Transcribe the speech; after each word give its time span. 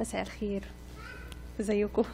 مساء 0.00 0.22
الخير. 0.22 0.62
ازيكم؟ 1.60 2.04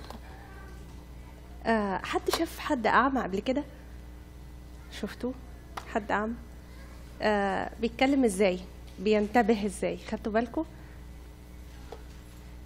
آه 1.67 1.97
حد 1.97 2.31
شاف 2.39 2.59
حد 2.59 2.87
أعمى 2.87 3.21
قبل 3.23 3.41
كده؟ 3.41 3.65
شفتوه؟ 5.01 5.35
حد 5.95 6.11
أعمى؟ 6.13 6.35
آه 7.23 7.71
بيتكلم 7.81 8.25
إزاي؟ 8.25 8.61
بينتبه 8.99 9.67
إزاي؟ 9.67 9.99
خدتوا 10.11 10.33
بالكم؟ 10.33 10.65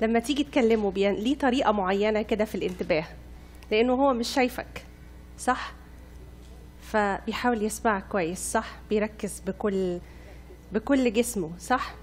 لما 0.00 0.18
تيجي 0.18 0.44
تكلمه 0.44 0.90
بين... 0.90 1.12
ليه 1.12 1.38
طريقة 1.38 1.72
معينة 1.72 2.22
كده 2.22 2.44
في 2.44 2.54
الانتباه. 2.54 3.04
لأنه 3.70 3.92
هو 3.92 4.14
مش 4.14 4.28
شايفك 4.28 4.84
صح؟ 5.38 5.72
فبيحاول 6.82 7.62
يسمعك 7.62 8.04
كويس 8.08 8.38
صح؟ 8.52 8.76
بيركز 8.90 9.40
بكل 9.46 9.98
بكل 10.72 11.12
جسمه 11.12 11.50
صح؟ 11.58 11.94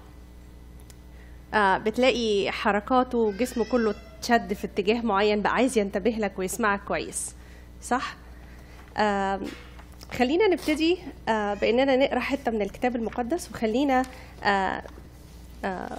بتلاقي 1.56 2.50
حركاته 2.50 3.18
وجسمه 3.18 3.64
كله 3.64 3.94
تشد 4.22 4.52
في 4.52 4.64
اتجاه 4.66 5.00
معين 5.00 5.42
بقى 5.42 5.52
عايز 5.52 5.78
ينتبه 5.78 6.10
لك 6.10 6.38
ويسمعك 6.38 6.80
كويس. 6.84 7.34
صح؟ 7.82 8.16
آه 8.96 9.40
خلينا 10.18 10.48
نبتدي 10.48 10.98
آه 11.28 11.54
بإننا 11.54 11.96
نقرأ 11.96 12.20
حتة 12.20 12.50
من 12.50 12.62
الكتاب 12.62 12.96
المقدس 12.96 13.50
وخلينا 13.50 14.02
آه 14.44 14.82
آه 15.64 15.98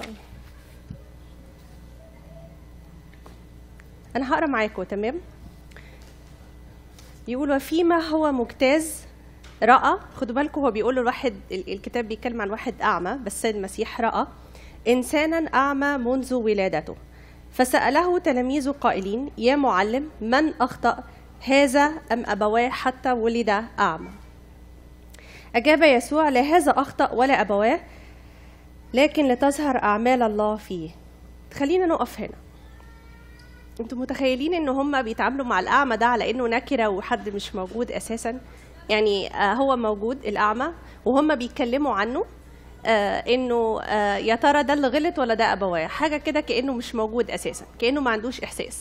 أنا 4.16 4.34
هقرأ 4.34 4.46
معاكم 4.46 4.84
تمام؟ 4.84 5.16
يقول 7.28 7.52
وفيما 7.52 8.00
هو 8.08 8.32
مجتاز 8.32 9.02
رأى. 9.64 9.98
خدوا 10.16 10.36
بالكم 10.36 10.62
هو 10.62 10.72
بيقول 10.72 11.00
الواحد 11.00 11.34
ال- 11.52 11.74
الكتاب 11.74 12.08
بيتكلم 12.08 12.42
عن 12.42 12.50
واحد 12.50 12.82
أعمى 12.82 13.20
بس 13.26 13.46
المسيح 13.46 14.02
رأى. 14.02 14.26
إنسانا 14.88 15.38
أعمى 15.54 15.98
منذ 15.98 16.34
ولادته. 16.34 16.96
فسأله 17.52 18.20
تلاميذه 18.20 18.72
قائلين 18.82 19.32
يا 19.38 19.56
معلم 19.56 20.10
من 20.22 20.54
أخطأ 20.62 21.04
هذا 21.46 21.92
أم 22.12 22.24
أبواه 22.26 22.70
حتى 22.70 23.12
ولد 23.12 23.64
أعمى؟ 23.80 24.10
أجاب 25.56 25.84
يسوع 25.84 26.30
لا 26.30 26.42
هذا 26.42 26.72
أخطأ 26.72 27.12
ولا 27.12 27.42
أبواه 27.42 27.80
لكن 28.94 29.28
لتظهر 29.28 29.78
أعمال 29.84 30.22
الله 30.22 30.56
فيه. 30.56 30.90
خلينا 31.54 31.86
نقف 31.86 32.20
هنا. 32.20 32.38
أنتوا 33.80 33.98
متخيلين 33.98 34.54
إن 34.54 34.70
هم 34.70 35.02
بيتعاملوا 35.02 35.46
مع 35.46 35.60
الأعمى 35.60 35.98
ده 35.98 36.06
على 36.06 36.30
إنه 36.32 36.48
نكرة 36.48 36.88
وحد 36.88 37.30
مش 37.30 37.56
موجود 37.56 37.92
أساسا؟ 37.92 38.40
يعني 38.90 39.36
آه 39.36 39.54
هو 39.54 39.76
موجود 39.76 40.26
الأعمى 40.26 40.68
وهم 41.06 41.36
بيتكلموا 41.36 41.94
عنه 41.94 42.26
إنه 43.28 43.82
آه 43.82 44.18
يا 44.18 44.36
ترى 44.36 44.64
ده 44.64 44.74
اللي 44.74 44.88
غلط 44.88 45.20
ولا 45.20 45.34
ده 45.34 45.54
أبواه؟ 45.54 45.88
حاجة 45.88 46.18
كده 46.18 46.40
كأنه 46.40 46.74
مش 46.74 46.96
موجود 46.96 47.32
أساسا 47.32 47.66
كأنه 47.80 48.02
ما 48.02 48.12
عندوش 48.12 48.42
إحساس 48.42 48.80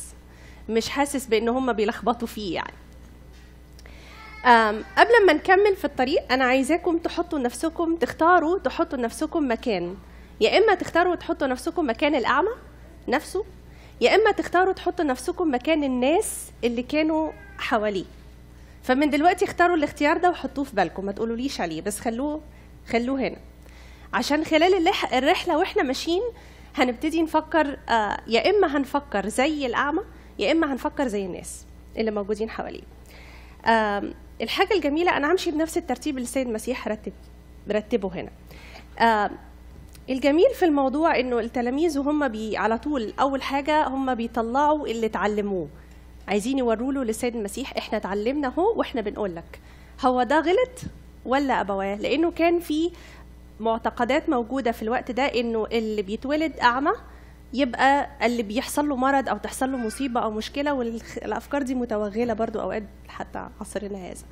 مش 0.69 0.89
حاسس 0.89 1.27
بإن 1.27 1.49
هم 1.49 1.73
بيلخبطوا 1.73 2.29
فيه 2.29 2.55
يعني. 2.55 2.75
قبل 4.97 5.27
ما 5.27 5.33
نكمل 5.33 5.77
في 5.77 5.85
الطريق 5.85 6.33
أنا 6.33 6.45
عايزاكم 6.45 6.99
تحطوا 6.99 7.39
نفسكم 7.39 7.97
تختاروا 7.97 8.59
تحطوا 8.59 8.99
نفسكم 8.99 9.51
مكان. 9.51 9.97
يا 10.41 10.59
إما 10.59 10.75
تختاروا 10.75 11.15
تحطوا 11.15 11.47
نفسكم 11.47 11.89
مكان 11.91 12.15
الأعمى 12.15 12.49
نفسه 13.09 13.45
يا 14.01 14.15
إما 14.15 14.31
تختاروا 14.31 14.73
تحطوا 14.73 15.05
نفسكم 15.05 15.55
مكان 15.55 15.85
الناس 15.85 16.51
اللي 16.65 16.83
كانوا 16.83 17.33
حواليه. 17.59 18.05
فمن 18.83 19.11
دلوقتي 19.11 19.45
اختاروا 19.45 19.77
الاختيار 19.77 20.17
ده 20.19 20.31
وحطوه 20.31 20.65
في 20.65 20.77
بالكم 20.77 21.05
ما 21.05 21.13
تقولوليش 21.13 21.61
عليه 21.61 21.83
بس 21.83 22.01
خلوه 22.01 22.41
خلوه 22.89 23.21
هنا. 23.21 23.37
عشان 24.15 24.45
خلال 24.45 24.89
الرحلة 25.13 25.59
وإحنا 25.59 25.83
ماشيين 25.83 26.23
هنبتدي 26.77 27.23
نفكر 27.23 27.79
آه 27.89 28.17
يا 28.27 28.51
إما 28.51 28.77
هنفكر 28.77 29.29
زي 29.29 29.67
الأعمى 29.67 30.01
يا 30.39 30.53
إما 30.53 30.73
هنفكر 30.73 31.09
زي 31.09 31.27
الناس 31.27 31.65
اللي 31.97 32.11
موجودين 32.11 32.51
حواليه 32.51 32.83
آم، 33.67 34.15
الحاجة 34.41 34.75
الجميلة 34.75 35.17
أنا 35.17 35.33
همشي 35.33 35.51
بنفس 35.51 35.79
الترتيب 35.79 36.15
اللي 36.17 36.25
السيد 36.25 36.47
المسيح 36.47 36.89
رتب 36.89 37.13
رتبه 37.71 38.11
هنا. 38.15 38.31
الجميل 40.11 40.51
في 40.55 40.65
الموضوع 40.65 41.19
إنه 41.21 41.39
التلاميذ 41.41 41.99
وهم 41.99 42.29
بي 42.29 42.57
على 42.57 42.79
طول 42.79 43.13
أول 43.21 43.43
حاجة 43.43 43.87
هم 43.89 44.15
بيطلعوا 44.15 44.87
اللي 44.87 45.07
اتعلموه. 45.07 45.69
عايزين 46.29 46.59
يوروا 46.59 46.93
له 46.93 47.05
للسيد 47.05 47.37
المسيح 47.37 47.77
إحنا 47.79 47.99
اتعلمنا 47.99 48.49
أهو 48.49 48.79
وإحنا 48.79 49.01
بنقول 49.01 49.37
لك 49.37 49.61
هو 50.05 50.23
ده 50.23 50.39
غلط 50.41 50.81
ولا 51.25 51.61
أبواه؟ 51.61 51.95
لأنه 51.97 52.31
كان 52.31 52.61
في 52.61 52.91
معتقدات 53.61 54.29
موجودة 54.29 54.73
في 54.73 54.83
الوقت 54.83 55.11
ده 55.11 55.23
إنه 55.23 55.67
اللي 55.73 56.03
بيتولد 56.03 56.59
أعمى 56.61 56.93
يبقى 57.53 58.09
اللي 58.27 58.43
بيحصل 58.43 58.89
له 58.89 58.97
مرض 58.97 59.29
أو 59.29 59.37
تحصل 59.39 59.73
له 59.73 59.79
مصيبة 59.79 60.21
أو 60.21 60.31
مشكلة 60.31 60.75
والافكار 60.75 61.63
دي 61.63 61.75
متوغلة 61.75 62.35
برضو 62.35 62.61
أوقات 62.61 62.83
حتى 63.09 63.49
عصرنا 63.61 63.99
هذا. 63.99 64.25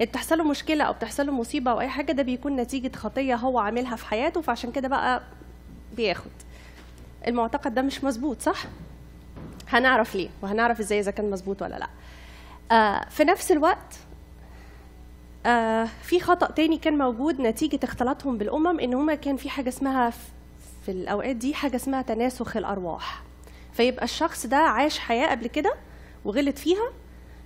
بتحصل 0.00 0.38
له 0.38 0.44
مشكلة 0.44 0.84
أو 0.84 0.92
بتحصل 0.92 1.26
له 1.26 1.32
مصيبة 1.32 1.70
أو 1.70 1.80
أي 1.80 1.88
حاجة 1.88 2.12
ده 2.12 2.22
بيكون 2.22 2.56
نتيجة 2.56 2.96
خطية 2.96 3.34
هو 3.34 3.58
عاملها 3.58 3.96
في 3.96 4.06
حياته 4.06 4.40
فعشان 4.40 4.72
كده 4.72 4.88
بقى 4.88 5.22
بياخد. 5.96 6.30
المعتقد 7.26 7.74
ده 7.74 7.82
مش 7.82 8.04
مظبوط 8.04 8.40
صح؟ 8.40 8.64
هنعرف 9.68 10.14
ليه 10.14 10.28
وهنعرف 10.42 10.80
إزاي 10.80 11.00
إذا 11.00 11.10
كان 11.10 11.30
مظبوط 11.30 11.62
ولا 11.62 11.78
لأ. 11.78 11.88
آه 12.76 13.08
في 13.08 13.24
نفس 13.24 13.52
الوقت 13.52 13.96
آه 15.46 15.88
في 16.02 16.20
خطأ 16.20 16.46
تاني 16.50 16.78
كان 16.78 16.98
موجود 16.98 17.40
نتيجة 17.40 17.80
اختلاطهم 17.84 18.38
بالأمم 18.38 18.80
إن 18.80 18.94
هما 18.94 19.14
كان 19.14 19.36
في 19.36 19.50
حاجة 19.50 19.68
اسمها 19.68 20.10
في 20.84 20.90
الأوقات 20.90 21.36
دي 21.36 21.54
حاجة 21.54 21.76
اسمها 21.76 22.02
تناسخ 22.02 22.56
الأرواح. 22.56 23.22
فيبقى 23.72 24.04
الشخص 24.04 24.46
ده 24.46 24.56
عاش 24.56 24.98
حياة 24.98 25.30
قبل 25.30 25.46
كده 25.46 25.74
وغلط 26.24 26.58
فيها 26.58 26.92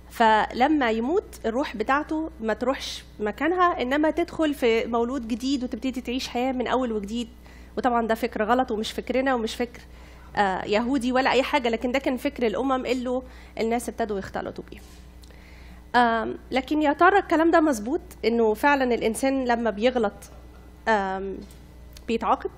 فلما 0.09 0.91
يموت 0.91 1.39
الروح 1.45 1.75
بتاعته 1.77 2.29
ما 2.41 2.53
تروحش 2.53 3.03
مكانها 3.19 3.81
إنما 3.81 4.11
تدخل 4.11 4.53
في 4.53 4.85
مولود 4.85 5.27
جديد 5.27 5.63
وتبتدي 5.63 6.01
تعيش 6.01 6.27
حياة 6.27 6.51
من 6.51 6.67
أول 6.67 6.91
وجديد. 6.91 7.27
وطبعا 7.77 8.07
ده 8.07 8.15
فكر 8.15 8.43
غلط 8.43 8.71
ومش 8.71 8.91
فكرنا 8.91 9.35
ومش 9.35 9.55
فكر 9.55 9.81
آه 10.35 10.65
يهودي 10.65 11.11
ولا 11.11 11.31
أي 11.31 11.43
حاجة 11.43 11.69
لكن 11.69 11.91
ده 11.91 11.99
كان 11.99 12.17
فكر 12.17 12.47
الأمم 12.47 12.85
اللي 12.85 13.21
الناس 13.59 13.89
ابتدوا 13.89 14.19
يختلطوا 14.19 14.63
بيه. 14.71 14.79
لكن 16.51 16.81
يا 16.81 16.93
ترى 16.93 17.19
الكلام 17.19 17.51
ده 17.51 17.59
مظبوط؟ 17.59 18.01
إنه 18.25 18.53
فعلا 18.53 18.95
الإنسان 18.95 19.45
لما 19.45 19.69
بيغلط 19.69 20.13
بيتعاقب؟ 22.07 22.51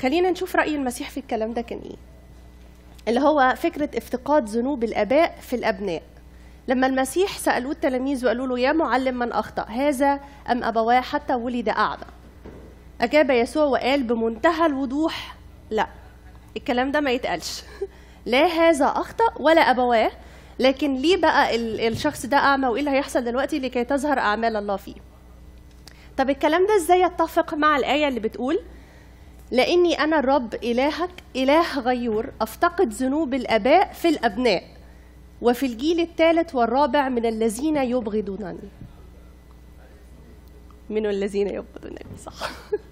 خلينا 0.00 0.30
نشوف 0.30 0.56
رأي 0.56 0.74
المسيح 0.74 1.10
في 1.10 1.20
الكلام 1.20 1.52
ده 1.52 1.62
كان 1.62 1.78
إيه. 1.78 1.96
اللي 3.08 3.20
هو 3.20 3.54
فكرة 3.56 3.90
افتقاد 3.98 4.48
ذنوب 4.48 4.84
الآباء 4.84 5.38
في 5.40 5.56
الأبناء. 5.56 6.02
لما 6.68 6.86
المسيح 6.86 7.38
سألوه 7.38 7.72
التلاميذ 7.72 8.24
وقالوا 8.24 8.46
له 8.46 8.58
يا 8.58 8.72
معلم 8.72 9.18
من 9.18 9.32
أخطأ 9.32 9.62
هذا 9.62 10.20
أم 10.50 10.64
أبواه 10.64 11.00
حتى 11.00 11.34
ولد 11.34 11.68
أعمى؟ 11.68 12.04
أجاب 13.00 13.30
يسوع 13.30 13.64
وقال 13.64 14.02
بمنتهى 14.02 14.66
الوضوح 14.66 15.36
لا. 15.70 15.86
الكلام 16.56 16.92
ده 16.92 17.00
ما 17.00 17.10
يتقالش. 17.10 17.62
لا 18.26 18.46
هذا 18.46 18.86
أخطأ 18.86 19.34
ولا 19.40 19.60
أبواه 19.60 20.10
لكن 20.60 20.94
ليه 20.94 21.16
بقى 21.16 21.56
ال- 21.56 21.80
الشخص 21.80 22.26
ده 22.26 22.36
أعمى 22.36 22.66
وإيه 22.68 22.80
اللي 22.80 22.90
هيحصل 22.90 23.24
دلوقتي 23.24 23.58
لكي 23.58 23.84
تظهر 23.84 24.18
أعمال 24.18 24.56
الله 24.56 24.76
فيه؟ 24.76 24.94
طب 26.16 26.30
الكلام 26.30 26.66
ده 26.66 26.76
إزاي 26.76 27.00
يتفق 27.02 27.54
مع 27.54 27.76
الآية 27.76 28.08
اللي 28.08 28.20
بتقول 28.20 28.58
لإني 29.50 29.94
أنا 30.04 30.18
الرب 30.18 30.54
إلهك 30.54 31.10
إله 31.36 31.80
غيور 31.80 32.26
أفتقد 32.40 32.92
ذنوب 32.92 33.34
الآباء 33.34 33.92
في 33.92 34.08
الأبناء 34.08 34.62
وفي 35.42 35.66
الجيل 35.66 36.00
الثالث 36.00 36.54
والرابع 36.54 37.08
من 37.08 37.26
الذين 37.26 37.76
يبغضونني. 37.76 38.68
من 40.90 41.06
الذين 41.06 41.48
يبغضونني 41.48 42.06
صح. 42.24 42.50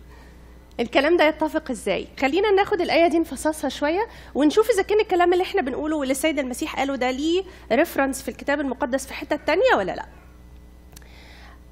الكلام 0.81 1.17
ده 1.17 1.25
يتفق 1.29 1.71
إزاي؟ 1.71 2.09
خلينا 2.21 2.51
ناخد 2.51 2.81
الآية 2.81 3.07
دي 3.09 3.19
نفصصها 3.19 3.69
شوية 3.69 4.07
ونشوف 4.35 4.71
إذا 4.71 4.83
كان 4.83 5.01
الكلام 5.01 5.33
اللي 5.33 5.45
إحنا 5.45 5.63
بنقوله 5.63 5.97
واللي 5.97 6.13
السيد 6.13 6.39
المسيح 6.39 6.77
قاله 6.77 6.97
ده 6.97 7.11
ليه 7.11 7.45
ريفرنس 7.73 8.23
في 8.23 8.29
الكتاب 8.29 8.61
المقدس 8.61 9.07
في 9.07 9.15
حتة 9.15 9.37
تانية 9.37 9.75
ولا 9.77 9.93
لأ؟ 9.93 10.07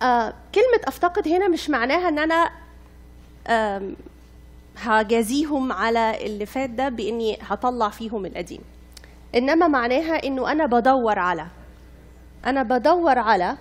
آه 0.03 0.35
كلمة 0.55 0.81
أفتقد 0.85 1.29
هنا 1.29 1.49
مش 1.49 1.71
معناها 1.71 2.09
إن 2.09 2.19
أنا 2.19 2.51
هجازيهم 4.79 5.73
على 5.73 6.27
اللي 6.27 6.47
فات 6.47 6.71
ده 6.71 6.89
بإني 6.89 7.39
هطلع 7.43 7.89
فيهم 7.89 8.27
القديم. 8.27 8.61
إنما 9.35 9.69
معناها 9.69 10.25
إنه 10.27 10.53
أنا 10.53 10.67
بدور 10.67 11.19
على 11.19 11.47
أنا 12.47 12.63
بدور 12.63 13.19
على 13.19 13.57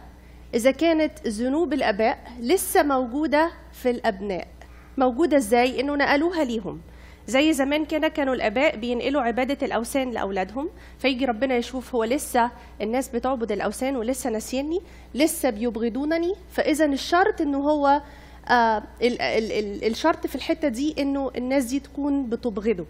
إذا 0.54 0.72
كانت 0.72 1.28
ذنوب 1.28 1.74
الآباء 1.74 2.32
لسه 2.40 2.84
موجودة 2.84 3.52
في 3.74 3.90
الأبناء. 3.90 4.48
موجودة 4.98 5.38
إزاي؟ 5.38 5.80
إنه 5.82 5.96
نقلوها 5.96 6.44
ليهم. 6.44 6.82
زي 7.28 7.54
زمان 7.54 7.86
كده 7.86 8.08
كانوا 8.08 8.34
الآباء 8.36 8.76
بينقلوا 8.78 9.22
عبادة 9.22 9.66
الأوثان 9.68 10.12
لأولادهم 10.12 10.70
فيجي 11.00 11.26
ربنا 11.26 11.56
يشوف 11.56 11.96
هو 11.96 12.04
لسه 12.04 12.52
الناس 12.82 13.10
بتعبد 13.10 13.52
الأوثان 13.52 13.96
ولسه 13.96 14.30
ناسيني 14.30 14.82
لسه 15.16 15.50
بيبغضونني 15.50 16.34
فإذا 16.52 16.86
الشرط 16.86 17.42
إنه 17.42 17.58
هو 17.58 18.02
آه 18.50 18.84
ال 19.02 19.22
ال 19.22 19.52
ال 19.52 19.88
الشرط 19.88 20.28
في 20.28 20.36
الحتة 20.36 20.68
دي 20.68 20.96
إنه 21.00 21.32
الناس 21.38 21.66
دي 21.66 21.80
تكون 21.80 22.30
بتبغضه. 22.30 22.86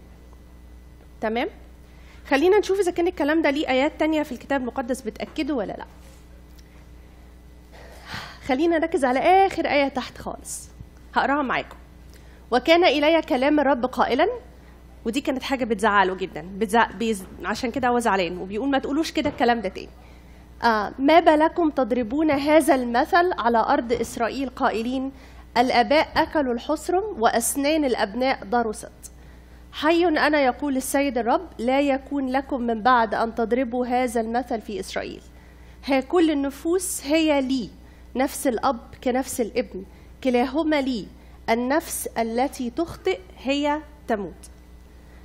تمام؟ 1.20 1.48
خلينا 2.28 2.58
نشوف 2.58 2.80
إذا 2.80 2.90
كان 2.90 3.06
الكلام 3.06 3.42
ده 3.42 3.50
ليه 3.50 3.68
آيات 3.68 3.92
تانية 3.98 4.22
في 4.22 4.32
الكتاب 4.32 4.60
المقدس 4.60 5.00
بتأكده 5.02 5.54
ولا 5.54 5.72
لأ. 5.72 5.86
خلينا 8.46 8.78
نركز 8.78 9.04
على 9.04 9.18
آخر 9.18 9.66
آية 9.66 9.88
تحت 9.88 10.18
خالص. 10.18 10.68
هقراها 11.14 11.42
معاكم. 11.42 11.76
وكان 12.50 12.84
إلي 12.84 13.22
كلام 13.22 13.60
الرب 13.60 13.86
قائلا 13.86 14.28
ودي 15.04 15.20
كانت 15.20 15.42
حاجة 15.42 15.64
بتزعله 15.64 16.14
جدا 16.14 16.48
بتزع... 16.58 16.90
بيز... 16.90 17.24
عشان 17.44 17.70
كده 17.70 17.88
هو 17.88 17.98
زعلان 17.98 18.38
وبيقول 18.38 18.68
ما 18.68 18.78
تقولوش 18.78 19.12
كده 19.12 19.30
الكلام 19.30 19.60
ده 19.60 19.68
تاني. 19.68 19.88
آه 20.64 20.92
ما 20.98 21.20
بالكم 21.20 21.70
تضربون 21.70 22.30
هذا 22.30 22.74
المثل 22.74 23.32
على 23.38 23.58
أرض 23.58 23.92
إسرائيل 23.92 24.48
قائلين 24.48 25.12
الآباء 25.56 26.08
أكلوا 26.16 26.54
الحصرم 26.54 27.04
وأسنان 27.18 27.84
الأبناء 27.84 28.44
ضرست 28.44 28.92
حي 29.72 30.04
أنا 30.08 30.40
يقول 30.40 30.76
السيد 30.76 31.18
الرب 31.18 31.48
لا 31.58 31.80
يكون 31.80 32.28
لكم 32.28 32.60
من 32.60 32.82
بعد 32.82 33.14
أن 33.14 33.34
تضربوا 33.34 33.86
هذا 33.86 34.20
المثل 34.20 34.60
في 34.60 34.80
إسرائيل. 34.80 35.20
ها 35.86 36.00
كل 36.00 36.30
النفوس 36.30 37.06
هي 37.06 37.40
لي 37.40 37.70
نفس 38.16 38.46
الأب 38.46 38.80
كنفس 39.04 39.40
الابن 39.40 39.84
كلاهما 40.24 40.80
لي. 40.80 41.06
النفس 41.50 42.06
التي 42.06 42.70
تخطئ 42.70 43.18
هي 43.38 43.80
تموت. 44.08 44.32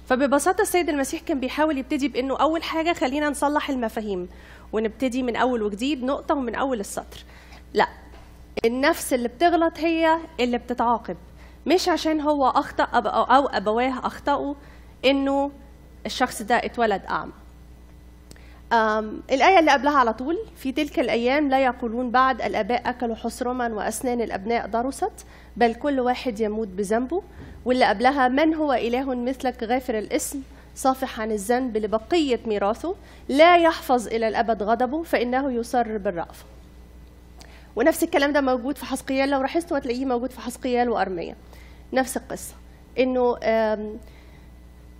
فببساطة 0.07 0.61
السيد 0.61 0.89
المسيح 0.89 1.21
كان 1.21 1.39
بيحاول 1.39 1.77
يبتدي 1.77 2.07
بأنه 2.07 2.37
أول 2.37 2.63
حاجة 2.63 2.93
خلينا 2.93 3.29
نصلح 3.29 3.69
المفاهيم 3.69 4.29
ونبتدي 4.73 5.23
من 5.23 5.35
أول 5.35 5.61
وجديد 5.63 6.03
نقطة 6.03 6.35
ومن 6.35 6.55
أول 6.55 6.79
السطر. 6.79 7.25
لا 7.73 7.87
النفس 8.65 9.13
اللي 9.13 9.27
بتغلط 9.27 9.79
هي 9.79 10.17
اللي 10.39 10.57
بتتعاقب 10.57 11.17
مش 11.67 11.89
عشان 11.89 12.21
هو 12.21 12.47
أخطأ 12.47 12.83
أو 12.83 13.45
أبواه 13.47 13.99
أخطأوا 14.07 14.53
إنه 15.05 15.51
الشخص 16.05 16.41
ده 16.41 16.55
اتولد 16.55 17.01
أعمى. 17.05 17.31
الآية 19.31 19.59
اللي 19.59 19.71
قبلها 19.71 19.97
على 19.97 20.13
طول 20.13 20.37
في 20.55 20.71
تلك 20.71 20.99
الأيام 20.99 21.49
لا 21.49 21.63
يقولون 21.63 22.11
بعد 22.11 22.41
الآباء 22.41 22.89
أكلوا 22.89 23.15
حصرما 23.15 23.67
وأسنان 23.67 24.21
الأبناء 24.21 24.67
ضرست 24.67 25.25
بل 25.57 25.73
كل 25.75 25.99
واحد 25.99 26.39
يموت 26.39 26.67
بذنبه. 26.67 27.21
واللي 27.65 27.85
قبلها 27.85 28.27
من 28.27 28.53
هو 28.53 28.73
إله 28.73 29.15
مثلك 29.15 29.63
غافر 29.63 29.97
الاسم 29.97 30.41
صافح 30.75 31.19
عن 31.19 31.31
الذنب 31.31 31.77
لبقية 31.77 32.39
ميراثه 32.45 32.95
لا 33.29 33.57
يحفظ 33.57 34.07
إلى 34.07 34.27
الأبد 34.27 34.63
غضبه 34.63 35.03
فإنه 35.03 35.51
يصر 35.51 35.97
بالرأفة 35.97 36.45
ونفس 37.75 38.03
الكلام 38.03 38.33
ده 38.33 38.41
موجود 38.41 38.77
في 38.77 38.85
حزقيال 38.85 39.29
لو 39.29 39.41
لاحظتوا 39.41 39.77
هتلاقيه 39.77 40.05
موجود 40.05 40.31
في 40.31 40.41
حزقيال 40.41 40.89
وإرميا. 40.89 41.35
نفس 41.93 42.17
القصة 42.17 42.53
إنه 42.99 43.37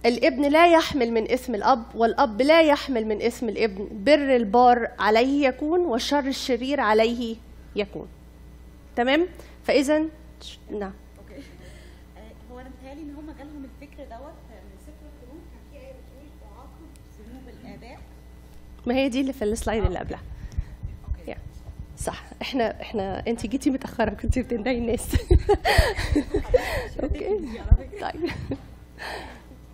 الابن 0.06 0.50
لا 0.50 0.68
يحمل 0.74 1.12
من 1.12 1.32
اسم 1.32 1.56
الأب 1.56 1.84
والأب 1.96 2.42
لا 2.42 2.62
يحمل 2.62 3.06
من 3.06 3.22
اسم 3.22 3.50
الابن. 3.50 3.88
بر 3.92 4.36
البار 4.36 4.92
عليه 5.00 5.48
يكون 5.48 5.80
والشر 5.80 6.28
الشرير 6.28 6.80
عليه 6.80 7.36
يكون. 7.76 8.08
تمام؟ 8.96 9.28
فإذا 9.64 10.00
نعم. 10.72 10.94
okay. 11.20 11.44
هو 12.52 12.60
أنا 12.60 12.70
متهيألي 12.70 13.02
إن 13.02 13.16
هم 13.16 13.32
جالهم 13.38 13.66
الفكر 13.66 14.04
دوت 14.04 14.34
من 14.50 14.78
سفر 14.86 15.06
الخروج 15.06 15.42
كان 15.52 15.62
في 15.72 15.78
إيه 15.78 15.92
بتقول 15.92 16.30
تعاقب 16.42 16.90
ذنوب 17.20 17.44
الآباء. 17.62 18.00
ما 18.86 18.96
هي 18.96 19.10
دي 19.10 19.22
اللي 19.22 19.34
في 19.34 19.44
ال 19.44 19.50
slide 19.50 19.84
اللي 19.86 20.00
قبلها. 20.00 20.22
okay. 21.20 21.36
صح. 21.98 22.24
إحنا 22.42 22.82
إحنا 22.82 23.24
انت 23.28 23.46
جيتي 23.46 23.70
متأخرة 23.70 24.10
كنت 24.10 24.40
بتندهي 24.40 24.78
الناس. 24.78 25.16
okay. 27.04 27.40
طيب. 28.02 28.30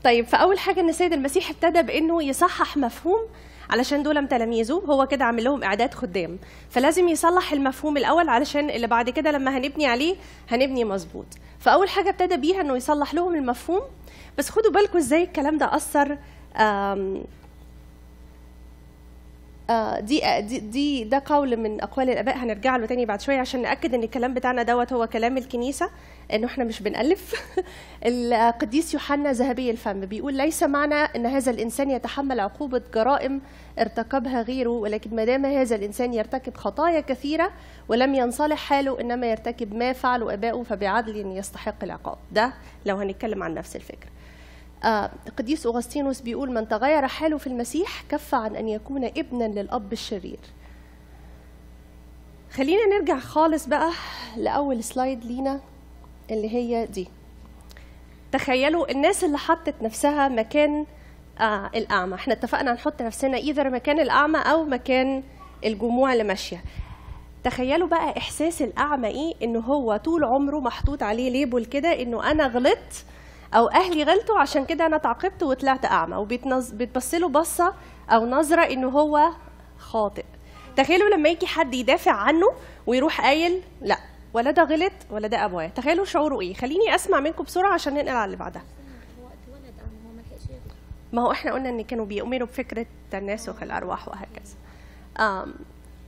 طيب 0.07 0.25
فأول 0.25 0.59
حاجة 0.59 0.79
إن 0.79 0.89
السيد 0.89 1.13
المسيح 1.13 1.49
ابتدى 1.49 1.81
بإنه 1.81 2.23
يصحح 2.23 2.77
مفهوم 2.77 3.19
علشان 3.69 4.03
دول 4.03 4.27
تلاميذه 4.27 4.73
هو 4.73 5.07
كده 5.07 5.25
عامل 5.25 5.43
لهم 5.43 5.63
إعداد 5.63 5.93
خدام. 5.93 6.39
فلازم 6.69 7.07
يصلح 7.07 7.53
المفهوم 7.53 7.97
الأول 7.97 8.29
علشان 8.29 8.69
اللي 8.69 8.87
بعد 8.87 9.09
كده 9.09 9.31
لما 9.31 9.57
هنبني 9.57 9.85
عليه 9.85 10.15
هنبني 10.49 10.83
مظبوط. 10.83 11.25
فأول 11.59 11.89
حاجة 11.89 12.09
ابتدى 12.09 12.37
بيها 12.37 12.61
إنه 12.61 12.75
يصلح 12.75 13.13
لهم 13.13 13.35
المفهوم. 13.35 13.81
بس 14.37 14.49
خدوا 14.49 14.71
بالكم 14.71 14.97
إزاي 14.97 15.23
الكلام 15.23 15.57
ده 15.57 15.75
أثر 15.75 16.17
آه 16.55 17.21
دي 19.99 20.21
دي 20.41 20.59
دي 20.59 21.03
ده 21.03 21.23
قول 21.25 21.57
من 21.57 21.81
أقوال 21.81 22.09
الآباء 22.09 22.37
هنرجع 22.37 22.77
له 22.77 22.85
تاني 22.85 23.05
بعد 23.05 23.21
شوية 23.21 23.39
عشان 23.39 23.61
نأكد 23.61 23.93
إن 23.93 24.03
الكلام 24.03 24.33
بتاعنا 24.33 24.63
دوت 24.63 24.93
هو 24.93 25.07
كلام 25.07 25.37
الكنيسة. 25.37 25.89
إنه 26.33 26.47
إحنا 26.47 26.63
مش 26.63 26.81
بنألف. 26.81 27.33
القديس 28.05 28.93
يوحنا 28.93 29.31
ذهبي 29.31 29.71
الفم 29.71 29.99
بيقول 29.99 30.33
ليس 30.33 30.63
معنى 30.63 30.95
إن 30.95 31.25
هذا 31.25 31.51
الإنسان 31.51 31.89
يتحمل 31.89 32.39
عقوبة 32.39 32.81
جرائم 32.93 33.41
ارتكبها 33.79 34.41
غيره 34.41 34.69
ولكن 34.69 35.15
ما 35.15 35.25
دام 35.25 35.45
هذا 35.45 35.75
الإنسان 35.75 36.13
يرتكب 36.13 36.57
خطايا 36.57 36.99
كثيرة 36.99 37.51
ولم 37.87 38.15
ينصلح 38.15 38.57
حاله 38.57 39.01
إنما 39.01 39.27
يرتكب 39.27 39.73
ما 39.73 39.93
فعله 39.93 40.33
أباؤه 40.33 40.63
فبعدل 40.63 41.37
يستحق 41.37 41.83
العقاب. 41.83 42.17
ده 42.31 42.53
لو 42.85 42.97
هنتكلم 42.97 43.43
عن 43.43 43.53
نفس 43.53 43.75
الفكرة. 43.75 44.09
آه 44.83 45.11
القديس 45.27 45.65
أغسطينوس 45.65 46.21
بيقول 46.21 46.51
من 46.51 46.67
تغير 46.67 47.07
حاله 47.07 47.37
في 47.37 47.47
المسيح 47.47 48.03
كف 48.09 48.35
عن 48.35 48.55
أن 48.55 48.67
يكون 48.67 49.05
ابنا 49.05 49.43
للأب 49.43 49.93
الشرير. 49.93 50.39
خلينا 52.51 52.85
نرجع 52.85 53.19
خالص 53.19 53.65
بقى 53.67 53.91
لأول 54.37 54.83
سلايد 54.83 55.25
لينا. 55.25 55.59
اللي 56.31 56.49
هي 56.55 56.85
دي. 56.85 57.07
تخيلوا 58.31 58.91
الناس 58.91 59.23
اللي 59.23 59.37
حطت 59.37 59.75
نفسها 59.81 60.27
مكان 60.27 60.85
آه 61.39 61.69
الأعمى. 61.75 62.15
إحنا 62.15 62.33
اتفقنا 62.33 62.73
نحط 62.73 63.01
نفسنا 63.01 63.37
إذا 63.37 63.63
مكان 63.63 63.99
الأعمى 63.99 64.39
أو 64.39 64.63
مكان 64.63 65.23
الجموع 65.65 66.13
اللي 66.13 66.23
ماشية. 66.23 66.63
تخيلوا 67.43 67.87
بقى 67.87 68.17
إحساس 68.17 68.61
الأعمى 68.61 69.07
إيه؟ 69.07 69.33
إنه 69.43 69.59
هو 69.59 69.97
طول 69.97 70.23
عمره 70.23 70.59
محطوط 70.59 71.03
عليه 71.03 71.29
ليبل 71.29 71.65
كده 71.65 72.01
إنه 72.01 72.31
أنا 72.31 72.47
غلطت 72.47 73.05
أو 73.53 73.67
أهلي 73.67 74.03
غلطوا 74.03 74.39
عشان 74.39 74.65
كده 74.65 74.85
أنا 74.85 74.95
اتعاقبت 74.95 75.43
وطلعت 75.43 75.85
أعمى. 75.85 76.15
وبتبص 76.15 77.13
له 77.13 77.29
بصة 77.29 77.73
أو 78.09 78.25
نظرة 78.25 78.61
إنه 78.61 78.89
هو 78.89 79.29
خاطئ. 79.77 80.25
تخيلوا 80.75 81.09
لما 81.09 81.29
يجي 81.29 81.47
حد 81.47 81.73
يدافع 81.73 82.11
عنه 82.11 82.47
ويروح 82.87 83.21
قايل 83.21 83.61
لأ. 83.81 83.97
ولا 84.33 84.51
ده 84.51 84.63
غلط 84.63 84.93
ولا 85.09 85.27
ده 85.27 85.45
أبويا. 85.45 85.67
تخيلوا 85.67 86.05
شعوره 86.05 86.41
إيه. 86.41 86.53
خليني 86.53 86.95
أسمع 86.95 87.19
منكم 87.19 87.43
بسرعة 87.43 87.73
عشان 87.73 87.93
ننقل 87.93 88.09
على 88.09 88.25
اللي 88.25 88.37
بعدها. 88.37 88.63
ما 91.13 91.21
هو 91.21 91.31
إحنا 91.31 91.53
قلنا 91.53 91.69
إن 91.69 91.83
كانوا 91.83 92.05
بيؤمنوا 92.05 92.47
بفكرة 92.47 92.85
تناسخ 93.11 93.63
الأرواح 93.63 94.07
وهكذا. 94.07 94.55
آم 95.19 95.53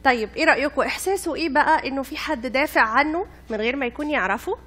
طيب 0.04 0.30
إيه 0.36 0.46
رأيكم؟ 0.46 0.82
إحساسه 0.82 1.36
إيه 1.36 1.50
بقى 1.50 1.88
إنه 1.88 2.04
في 2.04 2.18
حد 2.18 2.48
دافع 2.48 2.82
عنه 2.82 3.26
من 3.50 3.58
غير 3.58 3.76
ما 3.76 3.86
يكون 3.86 4.10
يعرفه؟ 4.10 4.58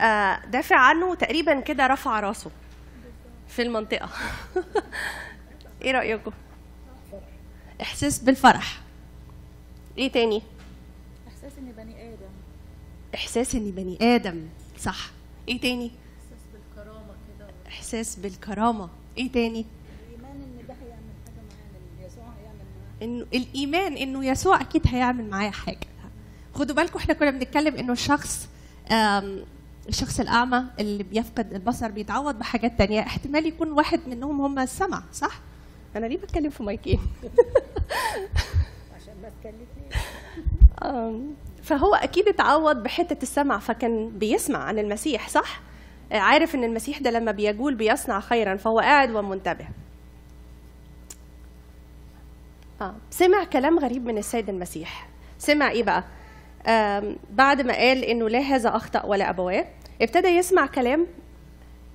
آه 0.00 0.40
دافع 0.46 0.76
عنه 0.76 1.14
تقريبا 1.14 1.60
كده 1.60 1.86
رفع 1.86 2.20
راسه 2.20 2.50
في 3.48 3.62
المنطقة. 3.62 4.08
إيه 5.82 5.92
رأيكم؟ 5.92 6.30
إحساس 7.80 8.18
بالفرح. 8.18 8.80
إيه 9.98 10.12
تاني؟ 10.12 10.42
إحساس 11.28 11.52
إني 11.58 11.72
بني 11.72 11.92
آدم 11.92 11.97
إحساس 13.14 13.54
إني 13.54 13.70
بني 13.70 13.98
آدم. 14.14 14.42
صح. 14.78 15.10
إيه 15.48 15.60
تاني؟ 15.60 15.90
إحساس 15.90 16.38
بالكرامة. 16.52 17.14
كده 17.38 17.46
احساس 17.68 18.16
بالكرامه 18.16 18.88
إيه 19.18 19.32
تاني؟ 19.32 19.66
الايمان 20.08 20.42
ان 20.42 20.66
ده 20.68 20.74
هيعمل 20.74 21.12
حاجة 21.26 21.42
معانا 21.50 22.06
يسوع 22.06 22.24
هيعمل 22.24 22.58
معانا 22.58 23.02
إنه 23.02 23.26
الإيمان 23.34 23.96
إنه 23.96 24.24
يسوع 24.26 24.60
أكيد 24.60 24.82
هيعمل 24.86 25.30
معايا 25.30 25.50
حاجة. 25.50 25.86
خدوا 26.54 26.76
بالكم 26.76 26.98
إحنا 26.98 27.14
كنا 27.14 27.30
بنتكلم 27.30 27.76
إنه 27.76 27.92
الشخص 27.92 28.48
الشخص 29.88 30.20
الأعمى 30.20 30.64
اللي 30.80 31.02
بيفقد 31.02 31.52
البصر 31.54 31.90
بيتعوض 31.90 32.34
بحاجات 32.38 32.78
تانية. 32.78 33.00
احتمال 33.00 33.46
يكون 33.46 33.72
واحد 33.72 34.00
منهم 34.08 34.40
هم 34.40 34.58
السمع. 34.58 35.02
صح؟ 35.12 35.40
أنا 35.96 36.06
ليه 36.06 36.16
بتكلم 36.18 36.50
في 36.50 36.62
مايكين؟ 36.62 36.98
عشان 38.96 39.14
ما 39.22 39.30
تكلفني 39.40 39.88
فهو 41.68 41.94
أكيد 41.94 42.28
اتعوض 42.28 42.82
بحتة 42.82 43.22
السمع 43.22 43.58
فكان 43.58 44.10
بيسمع 44.10 44.58
عن 44.58 44.78
المسيح 44.78 45.28
صح؟ 45.28 45.60
عارف 46.12 46.54
إن 46.54 46.64
المسيح 46.64 46.98
ده 46.98 47.10
لما 47.10 47.32
بيقول 47.32 47.74
بيصنع 47.74 48.20
خيرا 48.20 48.56
فهو 48.56 48.80
قاعد 48.80 49.14
ومنتبه 49.14 49.68
آه. 52.80 52.94
سمع 53.10 53.44
كلام 53.44 53.78
غريب 53.78 54.06
من 54.06 54.18
السيد 54.18 54.48
المسيح 54.48 55.08
سمع 55.38 55.70
إيه 55.70 55.82
بقى؟ 55.82 56.04
بعد 57.30 57.60
ما 57.62 57.74
قال 57.74 58.04
إنه 58.04 58.28
لا 58.28 58.38
هذا 58.38 58.76
أخطأ 58.76 59.04
ولا 59.06 59.30
أبواه 59.30 59.64
ابتدى 60.02 60.28
يسمع 60.28 60.66
كلام 60.66 61.06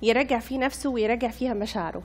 يراجع 0.02 0.38
فيه 0.38 0.58
نفسه 0.58 0.90
ويراجع 0.90 1.28
فيها 1.28 1.54
مشاعره 1.54 2.02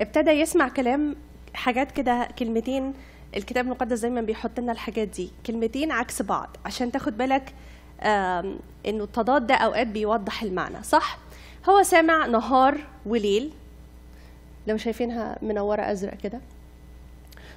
ابتدى 0.00 0.30
يسمع 0.30 0.68
كلام 0.68 1.16
حاجات 1.54 1.92
كده 1.92 2.28
كلمتين 2.38 2.94
الكتاب 3.36 3.64
المقدس 3.64 4.00
دايما 4.00 4.20
بيحط 4.20 4.60
لنا 4.60 4.72
الحاجات 4.72 5.08
دي. 5.08 5.30
كلمتين 5.46 5.92
عكس 5.92 6.22
بعض. 6.22 6.56
عشان 6.64 6.92
تاخد 6.92 7.18
بالك 7.18 7.54
إنه 8.86 9.04
التضاد 9.04 9.46
ده 9.46 9.54
أوقات 9.54 9.86
بيوضح 9.86 10.42
المعنى 10.42 10.82
صح؟ 10.82 11.18
هو 11.68 11.82
سامع 11.82 12.26
نهار 12.26 12.78
وليل. 13.06 13.50
لو 14.66 14.76
شايفينها 14.76 15.38
منورة 15.42 15.82
أزرق 15.82 16.14
كده. 16.14 16.40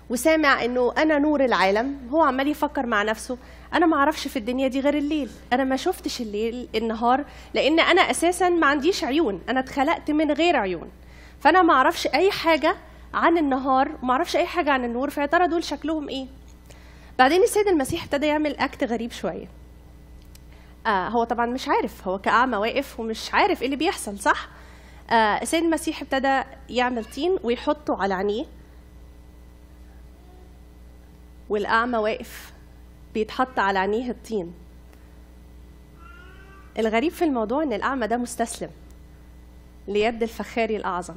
وسامع 0.09 0.65
إنه 0.65 0.93
أنا 0.97 1.19
نور 1.19 1.45
العالم. 1.45 1.97
هو 2.11 2.21
عمال 2.21 2.47
يفكر 2.47 2.85
مع 2.85 3.03
نفسه. 3.03 3.37
أنا 3.73 3.85
ما 3.85 3.97
أعرفش 3.97 4.27
في 4.27 4.39
الدنيا 4.39 4.67
دي 4.67 4.79
غير 4.79 4.97
الليل. 4.97 5.29
أنا 5.53 5.63
ما 5.63 5.75
شفتش 5.75 6.21
الليل 6.21 6.67
النهار 6.75 7.25
لأن 7.53 7.79
أنا 7.79 8.01
أساسا 8.01 8.49
ما 8.49 8.67
عنديش 8.67 9.03
عيون. 9.03 9.41
أنا 9.49 9.59
اتخلقت 9.59 10.11
من 10.11 10.31
غير 10.31 10.55
عيون. 10.55 10.89
فأنا 11.39 11.61
ما 11.61 11.73
أعرفش 11.73 12.07
أي 12.07 12.31
حاجة 12.31 12.75
عن 13.13 13.37
النهار 13.37 13.97
ما 14.03 14.11
أعرفش 14.13 14.35
أي 14.35 14.45
حاجة 14.45 14.71
عن 14.71 14.85
النور 14.85 15.09
فيا 15.09 15.25
ترى 15.25 15.47
دول 15.47 15.63
شكلهم 15.63 16.09
إيه؟ 16.09 16.27
بعدين 17.19 17.43
السيد 17.43 17.67
المسيح 17.67 18.03
ابتدى 18.03 18.25
يعمل 18.27 18.57
أكت 18.57 18.83
غريب 18.83 19.11
شوية. 19.11 19.47
آه 20.85 21.07
هو 21.09 21.23
طبعا 21.23 21.45
مش 21.45 21.67
عارف 21.67 22.07
هو 22.07 22.19
كأعمى 22.19 22.57
واقف 22.57 22.99
ومش 22.99 23.33
عارف 23.33 23.61
إيه 23.61 23.65
اللي 23.65 23.77
بيحصل 23.77 24.19
صح؟ 24.19 24.49
آه 25.09 25.13
السيد 25.41 25.63
المسيح 25.63 26.01
ابتدى 26.01 26.41
يعمل 26.69 27.05
طين 27.05 27.37
ويحطه 27.43 28.01
على 28.01 28.13
عينيه. 28.13 28.45
والأعمى 31.49 31.97
واقف 31.97 32.53
بيتحط 33.13 33.59
على 33.59 33.79
عينيه 33.79 34.11
الطين 34.11 34.53
الغريب 36.79 37.11
في 37.11 37.25
الموضوع 37.25 37.63
إن 37.63 37.73
الأعمى 37.73 38.07
ده 38.07 38.17
مستسلم 38.17 38.69
ليد 39.87 40.23
الفخاري 40.23 40.75
الأعظم. 40.77 41.15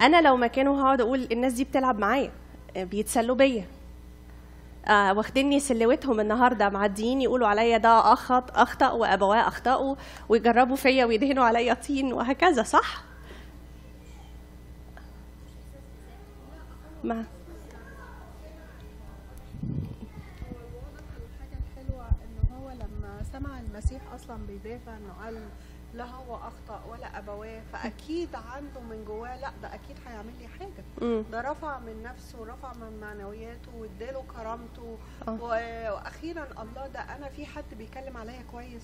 أنا 0.00 0.20
لو 0.22 0.36
مكانه 0.36 0.82
هقعد 0.82 1.00
أقول 1.00 1.28
الناس 1.32 1.52
دي 1.52 1.64
بتلعب 1.64 1.98
معايا 1.98 2.32
بيتسلوا 2.76 3.36
بيا 3.36 3.66
آه 4.86 5.12
واخديني 5.14 5.60
سلوتهم 5.60 6.20
النهارده 6.20 6.68
معديين 6.68 7.20
يقولوا 7.20 7.48
عليا 7.48 7.78
ده 7.78 8.12
أخط 8.12 8.56
أخطأ 8.58 8.90
وابواه 8.90 9.48
اخطاوا 9.48 9.96
ويجربوا 10.28 10.76
فيا 10.76 11.04
ويدهنوا 11.04 11.44
عليا 11.44 11.74
طين 11.74 12.12
وهكذا 12.12 12.62
صح؟ 12.62 13.02
ما 17.04 17.24
سمع 23.32 23.60
المسيح 23.60 24.00
أصلا 24.14 24.36
بيدافع 24.46 24.96
إنه 24.96 25.12
قال 25.24 25.42
لا 25.94 26.04
هو 26.04 26.34
أخطأ 26.36 26.84
ولا 26.90 27.18
أبواه 27.18 27.62
فأكيد 27.72 28.28
عنده 28.34 28.80
من 28.80 29.04
جواه 29.04 29.36
لأ 29.40 29.50
ده 29.62 29.74
أكيد 29.74 29.96
هيعمل 30.06 30.32
لي 30.40 30.48
حاجة. 30.48 30.84
مم. 31.00 31.24
ده 31.32 31.40
رفع 31.40 31.78
من 31.78 32.02
نفسه 32.02 32.40
ورفع 32.40 32.72
من 32.72 33.00
معنوياته 33.00 33.74
واداله 33.78 34.24
كرامته. 34.36 34.98
آه. 35.28 35.38
وأخيرا 35.42 36.48
الله 36.62 36.86
ده 36.86 37.00
أنا 37.00 37.28
في 37.28 37.46
حد 37.46 37.64
بيتكلم 37.78 38.16
عليا 38.16 38.42
كويس. 38.50 38.82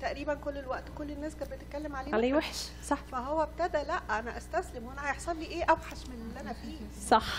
تقريبا 0.00 0.34
كل 0.34 0.58
الوقت 0.58 0.84
كل 0.98 1.10
الناس 1.10 1.34
كانت 1.36 1.52
بتتكلم 1.52 1.96
عليه 1.96 2.14
عليه. 2.14 2.34
وحش 2.34 2.68
صح. 2.84 2.98
فهو 3.12 3.42
ابتدى 3.42 3.78
لأ 3.82 4.18
أنا 4.18 4.36
أستسلم. 4.36 4.86
وأنا 4.86 5.06
هيحصل 5.08 5.36
لي 5.36 5.46
إيه 5.46 5.64
أوحش 5.64 6.06
من 6.08 6.14
اللي 6.28 6.40
أنا 6.40 6.52
فيه؟ 6.52 6.76
صح. 7.08 7.38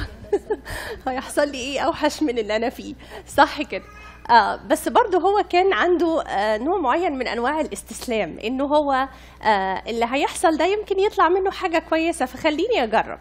هيحصل 1.07 1.47
لي 1.47 1.57
إيه 1.57 1.79
أوحش 1.81 2.24
من 2.24 2.38
اللي 2.39 2.55
أنا 2.55 2.69
فيه؟ 2.69 2.95
صح 3.27 3.62
كده. 3.62 3.83
آه 4.29 4.55
بس 4.55 4.88
برضه 4.89 5.17
هو 5.17 5.44
كان 5.50 5.74
عنده 5.74 6.22
آه 6.22 6.58
نوع 6.58 6.77
معين 6.77 7.17
من 7.17 7.27
أنواع 7.27 7.62
الاستسلام 7.62 8.39
إنه 8.44 8.63
هو 8.65 9.08
آه 9.44 9.84
اللي 9.88 10.05
هيحصل 10.12 10.58
ده 10.58 10.65
يمكن 10.65 11.00
يطلع 11.00 11.29
منه 11.29 11.51
حاجة 11.51 11.79
كويسة 11.89 12.25
فخليني 12.25 12.84
أجرب. 12.84 13.20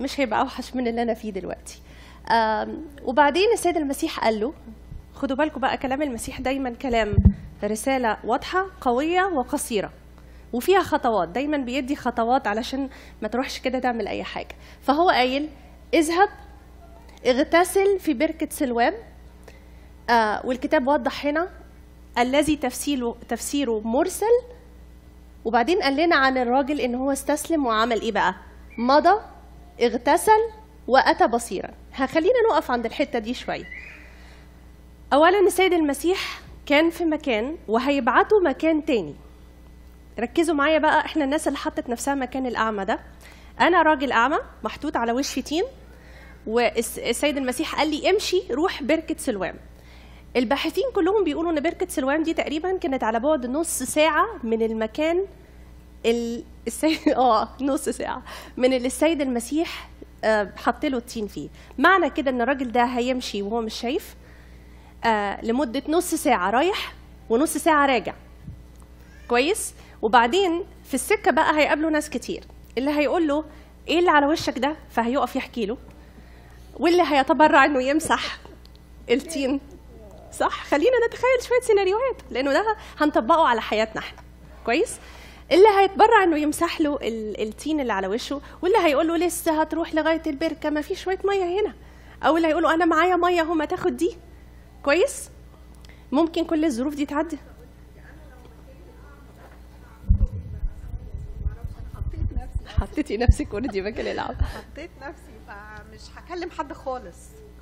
مش 0.00 0.20
هيبقى 0.20 0.40
أوحش 0.40 0.74
من 0.74 0.88
اللي 0.88 1.02
أنا 1.02 1.14
فيه 1.14 1.30
دلوقتي. 1.30 1.80
آم، 2.30 2.84
وبعدين 3.04 3.52
السيد 3.52 3.76
المسيح 3.76 4.20
قال 4.20 4.40
له 4.40 4.52
خدوا 5.14 5.36
بالكم 5.36 5.60
بقى 5.60 5.76
كلام 5.76 6.02
المسيح 6.02 6.40
دايما 6.40 6.70
كلام 6.70 7.16
رسالة 7.64 8.16
واضحة 8.24 8.66
قوية 8.80 9.22
وقصيرة 9.22 9.90
وفيها 10.52 10.80
خطوات 10.82 11.28
دايما 11.28 11.56
بيدي 11.56 11.96
خطوات 11.96 12.46
علشان 12.46 12.88
ما 13.22 13.28
تروحش 13.28 13.58
كده 13.58 13.78
تعمل 13.78 14.08
أي 14.08 14.24
حاجة. 14.24 14.54
فهو 14.82 15.08
قايل 15.10 15.48
اذهب 15.94 16.28
اغتسل 17.26 17.98
في 17.98 18.14
بركة 18.14 18.48
سلوام 18.50 18.94
آه 20.10 20.46
والكتاب 20.46 20.86
وضح 20.88 21.26
هنا 21.26 21.48
الذي 22.18 22.56
تفسيره 22.56 23.16
تفسيره 23.28 23.80
مرسل 23.84 24.26
وبعدين 25.44 25.82
قال 25.82 25.96
لنا 25.96 26.16
عن 26.16 26.38
الراجل 26.38 26.80
إن 26.80 26.94
هو 26.94 27.12
استسلم 27.12 27.66
وعمل 27.66 28.00
إيه 28.00 28.12
بقى؟ 28.12 28.34
مضى 28.78 29.20
اغتسل 29.82 30.40
وأتى 30.88 31.26
بصيرا. 31.26 31.70
هخلينا 31.94 32.34
نقف 32.50 32.70
عند 32.70 32.86
الحتة 32.86 33.18
دي 33.18 33.34
شوية. 33.34 33.64
اولا 35.12 35.40
السيد 35.40 35.72
المسيح 35.72 36.40
كان 36.66 36.90
في 36.90 37.04
مكان 37.04 37.56
وهيبعته 37.68 38.40
مكان 38.40 38.84
تاني. 38.84 39.14
ركزوا 40.18 40.54
معايا 40.54 40.78
بقى 40.78 41.04
إحنا 41.04 41.24
الناس 41.24 41.48
اللي 41.48 41.58
حطت 41.58 41.88
نفسها 41.88 42.14
مكان 42.14 42.46
الأعمى 42.46 42.84
ده. 42.84 42.98
أنا 43.60 43.82
راجل 43.82 44.12
أعمى 44.12 44.38
محطوط 44.64 44.96
على 44.96 45.12
وشي 45.12 45.42
طين 45.42 45.64
والسيد 46.46 47.36
المسيح 47.36 47.74
قال 47.76 47.90
لي 47.90 48.10
امشي 48.10 48.42
روح 48.50 48.82
بركة 48.82 49.16
سلوام. 49.18 49.54
الباحثين 50.36 50.84
كلهم 50.94 51.24
بيقولوا 51.24 51.50
إن 51.52 51.60
بركة 51.60 51.86
سلوان 51.88 52.22
دي 52.22 52.34
تقريبا 52.34 52.76
كانت 52.76 53.04
على 53.04 53.20
بعد 53.20 53.46
نص 53.46 53.82
ساعة 53.82 54.26
من 54.44 54.62
المكان 54.62 55.24
ال- 56.06 56.44
آه 57.16 57.48
نص 57.60 57.88
ساعة 57.88 58.22
من 58.56 58.72
اللي 58.72 58.86
السيد 58.86 59.20
المسيح 59.20 59.88
آه، 60.24 60.52
حط 60.56 60.84
له 60.84 60.96
الطين 60.98 61.26
فيه. 61.26 61.48
معنى 61.78 62.10
كده 62.10 62.30
إن 62.30 62.40
الراجل 62.40 62.72
ده 62.72 62.84
هيمشي 62.84 63.42
وهو 63.42 63.60
مش 63.60 63.74
شايف 63.74 64.14
آه 65.04 65.44
لمدة 65.44 65.82
نص 65.88 66.14
ساعة 66.14 66.50
رايح 66.50 66.94
ونص 67.30 67.56
ساعة 67.56 67.86
راجع. 67.86 68.14
كويس؟ 69.28 69.74
وبعدين 70.02 70.62
في 70.84 70.94
السكة 70.94 71.30
بقى 71.30 71.58
هيقابله 71.58 71.88
ناس 71.90 72.10
كتير. 72.10 72.44
اللي 72.78 72.90
هيقول 72.90 73.28
له 73.28 73.44
إيه 73.88 73.98
اللي 73.98 74.10
على 74.10 74.26
وشك 74.26 74.58
ده؟ 74.58 74.76
فهيقف 74.90 75.36
يحكي 75.36 75.66
له. 75.66 75.76
واللي 76.76 77.02
هيتبرع 77.06 77.64
إنه 77.64 77.82
يمسح 77.82 78.38
التين. 79.10 79.60
صح؟ 80.32 80.64
خلينا 80.64 81.06
نتخيل 81.06 81.42
شوية 81.48 81.60
سيناريوهات 81.60 82.16
لأنه 82.30 82.52
ده 82.52 82.76
هنطبقه 83.00 83.46
على 83.48 83.60
حياتنا 83.60 83.98
إحنا. 84.00 84.18
كويس؟ 84.66 84.96
اللي 85.52 85.68
هيتبرع 85.78 86.22
إنه 86.22 86.36
يمسح 86.38 86.80
له 86.80 86.96
ال- 86.96 87.40
التين 87.42 87.80
اللي 87.80 87.92
على 87.92 88.06
وشه 88.06 88.40
واللي 88.62 88.78
هيقول 88.78 89.08
له 89.08 89.16
لسه 89.16 89.60
هتروح 89.60 89.94
لغاية 89.94 90.22
البركة 90.26 90.70
ما 90.70 90.80
في 90.80 90.94
شوية 90.94 91.18
مية 91.24 91.60
هنا. 91.60 91.74
أو 92.22 92.36
اللي 92.36 92.48
هيقول 92.48 92.62
له 92.62 92.74
أنا 92.74 92.84
معايا 92.84 93.16
مية 93.16 93.40
أهو 93.40 93.54
ما 93.54 93.64
تاخد 93.64 93.96
دي. 93.96 94.16
كويس؟ 94.82 95.30
ممكن 96.12 96.44
كل 96.44 96.64
الظروف 96.64 96.94
دي 96.94 97.06
تعدي. 97.06 97.38
حطيتي 102.66 103.16
نفسك 103.16 103.48
اوريدي 103.52 103.82
مكان 103.82 104.06
العب. 104.06 104.36
حطيت 104.42 104.90
نفسي 105.02 105.32
فمش 105.48 106.00
هكلم 106.16 106.50
حد 106.50 106.72
خالص. 106.72 107.16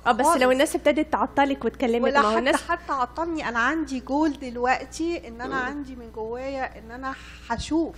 آه 0.07 0.11
بس. 0.11 0.25
لو 0.25 0.51
الناس 0.51 0.75
ابتدت 0.75 1.13
تعطلك 1.13 1.65
وتكلمك 1.65 2.03
ولا 2.03 2.19
حتى 2.19 2.39
الناس 2.39 2.61
حتى 2.69 2.93
عطلني. 2.93 3.49
أنا 3.49 3.59
عندي 3.59 3.99
جول 3.99 4.39
دلوقتي 4.39 5.27
إن 5.27 5.41
أنا 5.41 5.55
عندي 5.55 5.95
من 5.95 6.11
جوايا 6.15 6.79
إن 6.79 6.91
أنا 6.91 7.13
هشوف. 7.49 7.95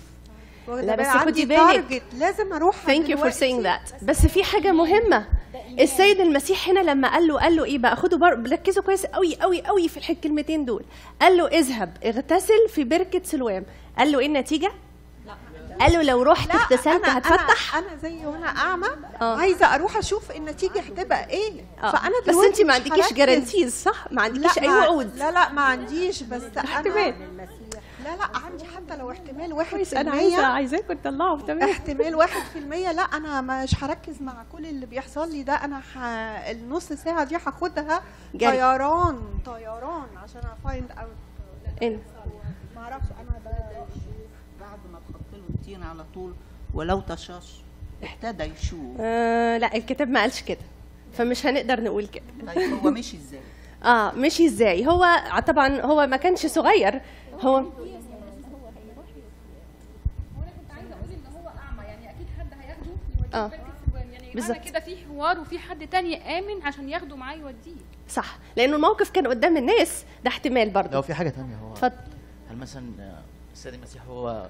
لا، 0.68 0.96
بس؟ 0.96 1.08
خدي 1.08 1.46
بالك. 1.46 2.04
لازم 2.18 2.54
أروح 2.54 2.76
thank 2.76 3.10
you 3.10 3.18
for 3.18 3.30
saying 3.30 3.62
that 3.62 3.92
بس 4.04 4.26
في 4.26 4.44
حاجة 4.44 4.72
مهمة. 4.72 5.26
السيد 5.80 6.20
المسيح 6.20 6.70
هنا 6.70 6.80
لما 6.80 7.12
قال 7.14 7.28
له 7.28 7.40
قال 7.40 7.56
له 7.56 7.64
إيه 7.64 7.78
بقى؟ 7.78 7.96
خدوا 7.96 8.20
بر... 8.20 8.52
ركزوا 8.52 8.84
كويس 8.84 9.06
قوي 9.06 9.36
قوي 9.36 9.62
قوي 9.62 9.90
في 9.90 10.10
الكلمتين 10.10 10.66
دول. 10.66 10.84
قال 11.22 11.38
له 11.38 11.48
اذهب 11.48 11.98
اغتسل 12.06 12.70
في 12.70 12.84
بركة 12.84 13.22
سلوام. 13.24 13.66
قال 13.98 14.12
له 14.12 14.20
إيه 14.20 14.26
النتيجة؟ 14.26 14.72
قال 15.80 15.94
له 15.94 16.02
لو 16.04 16.24
رحت 16.24 16.56
اغتسلت 16.56 17.06
هتفتح 17.10 17.76
أنا, 17.76 17.88
أنا 17.88 17.96
زي 17.98 18.26
وأنا 18.26 18.48
أعمى 18.48 18.88
آه. 19.22 19.38
عايزة 19.38 19.76
أروح 19.76 19.98
أشوف 19.98 20.32
النتيجة 20.32 20.80
هتبقى 20.82 21.30
إيه 21.30 21.66
آه. 21.84 21.92
فأنا 21.92 22.14
بس 22.28 22.36
أنت 22.36 22.62
ما 22.62 22.74
عندكيش. 22.74 23.14
guarantees 23.14 23.84
صح 23.84 24.12
ما 24.12 24.22
عندكيش 24.22 24.60
أي 24.60 24.68
وعود 24.70 25.16
لا 25.18 25.32
لا 25.32 25.52
ما 25.52 25.62
عنديش 25.62 26.24
بس 26.24 26.42
أنا 26.44 26.64
احتمال. 26.64 27.14
لا 28.04 28.16
لا 28.16 28.38
عندي 28.46 28.64
حتى 28.66 28.96
لو 28.98 29.12
احتمال 29.12 29.54
واحد 29.54 29.84
في 29.84 30.00
أنا 30.02 30.12
عايزه 30.12 30.36
المية 30.36 30.46
عايزاكم 30.46 30.94
تطلعوا 30.94 31.42
تمام 31.42 31.70
احتمال 31.70 32.16
واحد 32.16 32.42
في 32.54 32.60
المية 32.60 32.92
لا 32.92 33.02
أنا 33.02 33.42
مش 33.42 33.84
هركز 33.84 34.22
مع 34.22 34.34
كل 34.52 34.66
اللي 34.66 34.86
بيحصل 34.86 35.32
لي 35.32 35.44
ده 35.44 35.54
أنا 35.54 35.80
ح... 35.80 35.98
النص 36.50 36.94
ساعة 36.94 37.24
دي 37.24 37.36
هاخدها. 37.36 38.02
طيران 38.40 39.20
طيران 39.46 40.08
عشان 40.24 40.42
I 40.60 40.66
find 40.66 40.92
out؟ 40.92 41.92
ما 42.76 42.82
أعرفش 42.82 43.06
أنا 43.22 43.40
ده 43.46 43.52
بعد 44.74 44.92
ما 44.92 45.00
تحط 45.00 45.34
له 45.34 45.44
الطين 45.56 45.84
على 45.84 46.06
طول 46.14 46.34
ولو 46.74 47.00
طشاش 47.00 47.62
ابتدى 48.04 48.44
يشوف 48.44 48.98
آه 49.00 49.58
لا 49.58 49.76
الكتاب 49.76 50.10
ما 50.10 50.22
قالش 50.22 50.42
كده 50.42 50.60
فمش 51.14 51.46
هنقدر 51.46 51.84
نقول 51.84 52.08
كده 52.08 52.24
طيب 52.54 52.74
هو 52.74 52.92
مشي 52.92 53.18
إزاي؟ 53.18 53.40
آه 53.92 54.12
مشي 54.12 54.46
إزاي 54.46 54.88
هو 54.88 55.06
طبعا 55.48 55.82
هو 55.82 56.08
ما 56.08 56.18
كانش 56.18 56.46
صغير 56.46 57.02
هو 57.42 57.56
هو 57.56 57.64
أنا 60.38 60.52
كنت 60.52 60.72
عايزه 60.72 60.94
أقول 60.94 61.12
ان 61.12 61.26
هو 61.36 61.48
اعمى 61.48 62.10
أكيد 62.10 62.28
حد 62.40 62.48
هياخده 62.62 62.92
يوديه. 63.18 63.48
بركه 63.48 63.74
سلوان 63.86 64.14
يعني 64.14 64.34
بالظبط. 64.34 64.58
كده 64.58 64.80
في 64.80 64.98
حوار 64.98 65.40
وفي 65.40 65.60
حد 65.60 65.88
تاني 65.88 66.40
آمن 66.40 66.62
عشان 66.64 66.90
ياخده 66.90 67.16
معاه 67.16 67.36
يوديه 67.36 67.82
صح 68.10 68.38
لأنه 68.56 68.76
الموقف 68.76 69.10
كان 69.10 69.28
قدام 69.28 69.58
الناس 69.58 70.06
ده 70.24 70.30
احتمال 70.30 70.68
لو 70.68 70.74
برضه 70.74 71.02
في 71.02 71.14
حاجة 71.14 71.30
تانية 71.30 71.56
هو 71.56 71.74
اتفضل 71.74 72.14
هل 72.50 72.58
مثلا 72.58 72.84
آه، 73.00 73.24
السيد 73.54 73.74
المسيح 73.74 74.04
هو 74.06 74.50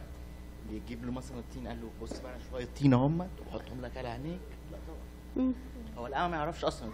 يجيب 0.72 1.06
له 1.06 1.12
مثلا 1.12 1.38
الطين 1.40 1.68
قال 1.68 1.82
له 1.82 1.90
بص 2.02 2.20
بقى 2.20 2.38
شوية 2.52 2.68
طين 2.80 2.94
هم 2.94 3.20
وحطهم 3.22 3.82
لك 3.82 3.98
على 3.98 4.08
عينيك. 4.08 4.40
لا 4.72 4.78
طبعا. 4.88 5.54
هو 5.98 6.08
الأعمى 6.08 6.32
ما 6.32 6.38
يعرفش 6.38 6.66
أصلا. 6.66 6.90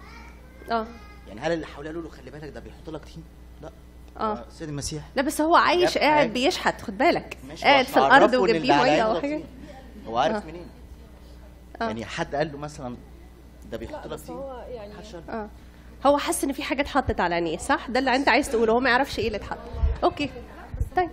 آه. 0.72 0.88
يعني 1.28 1.40
هل 1.40 1.52
اللي 1.52 1.66
حواليه 1.66 1.90
قالوا 1.90 2.04
له 2.04 2.10
خلي 2.10 2.32
بالك 2.32 2.50
ده 2.50 2.60
بيحط 2.60 2.90
لك 2.90 3.06
طين؟ 3.06 3.24
لا. 3.62 3.72
آه. 4.18 4.46
السيد 4.48 4.70
المسيح. 4.70 5.04
لا 5.16 5.22
بس 5.22 5.42
هو 5.42 5.56
عايش 5.56 5.98
قاعد. 5.98 6.34
بيشحت 6.34 6.82
خد 6.82 6.98
بالك. 6.98 7.38
ماشي 7.48 7.66
قاعد 7.66 7.86
هو 7.86 7.92
في 7.92 7.98
الأرض 7.98 8.34
اللي 8.36 8.74
على 8.74 8.92
ميه 8.92 9.02
أو 9.02 9.22
حاجة. 9.22 9.42
هو 10.08 10.18
عارف 10.18 10.44
آه. 10.44 10.48
منين. 10.48 10.68
آه. 11.82 11.86
يعني 11.86 12.06
حد 12.06 12.36
قال 12.36 12.52
له 12.52 12.58
مثلا 12.58 12.96
ده 13.72 13.78
بيحط 13.78 14.06
لك 14.06 14.08
بس 14.08 14.22
طين؟ 14.22 14.36
هو 14.36 14.66
يعني. 14.70 14.94
آه. 15.30 15.50
هو 16.06 16.18
حس 16.18 16.44
إن 16.44 16.52
في 16.52 16.64
حاجة 16.64 16.82
اتحطت 16.82 17.20
على 17.20 17.36
عينيه 17.36 17.58
صح؟ 17.58 17.90
ده 17.90 18.00
اللي 18.00 18.16
أنت 18.16 18.30
عايز 18.30 18.52
تقوله. 18.52 18.74
هو 18.74 18.80
ما 18.80 18.90
يعرفش 18.90 19.20
إيه 19.20 19.28
اللي 19.28 19.38
اتحط. 19.38 19.58
أوكي. 20.04 20.30
طيب. 20.96 21.10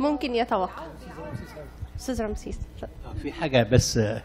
ممكن 0.00 0.34
يتوقع. 0.34 0.82
أستاذ 1.96 2.22
رمسيس. 2.22 2.58
في 3.22 3.32
حاجة 3.32 3.62
بس 3.62 3.98
آه، 3.98 4.22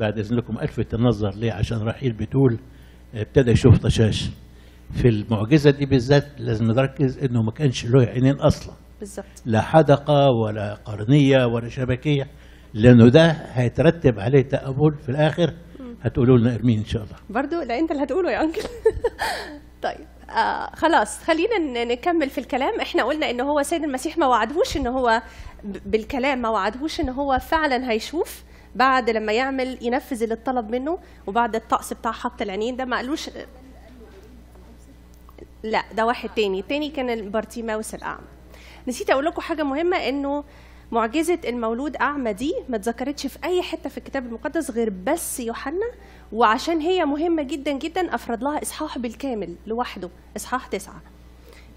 بعد 0.00 0.18
إذنكم 0.18 0.58
ألفت 0.58 0.94
النظر 0.94 1.30
ليه؟ 1.34 1.52
عشان 1.52 1.82
رحيل 1.82 2.12
بتقول 2.12 2.58
آه، 3.14 3.22
ابتدى 3.22 3.50
يشوف 3.50 3.78
طشاش. 3.78 4.30
في 4.92 5.08
المعجزة 5.08 5.70
دي 5.70 5.86
بالذات 5.86 6.26
لازم 6.38 6.64
نركز 6.66 7.18
إنه 7.18 7.42
ما 7.42 7.50
كانش 7.50 7.86
له 7.86 8.00
عينين 8.02 8.34
أصلا. 8.34 8.74
بالظبط. 9.00 9.26
لا 9.46 9.60
حدقة 9.60 10.30
ولا 10.30 10.74
قرنية 10.74 11.46
ولا 11.46 11.68
شبكية 11.68 12.26
لأنه 12.74 13.08
ده 13.08 13.30
هيترتب 13.30 14.20
عليه 14.20 14.42
تأمل 14.42 14.94
في 15.02 15.08
الآخر. 15.08 15.54
هتقولوا 16.02 16.38
لنا 16.38 16.54
إرمين 16.54 16.78
إن 16.78 16.84
شاء 16.84 17.02
الله. 17.02 17.16
برضو 17.30 17.60
لا 17.62 17.78
أنت 17.78 17.90
اللي 17.90 18.02
هتقوله 18.02 18.30
يا 18.30 18.42
أنكل. 18.42 18.62
طيب. 19.82 20.06
آه 20.30 20.70
خلاص 20.76 21.18
خلينا 21.18 21.84
نكمل 21.84 22.30
في 22.30 22.38
الكلام. 22.38 22.80
إحنا 22.80 23.04
قلنا 23.04 23.30
إن 23.30 23.40
هو 23.40 23.62
سيد 23.62 23.84
المسيح 23.84 24.18
ما 24.18 24.26
وعدهوش 24.26 24.76
إن 24.76 24.86
هو 24.86 25.22
بالكلام 25.64 26.38
ما 26.42 26.48
وعدهوش 26.48 27.00
إن 27.00 27.08
هو 27.08 27.38
فعلا 27.38 27.90
هيشوف 27.90 28.42
بعد 28.74 29.10
لما 29.10 29.32
يعمل 29.32 29.78
ينفذ 29.80 30.22
اللي 30.22 30.34
اتطلب 30.34 30.70
منه 30.70 30.98
وبعد 31.26 31.54
الطقس 31.56 31.92
بتاع 31.92 32.12
حط 32.12 32.42
العينين 32.42 32.76
ده 32.76 32.84
ما 32.84 32.96
قالوش 32.96 33.30
لا 35.62 35.82
ده 35.94 36.06
واحد 36.06 36.28
تاني. 36.36 36.60
التاني 36.60 36.90
كان 36.90 37.10
البارتيماوس 37.10 37.94
الأعمى. 37.94 38.26
نسيت 38.88 39.10
أقول 39.10 39.24
لكم 39.24 39.40
حاجة 39.42 39.62
مهمة 39.62 39.96
إنه 39.96 40.44
معجزة 40.92 41.38
المولود 41.44 41.96
أعمى 41.96 42.32
دي 42.32 42.54
ما 42.68 42.76
اتذكرتش 42.76 43.26
في 43.26 43.38
أي 43.44 43.62
حتة 43.62 43.90
في 43.90 43.98
الكتاب 43.98 44.26
المقدس 44.26 44.70
غير 44.70 44.90
بس 44.90 45.40
يوحنا 45.40 45.86
وعشان 46.32 46.80
هي 46.80 47.04
مهمة 47.04 47.42
جدا 47.42 47.72
جدا 47.72 48.14
افرد 48.14 48.42
لها 48.42 48.62
إصحاح 48.62 48.98
بالكامل 48.98 49.56
لوحده 49.66 50.10
إصحاح 50.36 50.66
تسعة. 50.66 51.02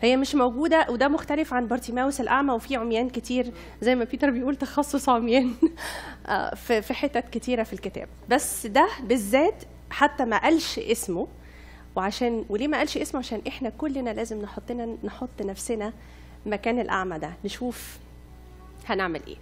هي 0.01 0.17
مش 0.17 0.35
موجودة 0.35 0.87
وده 0.89 1.07
مختلف 1.07 1.53
عن 1.53 1.67
بارتيماوس 1.67 2.21
الأعمى 2.21 2.53
وفي 2.53 2.75
عميان 2.75 3.09
كتير 3.09 3.51
زي 3.81 3.95
ما 3.95 4.03
بيتر 4.03 4.31
بيقول 4.31 4.55
تخصص 4.55 5.09
عميان. 5.09 5.53
آه، 6.27 6.55
في 6.55 6.93
حتت 6.93 7.29
كتيرة 7.29 7.63
في 7.63 7.73
الكتاب. 7.73 8.07
بس 8.29 8.67
ده 8.67 8.87
بالذات 9.03 9.63
حتى 9.89 10.25
ما 10.25 10.37
قالش 10.37 10.79
اسمه 10.79 11.27
وعشان 11.95 12.45
وليه 12.49 12.67
ما 12.67 12.77
قالش 12.77 12.97
اسمه؟ 12.97 13.19
عشان 13.19 13.41
إحنا 13.47 13.69
كلنا 13.69 14.09
لازم 14.09 14.41
نحطنا 14.41 14.97
نحط 15.03 15.41
نفسنا 15.41 15.93
مكان 16.45 16.79
الأعمى 16.79 17.19
ده. 17.19 17.31
نشوف 17.45 17.99
هنعمل 18.91 19.21
إيه. 19.27 19.37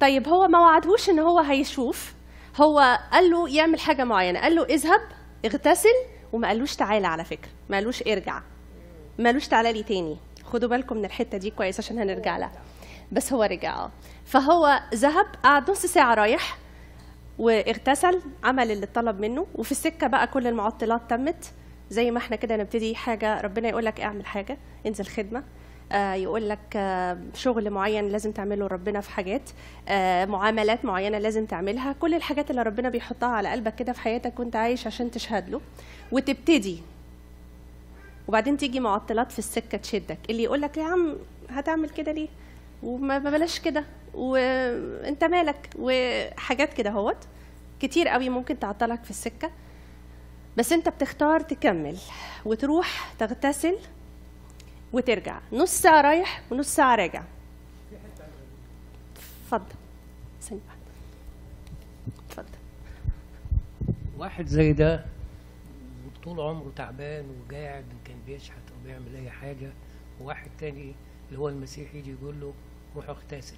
طيب 0.00 0.28
هو 0.28 0.48
ما 0.48 0.58
وعدهوش 0.58 1.10
إن 1.10 1.18
هو 1.18 1.38
هيشوف. 1.38 2.14
هو 2.60 2.98
قال 3.12 3.30
له 3.30 3.48
يعمل 3.48 3.80
حاجة 3.80 4.04
معينة. 4.04 4.40
قال 4.40 4.54
له 4.54 4.64
اذهب 4.64 5.00
اغتسل 5.44 5.94
وما 6.32 6.48
قالوش 6.48 6.76
تعالى 6.76 7.06
على 7.06 7.24
فكرة. 7.24 7.50
ما 7.68 7.76
قالوش 7.76 8.02
ارجع. 8.02 8.42
ما 9.18 9.24
قالوش 9.24 9.48
تعالى 9.48 9.72
لي 9.72 9.82
تاني. 9.82 10.16
خدوا 10.44 10.68
بالكم 10.68 10.96
من 10.96 11.04
الحتة 11.04 11.38
دي 11.38 11.50
كويس 11.50 11.78
عشان 11.80 11.98
هنرجع 11.98 12.38
لها. 12.38 12.62
بس 13.12 13.32
هو 13.32 13.42
رجع. 13.42 13.74
آه 13.74 13.90
فهو 14.24 14.80
ذهب 14.94 15.26
قعد 15.44 15.70
نص 15.70 15.86
ساعة 15.86 16.14
رايح 16.14 16.58
واغتسل 17.38 18.22
عمل 18.44 18.70
اللي 18.70 18.84
اتطلب 18.84 19.20
منه. 19.20 19.46
وفي 19.54 19.72
السكة 19.72 20.06
بقى 20.06 20.26
كل 20.26 20.46
المعطلات 20.46 21.00
تمت. 21.10 21.52
زي 21.90 22.10
ما 22.10 22.18
إحنا 22.18 22.36
كده 22.36 22.56
نبتدي 22.56 22.94
حاجة 22.94 23.40
ربنا 23.40 23.68
يقول 23.68 23.84
لك 23.84 24.00
اعمل 24.00 24.26
حاجة 24.26 24.58
انزل 24.86 25.06
خدمة. 25.06 25.44
يقول 25.94 26.48
لك 26.48 26.58
آه 26.76 27.18
شغل 27.34 27.70
معين 27.70 28.08
لازم 28.08 28.32
تعمله 28.32 28.66
ربنا 28.66 29.00
في 29.00 29.10
حاجات 29.10 29.50
آه 29.88 30.24
معاملات 30.24 30.84
معينة 30.84 31.18
لازم 31.18 31.46
تعملها. 31.46 31.92
كل 31.92 32.14
الحاجات 32.14 32.50
اللي 32.50 32.62
ربنا 32.62 32.88
بيحطها 32.88 33.28
على 33.28 33.48
قلبك 33.50 33.74
كده 33.74 33.92
في 33.92 34.00
حياتك 34.00 34.40
وانت 34.40 34.56
عايش 34.56 34.86
عشان 34.86 35.10
تشهد 35.10 35.48
له. 35.50 35.60
وتبتدي. 36.12 36.82
وبعدين 38.28 38.56
تيجي 38.56 38.80
معطلات 38.80 39.32
في 39.32 39.38
السكة 39.38 39.78
تشدك. 39.78 40.18
اللي 40.30 40.42
يقول 40.42 40.60
لك 40.60 40.76
يا 40.76 40.84
عم 40.84 41.16
هتعمل 41.50 41.88
كده 41.88 42.12
ليه؟ 42.12 42.28
وما 42.82 43.18
ما 43.18 43.30
بلاش 43.30 43.58
كده. 43.60 43.84
وانت 44.14 45.24
مالك؟ 45.24 45.70
وحاجات 45.78 46.74
كده 46.74 46.90
اهوت. 46.90 47.16
كتير 47.80 48.08
قوي 48.08 48.28
ممكن 48.28 48.58
تعطلك 48.58 49.04
في 49.04 49.10
السكة. 49.10 49.50
بس 50.56 50.72
انت 50.72 50.88
بتختار 50.88 51.40
تكمل. 51.40 51.96
وتروح 52.44 53.12
تغتسل 53.18 53.76
وترجع. 54.92 55.40
نص 55.52 55.70
ساعة 55.70 56.00
رايح 56.00 56.42
ونص 56.50 56.74
ساعة 56.74 56.96
راجع. 56.96 57.22
اتفضل. 59.44 59.74
ثانية 60.42 60.60
واحدة. 60.68 60.80
اتفضل. 62.28 62.58
واحد 64.18 64.46
زي 64.46 64.72
ده 64.72 65.04
طول 66.24 66.40
عمره 66.40 66.72
تعبان 66.76 67.24
وقاعد 67.48 67.84
كان 68.04 68.16
بيشحت 68.26 68.58
أو 68.70 68.84
بيعمل 68.84 69.16
أي 69.16 69.30
حاجة 69.30 69.70
وواحد 70.20 70.50
تاني 70.58 70.94
اللي 71.28 71.38
هو 71.38 71.48
المسيح 71.48 71.94
يجي 71.94 72.10
يقول 72.10 72.40
له 72.40 72.52
روح 72.96 73.08
اغتسل. 73.08 73.56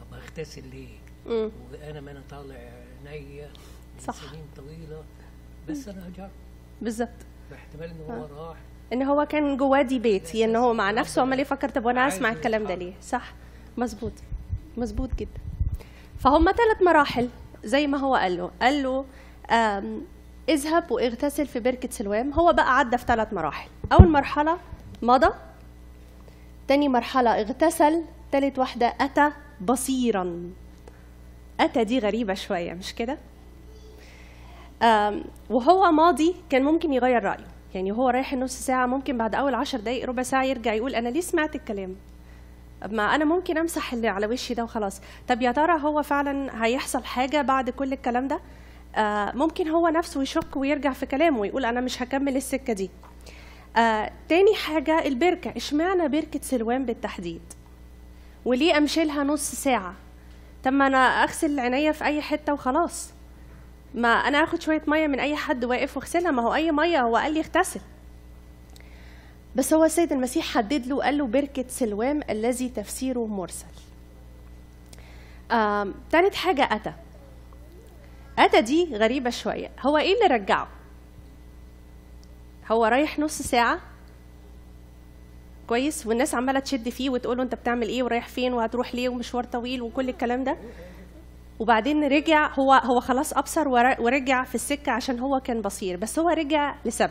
طب 0.00 0.14
اغتسل 0.14 0.66
ليه؟ 0.68 0.98
مم. 1.26 1.50
وأنا 1.72 2.00
ما 2.00 2.10
أنا 2.10 2.22
طالع 2.30 2.70
من 3.04 4.00
صح. 4.00 4.14
سنين 4.30 4.44
طويلة 4.56 5.04
بس 5.68 5.88
أنا 5.88 6.08
هجرب 6.08 6.30
بالظبط. 6.82 7.08
باحتمال 7.50 7.90
إن 7.90 8.00
هو 8.10 8.48
راح 8.48 8.56
إن 8.92 9.02
هو 9.02 9.26
كان 9.26 9.56
جواه 9.56 9.82
دي 9.82 9.98
بيت 9.98 10.34
إن 10.34 10.56
هو 10.56 10.74
مع 10.74 10.90
نفسه 10.90 11.22
عمال 11.22 11.40
يفكر 11.40 11.68
طب 11.68 11.84
وأنا 11.84 12.08
أسمع 12.08 12.30
الكلام 12.30 12.64
ده. 12.64 12.74
ليه؟ 12.74 12.92
صح 13.02 13.32
مظبوط 13.76 14.12
مظبوط 14.76 15.14
جدا. 15.14 15.40
فهم 16.18 16.44
ثلاث 16.44 16.82
مراحل 16.82 17.28
زي 17.64 17.86
ما 17.86 17.98
هو 17.98 18.14
قال 18.14 18.36
له 18.36 18.50
قال 18.62 18.82
له 18.82 19.04
اذهب 20.48 20.90
واغتسل 20.90 21.46
في 21.46 21.60
بركة 21.60 21.88
سلوام. 21.90 22.32
هو 22.32 22.52
بقى 22.52 22.78
عدى 22.78 22.98
في 22.98 23.04
ثلاث 23.06 23.32
مراحل. 23.32 23.68
أول 23.92 24.08
مرحلة 24.08 24.58
مضى 25.02 25.34
تاني 26.68 26.88
مرحلة 26.88 27.40
اغتسل 27.40 28.02
تالت 28.32 28.58
واحدة 28.58 28.94
أتى 29.00 29.30
بصيرا. 29.60 30.50
أتى 31.60 31.84
دي 31.84 31.98
غريبة 31.98 32.34
شوية 32.34 32.72
مش 32.72 32.94
كده؟ 32.94 33.18
وهو 35.50 35.92
ماضي 35.92 36.34
كان 36.50 36.64
ممكن 36.64 36.92
يغير 36.92 37.24
رأيه. 37.24 37.46
يعني 37.74 37.92
هو 37.92 38.08
رايح 38.08 38.32
النص 38.32 38.52
ساعة 38.52 38.86
ممكن 38.86 39.18
بعد 39.18 39.34
أول 39.34 39.54
عشر 39.54 39.80
دقايق 39.80 40.06
ربع 40.08 40.22
ساعة 40.22 40.44
يرجع 40.44 40.74
يقول 40.74 40.94
أنا 40.94 41.08
ليه 41.08 41.20
سمعت 41.20 41.54
الكلام؟ 41.56 41.96
ما 42.90 43.14
أنا 43.14 43.24
ممكن 43.24 43.58
أمسح 43.58 43.92
اللي 43.92 44.08
على 44.08 44.26
وشي 44.26 44.54
ده 44.54 44.64
وخلاص. 44.64 45.00
طب 45.28 45.42
يا 45.42 45.52
ترى 45.52 45.80
هو 45.80 46.02
فعلا 46.02 46.64
هيحصل 46.64 47.04
حاجة 47.04 47.42
بعد 47.42 47.70
كل 47.70 47.92
الكلام 47.92 48.28
ده؟ 48.28 48.40
آه 48.96 49.32
ممكن 49.34 49.68
هو 49.68 49.88
نفسه 49.88 50.22
يشك 50.22 50.56
ويرجع 50.56 50.92
في 50.92 51.06
كلامه 51.06 51.40
ويقول 51.40 51.64
أنا 51.64 51.80
مش 51.80 52.02
هكمل 52.02 52.36
السكة 52.36 52.72
دي. 52.72 52.90
آه 53.76 54.10
تاني 54.28 54.54
حاجة 54.54 55.06
البركة. 55.06 55.52
إشمعنى 55.56 56.08
بركة 56.08 56.40
سلوان 56.42 56.84
بالتحديد؟ 56.84 57.42
وليه 58.44 58.78
أمشي 58.78 59.04
لها 59.04 59.24
نص 59.24 59.50
ساعة؟ 59.52 59.94
طب 60.64 60.72
ما 60.72 60.86
أنا 60.86 60.98
أغسل 60.98 61.60
عينيا 61.60 61.92
في 61.92 62.04
أي 62.04 62.20
حتة 62.22 62.52
وخلاص. 62.52 63.12
ما 63.94 64.08
أنا 64.08 64.44
آخد 64.44 64.62
شوية 64.62 64.82
مية 64.86 65.06
من 65.06 65.20
أي 65.20 65.36
حد 65.36 65.64
واقف 65.64 65.96
واغسلها. 65.96 66.30
ما 66.30 66.42
هو 66.42 66.54
أي 66.54 66.72
مية؟ 66.72 67.00
هو 67.00 67.16
قال 67.16 67.34
لي 67.34 67.40
اغتسل. 67.40 67.80
بس 69.56 69.74
هو 69.74 69.84
السيد 69.84 70.12
المسيح 70.12 70.44
حدد 70.44 70.86
له 70.86 71.02
قال 71.02 71.18
له 71.18 71.26
بركة 71.26 71.64
سلوام 71.68 72.20
الذي 72.30 72.68
تفسيره 72.68 73.26
مرسل. 73.26 73.66
تالت 76.10 76.34
حاجة 76.34 76.68
اتى 76.72 76.92
اتى 78.38 78.60
دي 78.60 78.96
غريبة 78.96 79.30
شوية. 79.30 79.70
هو 79.80 79.98
إيه 79.98 80.14
اللي 80.14 80.34
رجعه؟ 80.34 80.68
هو 82.70 82.84
رايح 82.84 83.18
نص 83.18 83.42
ساعة؟ 83.42 83.80
كويس. 85.66 86.06
والناس 86.06 86.34
عمالة 86.34 86.60
تشد 86.60 86.88
فيه 86.88 87.10
وتقول 87.10 87.36
له 87.36 87.42
أنت 87.42 87.54
بتعمل 87.54 87.88
إيه 87.88 88.02
ورايح 88.02 88.28
فين 88.28 88.52
وهتروح 88.52 88.94
ليه 88.94 89.08
ومشوار 89.08 89.44
طويل 89.44 89.82
وكل 89.82 90.08
الكلام 90.08 90.44
ده؟ 90.44 90.56
وبعدين 91.58 92.04
رجع 92.04 92.54
هو 92.54 92.72
هو 92.72 93.00
خلاص 93.00 93.32
أبصر 93.32 93.68
ور- 93.68 94.00
ورجع 94.00 94.44
في 94.44 94.54
السكة 94.54 94.92
عشان 94.92 95.18
هو 95.18 95.40
كان 95.40 95.62
بصير. 95.62 95.96
بس 95.96 96.18
هو 96.18 96.28
رجع 96.28 96.74
لسبب. 96.84 97.10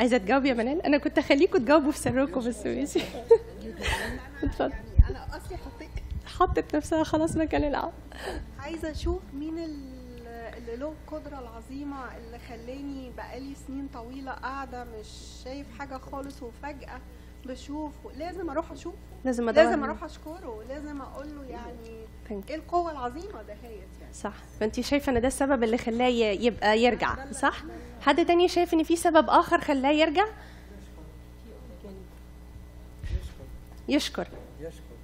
عايزة 0.00 0.18
تجاوب 0.18 0.44
يا 0.44 0.54
منال 0.54 0.82
أنا 0.82 0.98
كنت 0.98 1.18
اخليكم 1.18 1.58
تجاوبوا 1.58 1.90
في 1.92 1.98
سركم 1.98 2.40
بس 2.40 2.66
ماشي. 2.66 3.00
اتفضل. 4.42 4.72
أنا 5.10 5.26
اصلي 5.36 5.56
حطيت. 5.56 5.88
حطت 6.26 6.76
نفسها 6.76 7.04
خلاص 7.04 7.36
مكان 7.36 7.64
العب 7.64 7.92
عايزة 8.58 8.90
أشوف 8.90 9.22
مين 9.34 9.58
ال- 9.58 9.94
اللي 10.56 10.76
له 10.76 10.92
القدرة 10.92 11.38
العظيمة 11.40 11.96
اللي 12.16 12.38
خلاني 12.48 13.10
بقالي 13.16 13.54
سنين 13.66 13.88
طويلة 13.94 14.32
قاعدة 14.32 14.84
مش 14.84 15.06
شايف 15.44 15.66
حاجة 15.78 15.96
خالص 15.98 16.42
وفجأة 16.42 17.00
بشوفه 17.46 18.10
لازم 18.18 18.50
أروح 18.50 18.72
اشوفه 18.72 18.96
لازم 19.24 19.48
أدور 19.48 19.64
لازم 19.64 19.84
أروح 19.84 20.04
أشكره 20.04 20.62
لازم 20.68 21.00
أقول 21.00 21.26
له 21.36 21.44
يعني 21.44 22.04
Thank. 22.28 22.50
إيه 22.50 22.56
القوة 22.56 22.90
العظيمة 22.92 23.42
دهيت 23.42 23.88
يعني. 24.00 24.12
صح. 24.14 24.34
فانت 24.60 24.80
شايفة 24.80 25.12
إن 25.12 25.20
ده 25.20 25.26
السبب 25.28 25.62
اللي 25.64 25.78
خلاه 25.78 26.06
يبقى 26.08 26.78
يرجع 26.80 27.30
صح؟ 27.32 27.64
حد 28.00 28.26
تاني 28.26 28.48
شايف 28.48 28.74
إن 28.74 28.82
في 28.82 28.96
سبب 28.96 29.30
آخر 29.30 29.60
خلاه 29.60 29.90
يرجع؟ 29.90 30.24
يشكر. 33.88 34.28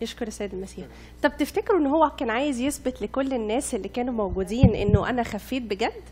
يشكر 0.00 0.26
السيد 0.26 0.54
المسيح. 0.54 0.86
طب 1.22 1.36
تفتكروا 1.36 1.78
إن 1.80 1.86
هو 1.86 2.10
كان 2.18 2.30
عايز 2.30 2.60
يثبت 2.60 3.02
لكل 3.02 3.32
الناس 3.32 3.74
اللي 3.74 3.88
كانوا 3.88 4.14
موجودين 4.14 4.74
إنه 4.74 5.08
أنا 5.10 5.22
خفيت 5.22 5.62
بجد؟ 5.62 6.02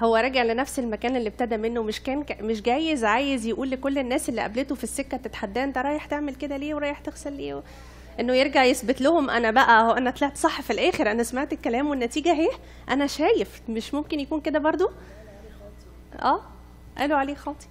هو 0.00 0.16
راجع 0.16 0.42
لنفس 0.42 0.78
المكان 0.78 1.16
اللي 1.16 1.28
ابتدى 1.28 1.56
منه 1.56 1.82
مش 1.82 2.00
كان 2.02 2.24
مش 2.40 2.62
جايز 2.62 3.04
عايز 3.04 3.46
يقول 3.46 3.70
لكل 3.70 3.98
الناس 3.98 4.28
اللي 4.28 4.40
قابلته 4.40 4.74
في 4.74 4.84
السكة 4.84 5.16
تتحداه 5.16 5.64
انت 5.64 5.78
رايح 5.78 6.04
تعمل 6.06 6.34
كده 6.34 6.56
ليه 6.56 6.74
ورايح 6.74 6.98
تغسل 6.98 7.32
ليه؟ 7.32 7.54
و... 7.54 7.62
انه 8.20 8.34
يرجع 8.34 8.64
يثبت 8.64 9.00
لهم 9.00 9.30
أنا 9.30 9.50
بقى 9.50 9.82
هو 9.84 9.90
أنا 9.90 10.10
طلعت 10.10 10.36
صح 10.36 10.60
في 10.62 10.72
الآخر 10.72 11.10
أنا 11.10 11.22
سمعت 11.22 11.52
الكلام 11.52 11.88
والنتيجة 11.90 12.32
اهي 12.32 12.48
أنا 12.88 13.06
شايف 13.06 13.62
مش 13.68 13.94
ممكن 13.94 14.20
يكون 14.20 14.40
كده 14.40 14.58
برضو؟ 14.58 14.90
آه 16.22 16.40
قالوا 16.98 17.16
عليه 17.16 17.34
خاطي. 17.34 17.66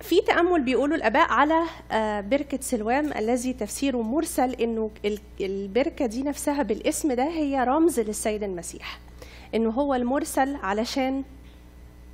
في 0.00 0.20
تأمل 0.26 0.62
بيقولوا 0.62 0.96
الآباء 0.96 1.32
على 1.32 1.62
آه، 1.92 2.20
بركة 2.20 2.58
سلوام 2.60 3.12
الذي 3.12 3.52
تفسيره 3.52 4.02
مرسل 4.02 4.52
إنه 4.54 4.90
ال- 5.04 5.18
البركة 5.40 6.06
دي 6.06 6.22
نفسها 6.22 6.62
بالاسم 6.62 7.12
ده 7.12 7.24
هي 7.28 7.64
رمز 7.64 8.00
للسيد 8.00 8.42
المسيح. 8.42 8.98
إنه 9.54 9.70
هو 9.70 9.94
المرسل 9.94 10.56
علشان 10.56 11.22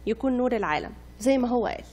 يكون 0.06 0.36
نور 0.36 0.56
العالم 0.56 0.90
زي 1.20 1.38
ما 1.38 1.48
هو 1.48 1.66
قال. 1.66 1.84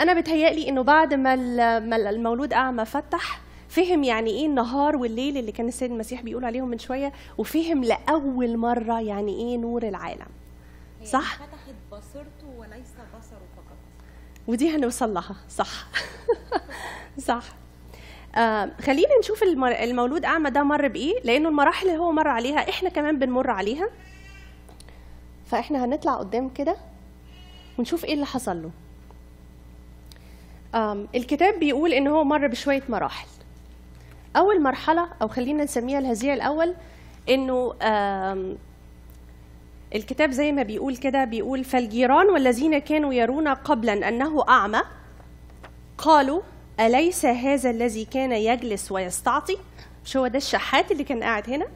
أنا 0.00 0.20
بتهيألي 0.20 0.68
إنه 0.68 0.82
بعد 0.82 1.14
ما 1.14 1.34
ال- 1.34 1.88
ما 1.90 1.96
المولود 1.96 2.52
أعمى 2.52 2.84
فتح 2.84 3.40
فهم 3.68 4.04
يعني 4.04 4.30
إيه 4.30 4.46
النهار 4.46 4.96
والليل 4.96 5.36
اللي 5.38 5.52
كان 5.52 5.68
السيد 5.68 5.90
المسيح 5.90 6.22
بيقول 6.22 6.44
عليهم 6.44 6.68
من 6.68 6.78
شوية 6.78 7.12
وفهم 7.38 7.84
لأول 7.84 8.56
مرة 8.56 9.00
يعني 9.00 9.34
إيه 9.36 9.56
نور 9.58 9.82
العالم. 9.82 10.26
صح؟ 11.04 11.34
فتحت 11.36 11.74
بصيرته 11.92 12.46
وليس 12.58 12.88
بصره 13.18 13.40
فقط. 13.56 13.76
ودي 14.46 14.76
هنوصل 14.76 15.14
لها. 15.14 15.36
صح. 15.50 15.86
صح. 17.28 17.42
آه 18.36 18.70
خلينا 18.80 19.18
نشوف. 19.20 19.42
المولود 19.42 20.24
اعمى 20.24 20.50
ده 20.50 20.62
مر 20.62 20.88
بإيه 20.88 21.20
لأنه 21.24 21.48
المراحل 21.48 21.86
اللي 21.88 21.98
هو 21.98 22.12
مر 22.12 22.28
عليها 22.28 22.68
إحنا 22.68 22.88
كمان 22.88 23.18
بنمر 23.18 23.50
عليها. 23.50 23.88
فاحنا 25.50 25.84
هنطلع 25.84 26.14
قدام 26.14 26.48
كده 26.48 26.76
ونشوف 27.78 28.04
إيه 28.04 28.14
اللي 28.14 28.26
حصل 28.26 28.62
له. 28.62 28.70
الكتاب 31.14 31.58
بيقول 31.60 31.92
إن 31.92 32.06
هو 32.06 32.24
مر 32.24 32.46
بشوية 32.46 32.82
مراحل. 32.88 33.26
أول 34.36 34.62
مرحلة 34.62 35.08
أو 35.22 35.28
خلينا 35.28 35.64
نسميها 35.64 35.98
الهزيع 35.98 36.34
الأول 36.34 36.74
إنه 37.28 37.74
الكتاب 39.94 40.30
زي 40.30 40.52
ما 40.52 40.62
بيقول 40.62 40.96
كده 40.96 41.24
بيقول 41.24 41.64
فالجيران 41.64 42.26
والذين 42.30 42.78
كانوا 42.78 43.14
يرون 43.14 43.48
قبلا 43.48 44.08
أنه 44.08 44.44
أعمى 44.48 44.80
قالوا 45.98 46.40
أليس 46.80 47.26
هذا 47.26 47.70
الذي 47.70 48.04
كان 48.04 48.32
يجلس 48.32 48.92
ويستعطي؟ 48.92 49.56
مش 50.04 50.16
هو 50.16 50.26
ده 50.26 50.36
الشحات 50.38 50.92
اللي 50.92 51.04
كان 51.04 51.22
قاعد 51.22 51.50
هنا؟ 51.50 51.66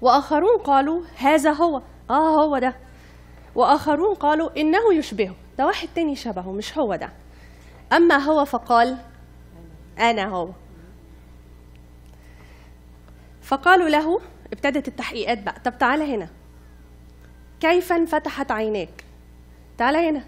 وآخرون 0.00 0.58
قالوا 0.58 1.02
هذا 1.16 1.52
هو. 1.52 1.82
آه 2.10 2.44
هو 2.44 2.58
ده. 2.58 2.74
وآخرون 3.54 4.14
قالوا 4.14 4.60
إنه 4.60 4.94
يشبهه. 4.94 5.34
ده 5.58 5.66
واحد 5.66 5.88
تاني 5.94 6.16
شبهه 6.16 6.52
مش 6.52 6.78
هو 6.78 6.94
ده. 6.94 7.08
أما 7.92 8.16
هو 8.16 8.44
فقال 8.44 8.96
أنا 9.98 10.24
هو. 10.24 10.50
فقالوا 13.42 13.88
له 13.88 14.20
ابتدت 14.52 14.88
التحقيقات 14.88 15.42
بقى. 15.42 15.60
طب 15.64 15.78
تعالى 15.78 16.14
هنا. 16.14 16.28
كيف 17.60 17.92
انفتحت 17.92 18.50
عيناك؟ 18.50 19.04
تعالى 19.78 20.08
هنا. 20.08 20.24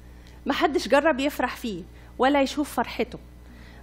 محدش 0.46 0.88
جرب 0.88 1.20
يفرح 1.20 1.56
فيه 1.56 1.82
ولا 2.18 2.42
يشوف 2.42 2.74
فرحته 2.74 3.18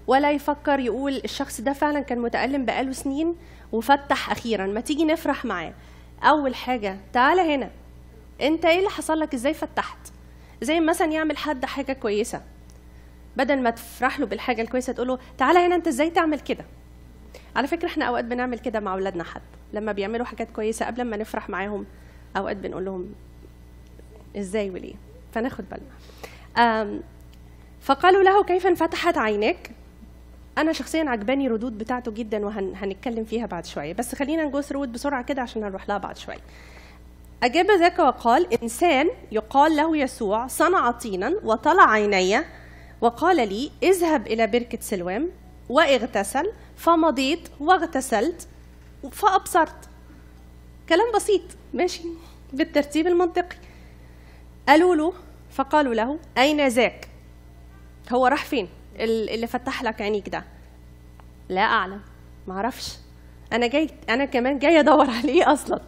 ولا 0.07 0.31
يفكر 0.31 0.79
يقول 0.79 1.21
الشخص 1.23 1.61
ده 1.61 1.73
فعلا 1.73 1.99
كان 1.99 2.19
متألم 2.19 2.65
بقاله 2.65 2.91
سنين 2.91 3.35
وفتح 3.71 4.31
أخيرا. 4.31 4.67
ما 4.67 4.81
تيجي 4.81 5.05
نفرح 5.05 5.45
معاه. 5.45 5.73
أول 6.23 6.55
حاجة 6.55 6.97
تعالى 7.13 7.55
هنا. 7.55 7.69
أنت 8.41 8.65
إيه 8.65 8.77
اللي 8.79 8.89
حصل 8.89 9.19
لك؟ 9.19 9.33
إزاي 9.33 9.53
فتحت؟ 9.53 9.97
زي 10.61 10.79
مثلا 10.79 11.11
يعمل 11.11 11.37
حد 11.37 11.65
حاجة 11.65 11.93
كويسة؟ 11.93 12.41
بدل 13.37 13.61
ما 13.61 13.69
تفرح 13.69 14.19
له 14.19 14.25
بالحاجة 14.25 14.61
الكويسة 14.61 14.93
تقول 14.93 15.07
له 15.07 15.19
تعالى 15.37 15.59
هنا 15.59 15.75
أنت 15.75 15.87
إزاي 15.87 16.09
تعمل 16.09 16.39
كده؟ 16.39 16.65
على 17.55 17.67
فكرة 17.67 17.87
إحنا 17.87 18.05
أوقات 18.05 18.25
بنعمل 18.25 18.59
كده 18.59 18.79
مع 18.79 18.93
أولادنا 18.93 19.23
حد 19.23 19.41
لما 19.73 19.91
بيعملوا 19.91 20.25
حاجات 20.25 20.51
كويسة 20.51 20.85
قبل 20.85 21.03
ما 21.03 21.17
نفرح 21.17 21.49
معاهم 21.49 21.85
أوقات 22.37 22.57
بنقول 22.57 22.85
لهم 22.85 23.13
إزاي 24.37 24.69
وليه؟ 24.69 24.93
فناخد 25.31 25.65
بالنا. 25.69 27.01
فقالوا 27.81 28.23
له 28.23 28.43
كيف 28.43 28.67
انفتحت 28.67 29.17
عيناك؟ 29.17 29.71
أنا 30.57 30.73
شخصيا 30.73 31.09
عجباني 31.09 31.47
ردود 31.47 31.77
بتاعته 31.77 32.11
جدا 32.11 32.45
وهنتكلم 32.45 33.25
فيها 33.25 33.45
بعد 33.45 33.65
شوية. 33.65 33.93
بس 33.93 34.15
خلينا 34.15 34.45
نجوز 34.45 34.71
رود 34.71 34.91
بسرعة 34.91 35.23
كده 35.23 35.41
عشان 35.41 35.63
هنروح 35.63 35.89
لها 35.89 35.97
بعد 35.97 36.17
شوية. 36.17 36.39
أجاب 37.43 37.71
ذاك 37.71 37.99
وقال 37.99 38.63
إنسان 38.63 39.09
يقال 39.31 39.75
له 39.75 39.97
يسوع 39.97 40.47
صنع 40.47 40.91
طينا 40.91 41.33
وطلع 41.43 41.91
عيني 41.91 42.39
وقال 43.01 43.49
لي 43.49 43.71
اذهب 43.83 44.27
إلى 44.27 44.47
بركة 44.47 44.77
سلوام 44.81 45.29
واغتسل 45.69 46.51
فمضيت 46.77 47.49
واغتسلت 47.59 48.47
فأبصرت. 49.11 49.89
كلام 50.89 51.11
بسيط 51.15 51.41
ماشي 51.73 52.03
بالترتيب 52.53 53.07
المنطقي. 53.07 53.57
قالوا 54.67 54.95
له 54.95 55.13
فقالوا 55.51 55.93
له 55.93 56.19
أين 56.37 56.67
ذاك؟ 56.67 57.07
هو 58.11 58.27
راح 58.27 58.45
فين؟ 58.45 58.67
اللي 58.99 59.47
فتح 59.47 59.83
لك 59.83 60.01
عينيك 60.01 60.29
ده. 60.29 60.43
لا 61.49 61.61
أعلم 61.61 61.99
ما 62.47 62.53
أعرفش 62.53 62.93
أنا 63.53 63.67
جاي 63.67 63.89
أنا 64.09 64.25
كمان 64.25 64.59
جاي 64.59 64.79
أدور 64.79 65.09
عليه 65.19 65.53
أصلا. 65.53 65.81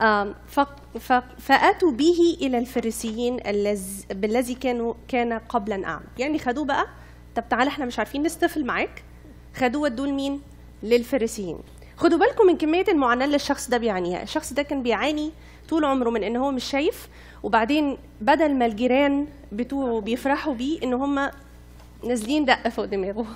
آم، 0.00 0.34
ف- 0.48 0.60
ف- 0.98 1.22
فأتوا 1.38 1.90
به 1.90 2.36
إلى 2.40 2.58
الفريسيين 2.58 3.40
الذ- 3.40 4.12
بالذي 4.14 4.54
كانوا 4.54 4.94
كان 5.08 5.32
قبلا 5.32 5.86
أعمى. 5.86 6.04
يعني 6.18 6.38
خدوه 6.38 6.64
بقى. 6.64 6.86
طب 7.36 7.44
تعالى 7.48 7.68
إحنا 7.68 7.84
مش 7.84 7.98
عارفين 7.98 8.22
نستفل 8.22 8.64
معاك. 8.64 9.04
خدوه 9.56 9.82
ودوه 9.82 10.06
لمين؟ 10.06 10.40
للفريسيين. 10.82 11.58
خدوا 11.96 12.18
بالكم 12.18 12.46
من 12.46 12.56
كمية 12.56 12.84
المعاناة 12.88 13.24
اللي 13.24 13.36
الشخص 13.36 13.68
ده 13.70 13.78
بيعانيها. 13.78 14.22
الشخص 14.22 14.52
ده 14.52 14.62
كان 14.62 14.82
بيعاني 14.82 15.32
طول 15.68 15.84
عمره 15.84 16.10
من 16.10 16.22
إن 16.24 16.36
هو 16.36 16.50
مش 16.50 16.64
شايف 16.64 17.08
وبعدين 17.42 17.98
بدل 18.20 18.54
ما 18.54 18.66
الجيران 18.66 19.26
بتوعه 19.52 20.00
بيفرحوا 20.00 20.54
بيه 20.54 20.82
إن 20.82 20.94
هم 20.94 21.30
نازلين 22.08 22.44
دقة 22.44 22.70
فوق 22.70 22.84
دماغه. 22.84 23.26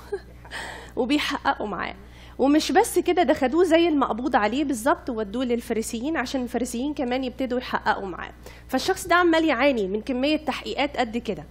وبيحققوا 0.96 1.66
معاه. 1.66 1.94
ومش 2.38 2.72
بس 2.72 2.98
كده 2.98 3.22
ده 3.22 3.34
خدوه 3.34 3.64
زي 3.64 3.88
المقبوض 3.88 4.36
عليه 4.36 4.64
بالظبط 4.64 5.10
وودوه 5.10 5.44
للفريسيين 5.44 6.16
عشان 6.16 6.42
الفريسيين 6.42 6.94
كمان 6.94 7.24
يبتدوا 7.24 7.58
يحققوا 7.58 8.06
معاه. 8.06 8.32
فالشخص 8.68 9.06
ده 9.06 9.14
عمال 9.14 9.44
يعاني 9.44 9.86
من 9.88 10.00
كمية 10.02 10.36
تحقيقات 10.36 10.96
قد 10.96 11.16
كده. 11.16 11.44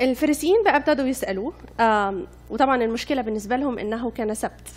الفريسيين 0.00 0.62
بقى 0.64 0.76
ابتدوا 0.76 1.06
يسألوه 1.06 1.52
آم، 1.80 2.26
وطبعا 2.50 2.84
المشكلة 2.84 3.22
بالنسبة 3.22 3.56
لهم 3.56 3.78
إنه 3.78 4.10
كان 4.10 4.34
سبت. 4.34 4.68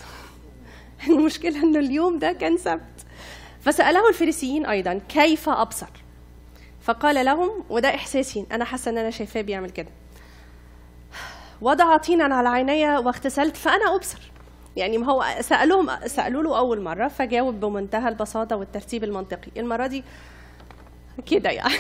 المشكلة 1.10 1.64
إنه 1.64 1.80
اليوم 1.80 2.20
ده 2.20 2.32
كان 2.34 2.58
سبت. 2.58 3.06
فسأله 3.62 4.10
الفريسيين 4.10 4.66
أيضا 4.66 5.02
كيف 5.10 5.50
أبصر؟ 5.50 5.88
فقال 6.82 7.26
لهم 7.26 7.50
وده 7.70 7.96
إحساسي 7.96 8.46
أنا 8.52 8.66
حاسة 8.66 8.92
إن 8.92 8.98
أنا 8.98 9.10
شايفاه 9.10 9.42
بيعمل 9.42 9.70
كده. 9.70 9.90
وضع 11.66 11.98
طينا 11.98 12.36
على 12.36 12.50
عيني 12.50 12.98
واغتسلت 12.98 13.58
فأنا 13.58 13.96
أبصر. 13.96 14.32
يعني 14.76 14.98
ما 14.98 15.06
هو 15.12 15.26
سألوهم 15.40 16.08
سألوا 16.08 16.44
له 16.44 16.58
أول 16.58 16.82
مرة 16.82 17.08
فجاوب 17.08 17.60
بمنتهى 17.60 18.10
البساطة 18.10 18.56
والترتيب 18.56 19.04
المنطقي. 19.04 19.52
المرة 19.58 19.88
دي 19.88 20.04
كده 21.26 21.50
يعني. 21.50 21.74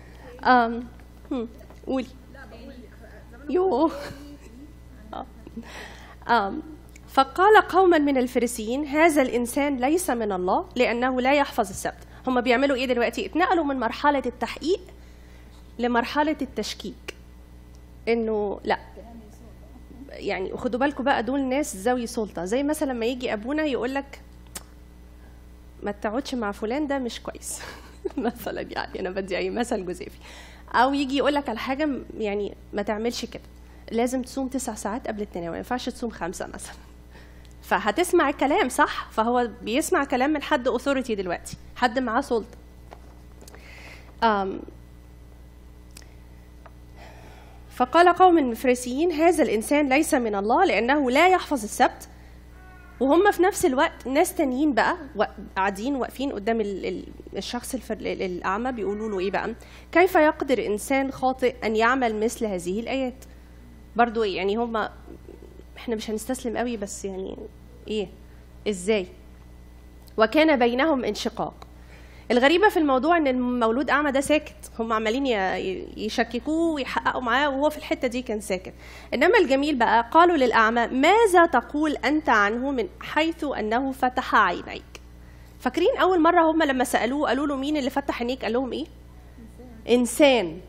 أم 0.44 0.84
هم، 1.30 1.48
قولي. 1.86 2.06
يوه. 3.50 3.92
آه. 5.14 5.26
آم. 6.28 6.62
فقال 7.08 7.56
قوما 7.68 7.98
من 7.98 8.18
الفريسيين 8.18 8.86
هذا 8.86 9.22
الإنسان 9.22 9.76
ليس 9.76 10.10
من 10.10 10.32
الله 10.32 10.66
لأنه 10.76 11.20
لا 11.20 11.34
يحفظ 11.34 11.68
السبت. 11.68 12.06
هم 12.26 12.40
بيعملوا 12.40 12.76
إيه 12.76 12.86
دلوقتي؟ 12.86 13.26
اتنقلوا 13.26 13.64
من 13.64 13.80
مرحلة 13.80 14.22
التحقيق 14.26 14.80
لمرحلة 15.78 16.36
التشكيك. 16.42 17.14
إنه 18.08 18.60
لا 18.64 18.78
يعني 20.12 20.56
خدوا 20.56 20.80
بالكم 20.80 21.04
بقى 21.04 21.22
دول 21.22 21.40
ناس 21.40 21.76
ذوي 21.76 22.06
سلطة. 22.06 22.44
زي 22.44 22.62
مثلا 22.62 22.92
لما 22.92 23.06
يجي 23.06 23.32
أبونا 23.32 23.62
يقول 23.64 23.94
لك 23.94 24.20
ما 25.82 25.90
تقعدش 25.92 26.34
مع 26.34 26.52
فلان 26.52 26.86
ده 26.86 26.98
مش 26.98 27.20
كويس. 27.20 27.60
مثلا 28.16 28.60
يعني 28.60 29.00
أنا 29.00 29.10
بدي 29.10 29.36
أي 29.36 29.50
مثل 29.50 29.86
جزافي. 29.86 30.18
أو 30.74 30.94
يجي 30.94 31.16
يقول 31.16 31.34
لك 31.34 31.48
على 31.48 31.58
حاجة 31.58 31.88
يعني 32.18 32.54
ما 32.72 32.82
تعملش 32.82 33.24
كده. 33.24 33.42
لازم 33.90 34.22
تصوم 34.22 34.48
تسع 34.48 34.74
ساعات 34.74 35.08
قبل 35.08 35.22
التناول 35.22 35.50
ما 35.50 35.56
ينفعش 35.56 35.88
تصوم 35.88 36.10
خمسة 36.10 36.46
مثلا. 36.46 36.74
فهتسمع 37.68 38.28
الكلام 38.28 38.68
صح؟ 38.68 39.10
فهو 39.10 39.48
بيسمع 39.62 40.04
كلام 40.04 40.30
من 40.30 40.42
حد 40.42 40.68
اوثوريتي 40.68 41.14
دلوقتي 41.14 41.56
حد 41.76 41.98
معاه 41.98 42.20
سلطة. 42.20 42.56
فقال 47.74 48.08
قوم 48.08 48.38
المفريسيين 48.38 49.12
هذا 49.12 49.42
الإنسان 49.42 49.88
ليس 49.88 50.14
من 50.14 50.34
الله 50.34 50.64
لأنه 50.64 51.10
لا 51.10 51.28
يحفظ 51.28 51.62
السبت. 51.62 52.08
وهم 53.00 53.30
في 53.30 53.42
نفس 53.42 53.64
الوقت 53.66 54.06
ناس 54.06 54.34
تانيين 54.34 54.74
بقى 54.74 54.96
قاعدين 55.56 55.96
واقفين 55.96 56.32
قدام 56.32 56.60
ال- 56.60 56.86
ال- 56.86 57.04
الشخص 57.36 57.74
الفر- 57.74 57.94
ال- 57.94 58.22
الأعمى 58.22 58.72
بيقولوا 58.72 59.08
له 59.08 59.18
إيه 59.18 59.30
بقى؟ 59.30 59.54
كيف 59.92 60.14
يقدر 60.14 60.66
إنسان 60.66 61.12
خاطئ 61.12 61.54
أن 61.64 61.76
يعمل 61.76 62.20
مثل 62.20 62.46
هذه 62.46 62.80
الآيات؟ 62.80 63.24
برضو 63.96 64.22
إيه؟ 64.22 64.36
يعني 64.36 64.56
هم 64.56 64.88
إحنا 65.76 65.94
مش 65.96 66.10
هنستسلم 66.10 66.56
قوي 66.56 66.76
بس 66.76 67.04
يعني 67.04 67.36
إيه 67.88 68.08
إزاي؟ 68.68 69.06
وكان 70.16 70.58
بينهم 70.58 71.04
انشقاق. 71.04 71.54
الغريبة 72.32 72.68
في 72.68 72.78
الموضوع 72.78 73.16
إن 73.16 73.26
المولود 73.26 73.90
أعمى 73.90 74.12
ده 74.12 74.20
ساكت. 74.20 74.54
هم 74.78 74.92
عمالين 74.92 75.26
يشككوه 75.96 76.74
ويحققوا 76.74 77.20
معاه 77.22 77.48
وهو 77.48 77.70
في 77.70 77.78
الحتة 77.78 78.08
دي 78.08 78.22
كان 78.22 78.40
ساكت. 78.40 78.72
إنما 79.14 79.38
الجميل 79.38 79.74
بقى 79.76 80.08
قالوا 80.10 80.36
للأعمى 80.36 80.86
ماذا 80.86 81.46
تقول 81.46 81.96
أنت 81.96 82.28
عنه 82.28 82.70
من 82.70 82.88
حيث 83.00 83.44
أنه 83.44 83.92
فتح 83.92 84.34
عينيك؟ 84.34 84.82
فاكرين 85.60 85.96
أول 86.00 86.20
مرة 86.20 86.40
هم 86.50 86.62
لما 86.62 86.84
سألوه 86.84 87.28
قالوا 87.28 87.46
له 87.46 87.56
مين 87.56 87.76
اللي 87.76 87.90
فتح 87.90 88.20
عينيك؟ 88.20 88.42
قال 88.44 88.52
لهم 88.52 88.72
إيه؟ 88.72 88.86
إنسان. 89.88 90.60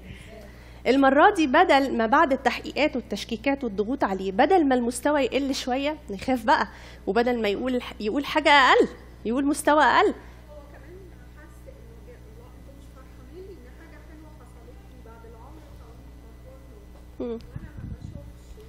المرة 0.88 1.30
دي 1.30 1.48
بدل 1.48 1.98
ما 1.98 2.06
بعد 2.06 2.32
التحقيقات 2.34 2.96
والتشكيكات 2.96 3.64
والضغوط 3.64 4.04
عليه 4.04 4.32
بدل 4.32 4.66
ما 4.66 4.76
المستوى 4.76 5.22
يقل 5.22 5.56
شوية 5.56 5.98
نخاف 6.10 6.44
بقى. 6.46 6.68
وبدل 7.08 7.42
ما 7.42 7.50
يقول 7.50 7.82
يقول 8.00 8.26
حاجة 8.26 8.50
أقل 8.50 8.88
يقول 9.26 9.46
مستوى 9.46 9.84
أقل 9.84 10.08
هو 10.08 10.14
كمان 10.72 11.00
حس 11.38 11.68
انه 11.68 12.08
إيه، 12.08 12.16
الله 12.16 12.50
أنتوا 12.58 12.74
مش 12.80 12.86
فرحانين 12.96 13.46
لي 13.48 13.54
ان 13.54 13.70
حاجة 13.80 13.98
حلوة 14.10 14.30
حصلت 14.40 14.78
لي 14.92 15.00
بعد 15.06 15.26
العمر 15.32 15.62
وأنا 17.20 17.34
ما 17.34 17.90
بشوفش 18.00 18.66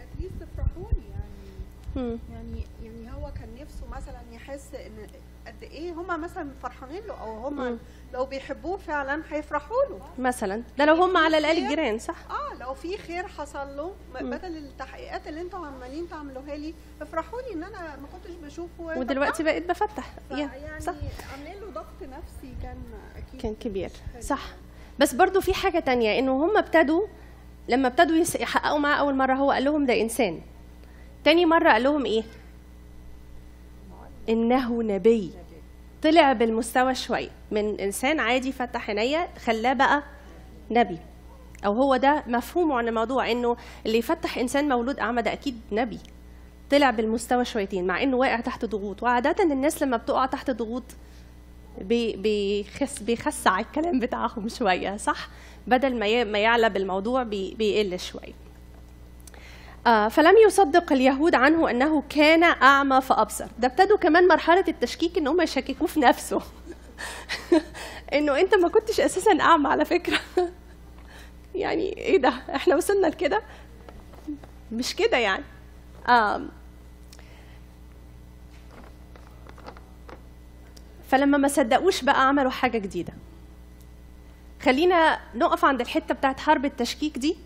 اتليست 0.00 0.34
افرحوني 0.42 1.02
يعني. 1.10 2.18
يعني 2.32 2.64
يعني 2.82 3.12
هو 3.14 3.32
كان 3.32 3.48
نفسه 3.62 3.86
مثلا 3.96 4.20
يحس 4.32 4.74
إن 4.74 5.06
قد 5.46 5.62
إيه 5.62 5.92
هما 5.92 6.16
مثلا 6.16 6.50
فرحانين 6.62 7.02
له 7.06 7.20
أو 7.20 7.46
هما. 7.46 7.78
لو 8.14 8.26
بيحبوه 8.26 8.76
فعلا 8.76 9.22
هيفرحوا 9.30 9.76
له. 9.90 10.00
مثلا. 10.18 10.62
ده 10.78 10.84
لو 10.84 10.94
هم 10.94 11.16
على 11.16 11.38
الأقل 11.38 11.58
الجيران 11.58 11.98
صح؟ 11.98 12.16
آه 12.30 12.54
لو 12.60 12.74
في 12.74 12.98
خير 12.98 13.28
حصل 13.28 13.76
له 13.76 13.94
بدل 14.14 14.56
التحقيقات 14.56 15.28
اللي 15.28 15.40
أنتوا 15.40 15.66
عمالين 15.66 16.08
تعملوها 16.08 16.54
لي 16.56 16.74
افرحوني 17.02 17.52
إن 17.52 17.64
أنا 17.64 17.96
ما 17.96 18.06
كنتش 18.12 18.34
بشوفه. 18.44 18.98
ودلوقتي 18.98 19.42
بقيت 19.42 19.68
بفتح. 19.68 20.12
يعني 20.30 20.80
صح. 20.80 20.94
عاملين 21.32 21.60
له 21.60 21.70
ضغط 21.70 22.02
نفسي 22.02 22.54
كان 22.62 22.76
أكيد 23.16 23.40
كان 23.40 23.54
كبير. 23.54 23.90
صح. 24.20 24.42
بس 24.98 25.14
برضو 25.14 25.40
في 25.40 25.54
حاجة 25.54 25.78
تانية 25.78 26.18
إنه 26.18 26.44
هم 26.44 26.56
ابتدوا 26.56 27.06
لما 27.68 27.88
ابتدوا 27.88 28.16
يحققوا 28.40 28.78
معاه 28.78 28.94
أول 28.96 29.14
مرة 29.14 29.34
هو 29.34 29.50
قال 29.50 29.64
لهم 29.64 29.86
ده 29.86 30.00
إنسان. 30.00 30.40
تاني 31.24 31.46
مرة 31.46 31.70
قال 31.70 31.82
لهم 31.82 32.04
إيه؟ 32.04 32.22
إنه 34.28 34.82
نبي. 34.82 35.30
طلع 36.02 36.32
بالمستوى 36.32 36.94
شوية 36.94 37.28
من 37.50 37.80
إنسان 37.80 38.20
عادي 38.20 38.52
فتح 38.52 38.90
عينيا 38.90 39.28
خلاه 39.44 39.72
بقى 39.72 40.02
نبي. 40.70 40.98
أو 41.66 41.72
هو 41.72 41.96
ده 41.96 42.24
مفهومه 42.26 42.78
عن 42.78 42.88
الموضوع 42.88 43.30
إنه 43.30 43.56
اللي 43.86 43.98
يفتح 43.98 44.38
إنسان 44.38 44.68
مولود 44.68 44.98
اعمى 44.98 45.22
ده 45.22 45.32
أكيد 45.32 45.60
نبي. 45.72 45.98
طلع 46.70 46.90
بالمستوى 46.90 47.44
شويتين 47.44 47.86
مع 47.86 48.02
إنه 48.02 48.16
واقع 48.16 48.40
تحت 48.40 48.64
ضغوط. 48.64 49.02
وعادة 49.02 49.44
الناس 49.44 49.82
لما 49.82 49.96
بتقع 49.96 50.26
تحت 50.26 50.50
ضغوط 50.50 50.82
بيخس 51.82 52.98
بيخسع 52.98 53.60
الكلام 53.60 53.98
بتاعهم 54.00 54.48
شوية 54.48 54.96
صح؟ 54.96 55.28
بدل 55.66 55.98
ما 55.98 56.24
ما 56.24 56.38
يعلى 56.38 56.70
بالموضوع 56.70 57.22
بي 57.22 57.54
بيقل 57.54 57.98
شوية 58.00 58.46
آه 59.86 60.08
فلم 60.08 60.34
يصدق 60.46 60.92
اليهود 60.92 61.34
عنه 61.34 61.70
أنه 61.70 62.02
كان 62.08 62.42
أعمى 62.42 63.00
فأبصر. 63.00 63.46
ده 63.58 63.68
ابتدوا 63.68 63.98
كمان 63.98 64.28
مرحلة 64.28 64.64
التشكيك 64.68 65.18
إن 65.18 65.26
هم 65.28 65.40
يشككوه 65.40 65.88
في 65.88 66.00
نفسه. 66.00 66.42
إنه 68.14 68.40
أنت 68.40 68.54
ما 68.54 68.68
كنتش 68.68 69.00
أساسا 69.00 69.40
أعمى 69.40 69.68
على 69.68 69.84
فكرة. 69.84 70.18
يعني 71.54 71.98
إيه 71.98 72.16
ده؟ 72.16 72.32
إحنا 72.54 72.76
وصلنا 72.76 73.06
لكده؟ 73.06 73.42
مش 74.72 74.96
كده 74.96 75.16
يعني. 75.16 75.44
فلما 81.08 81.38
ما 81.38 81.48
صدقوش 81.48 82.02
بقى 82.04 82.28
عملوا 82.28 82.50
حاجة 82.50 82.78
جديدة. 82.78 83.12
خلينا 84.62 85.18
نقف 85.34 85.64
عند 85.64 85.80
الحتة 85.80 86.14
بتاعت 86.14 86.40
حرب 86.40 86.64
التشكيك 86.64 87.18
دي. 87.18 87.36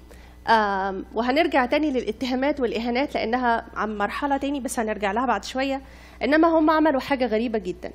وهنرجع 1.14 1.66
تاني 1.66 1.90
للاتهامات 1.90 2.60
والإهانات 2.60 3.14
لأنها 3.14 3.64
عن 3.74 3.98
مرحلة 3.98 4.36
تاني 4.36 4.60
بس 4.60 4.78
هنرجع 4.78 5.12
لها 5.12 5.26
بعد 5.26 5.44
شوية. 5.44 5.82
إنما 6.22 6.48
هم 6.48 6.70
عملوا 6.70 7.00
حاجة 7.00 7.26
غريبة 7.26 7.58
جدا. 7.58 7.92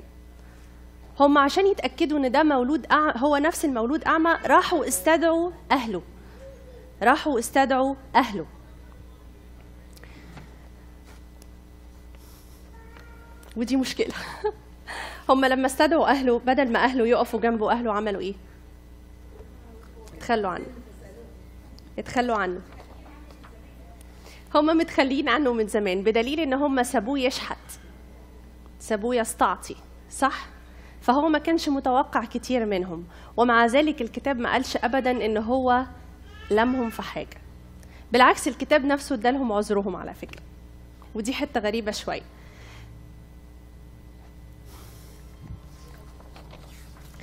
هم 1.19 1.37
عشان 1.37 1.67
يتأكدوا 1.67 2.17
إن 2.17 2.31
ده 2.31 2.43
مولود 2.43 2.85
أع... 2.91 3.17
هو 3.17 3.37
نفس 3.37 3.65
المولود 3.65 4.03
أعمى 4.03 4.37
راحوا 4.45 4.87
استدعوا 4.87 5.51
أهله. 5.71 6.01
راحوا 7.03 7.39
استدعوا 7.39 7.95
أهله. 8.15 8.45
ودي 13.55 13.75
مشكلة. 13.75 14.13
هم 15.29 15.45
لما 15.45 15.65
استدعوا 15.65 16.09
أهله 16.09 16.39
بدل 16.39 16.71
ما 16.71 16.83
أهله 16.83 17.07
يقفوا 17.07 17.39
جنبه 17.39 17.71
أهله 17.71 17.93
عملوا 17.93 18.21
إيه؟ 18.21 18.33
اتخلوا 20.17 20.51
عنه. 20.51 20.65
اتخلوا 21.99 22.35
عنه. 22.37 22.61
هم 24.55 24.65
متخلين 24.65 25.29
عنه 25.29 25.53
من 25.53 25.67
زمان 25.67 26.03
بدليل 26.03 26.39
إن 26.39 26.53
هم 26.53 26.83
سابوه 26.83 27.19
يشحت 27.19 27.57
سابوه 28.79 29.15
يستعطي 29.15 29.75
صح؟ 30.11 30.47
فهو 31.01 31.29
ما 31.29 31.39
كانش 31.39 31.69
متوقع 31.69 32.25
كتير 32.25 32.65
منهم 32.65 33.05
ومع 33.37 33.65
ذلك 33.65 34.01
الكتاب 34.01 34.39
ما 34.39 34.51
قالش 34.51 34.77
ابدا 34.77 35.25
إن 35.25 35.37
هو 35.37 35.85
لمهم 36.51 36.89
في 36.89 37.01
حاجة. 37.01 37.37
بالعكس 38.11 38.47
الكتاب 38.47 38.85
نفسه 38.85 39.15
ادالهم 39.15 39.51
عذرهم 39.51 39.95
على 39.95 40.13
فكرة. 40.13 40.41
ودي 41.15 41.33
حتة 41.33 41.59
غريبة 41.59 41.91
شوية. 41.91 42.21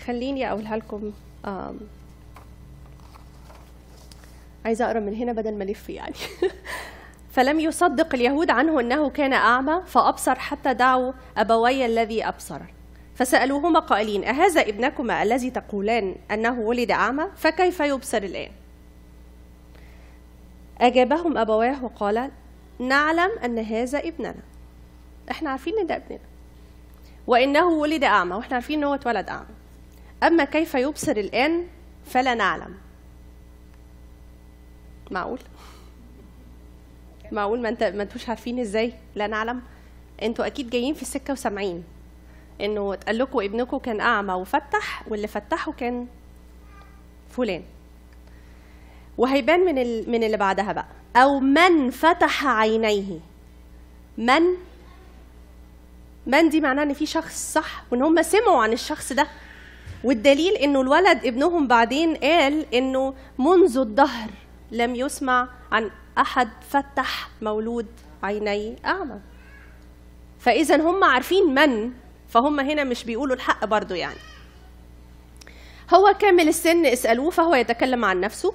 خليني 0.07 0.51
أقولها 0.51 0.77
لكم 0.77 1.12
عايزة 4.65 4.87
أقرأ 4.87 5.01
من 5.01 5.15
هنا 5.15 5.33
بدل 5.33 5.55
ما 5.55 5.65
ألف 5.65 5.88
يعني. 5.88 6.15
فلم 7.35 7.61
يصدق 7.61 8.15
اليهود 8.15 8.51
عنه 8.51 8.81
إنه 8.81 9.11
كان 9.11 9.33
أعمى 9.33 9.83
فأبصر 9.87 10.35
حتى 10.35 10.75
دعوا 10.75 11.12
أبوي 11.37 11.87
الذي 11.87 12.25
أبصر. 12.25 12.61
فسألوهما 13.15 13.81
قائلين 13.81 14.25
أهذا 14.25 14.61
ابنكما 14.61 15.23
الذي 15.23 15.51
تقولان 15.51 16.17
أنه 16.31 16.61
ولد 16.61 16.91
أعمى؟ 16.91 17.25
فكيف 17.37 17.81
يبصر 17.81 18.19
الآن؟ 18.19 18.51
أجابهم 20.81 21.38
أبواه 21.38 21.85
وقال 21.85 22.31
نعلم 22.79 23.31
أن 23.45 23.59
هذا 23.59 23.99
ابننا. 23.99 24.43
إحنا 25.31 25.51
عارفين 25.51 25.79
إن 25.79 25.87
ده 25.87 25.97
ابننا. 25.97 26.21
وإنه 27.27 27.69
ولد 27.69 28.05
أعمى 28.05 28.35
وإحنا 28.35 28.55
عارفين 28.55 28.79
إن 28.79 28.85
هو 28.85 28.95
اتولد 28.95 29.29
أعمى. 29.29 29.62
أما 30.22 30.44
كيف 30.44 30.74
يبصر 30.74 31.12
الآن 31.12 31.66
فلا 32.06 32.35
نعلم. 32.35 32.74
معقول؟ 35.11 35.38
معقول؟ 37.32 37.62
ما 37.62 37.68
انت 37.68 37.82
ما 37.82 38.02
أنتوش 38.02 38.28
عارفين 38.28 38.58
إزاي 38.61 38.92
لا 39.14 39.26
نعلم؟ 39.26 39.62
أنتوا 40.22 40.46
أكيد 40.46 40.70
جايين 40.70 40.94
في 40.94 41.02
السكة 41.02 41.32
وسامعين 41.32 41.85
إنه 42.61 42.92
اتقال 42.94 43.18
لكم 43.18 43.38
ابنكم 43.40 43.78
كان 43.78 44.00
أعمى 44.00 44.35
وفتح 44.35 45.04
واللي 45.08 45.26
فتحه 45.26 45.72
كان 45.72 46.06
فلان. 47.30 47.62
وهيبان 49.18 49.61
من. 49.61 49.74
من 50.11 50.24
اللي 50.24 50.37
بعدها 50.37 50.72
بقى. 50.72 50.87
أو 51.16 51.40
من 51.40 51.90
فتح 51.90 52.46
عينيه. 52.46 53.18
من؟ 54.18 54.42
من 56.26 56.48
دي 56.48 56.61
معناها 56.61 56.85
إن 56.85 56.94
في 56.94 57.06
شخص 57.06 57.52
صح 57.52 57.85
وإن 57.90 58.02
هم 58.02 58.22
سمعوا 58.22 58.62
عن 58.62 58.72
الشخص 58.72 59.12
ده 59.12 59.26
والدليل 60.05 60.53
إنه 60.57 60.81
الولد 60.81 61.27
ابنهم 61.27 61.67
بعدين 61.67 62.17
قال 62.17 62.75
إنه 62.75 63.15
منذ 63.38 63.79
الدهر 63.79 64.31
لم 64.71 64.95
يسمع 64.95 65.49
عن 65.73 65.91
أحد 66.19 66.49
فتح 66.69 67.29
مولود 67.43 67.87
عيني 68.23 68.77
أعمى. 68.87 69.21
فإذا 70.38 70.77
هم 70.77 71.05
عارفين 71.05 71.55
من 71.55 71.93
فهم 72.29 72.61
هنا 72.61 72.85
مش 72.85 73.05
بيقولوا 73.05 73.37
الحق 73.37 73.65
برضو 73.65 73.95
يعني. 73.95 74.19
هو 75.95 76.15
كامل 76.19 76.49
السن 76.49 76.87
اسألوه 76.87 77.31
فهو 77.31 77.55
يتكلم 77.55 78.05
عن 78.05 78.21
نفسه 78.21 78.55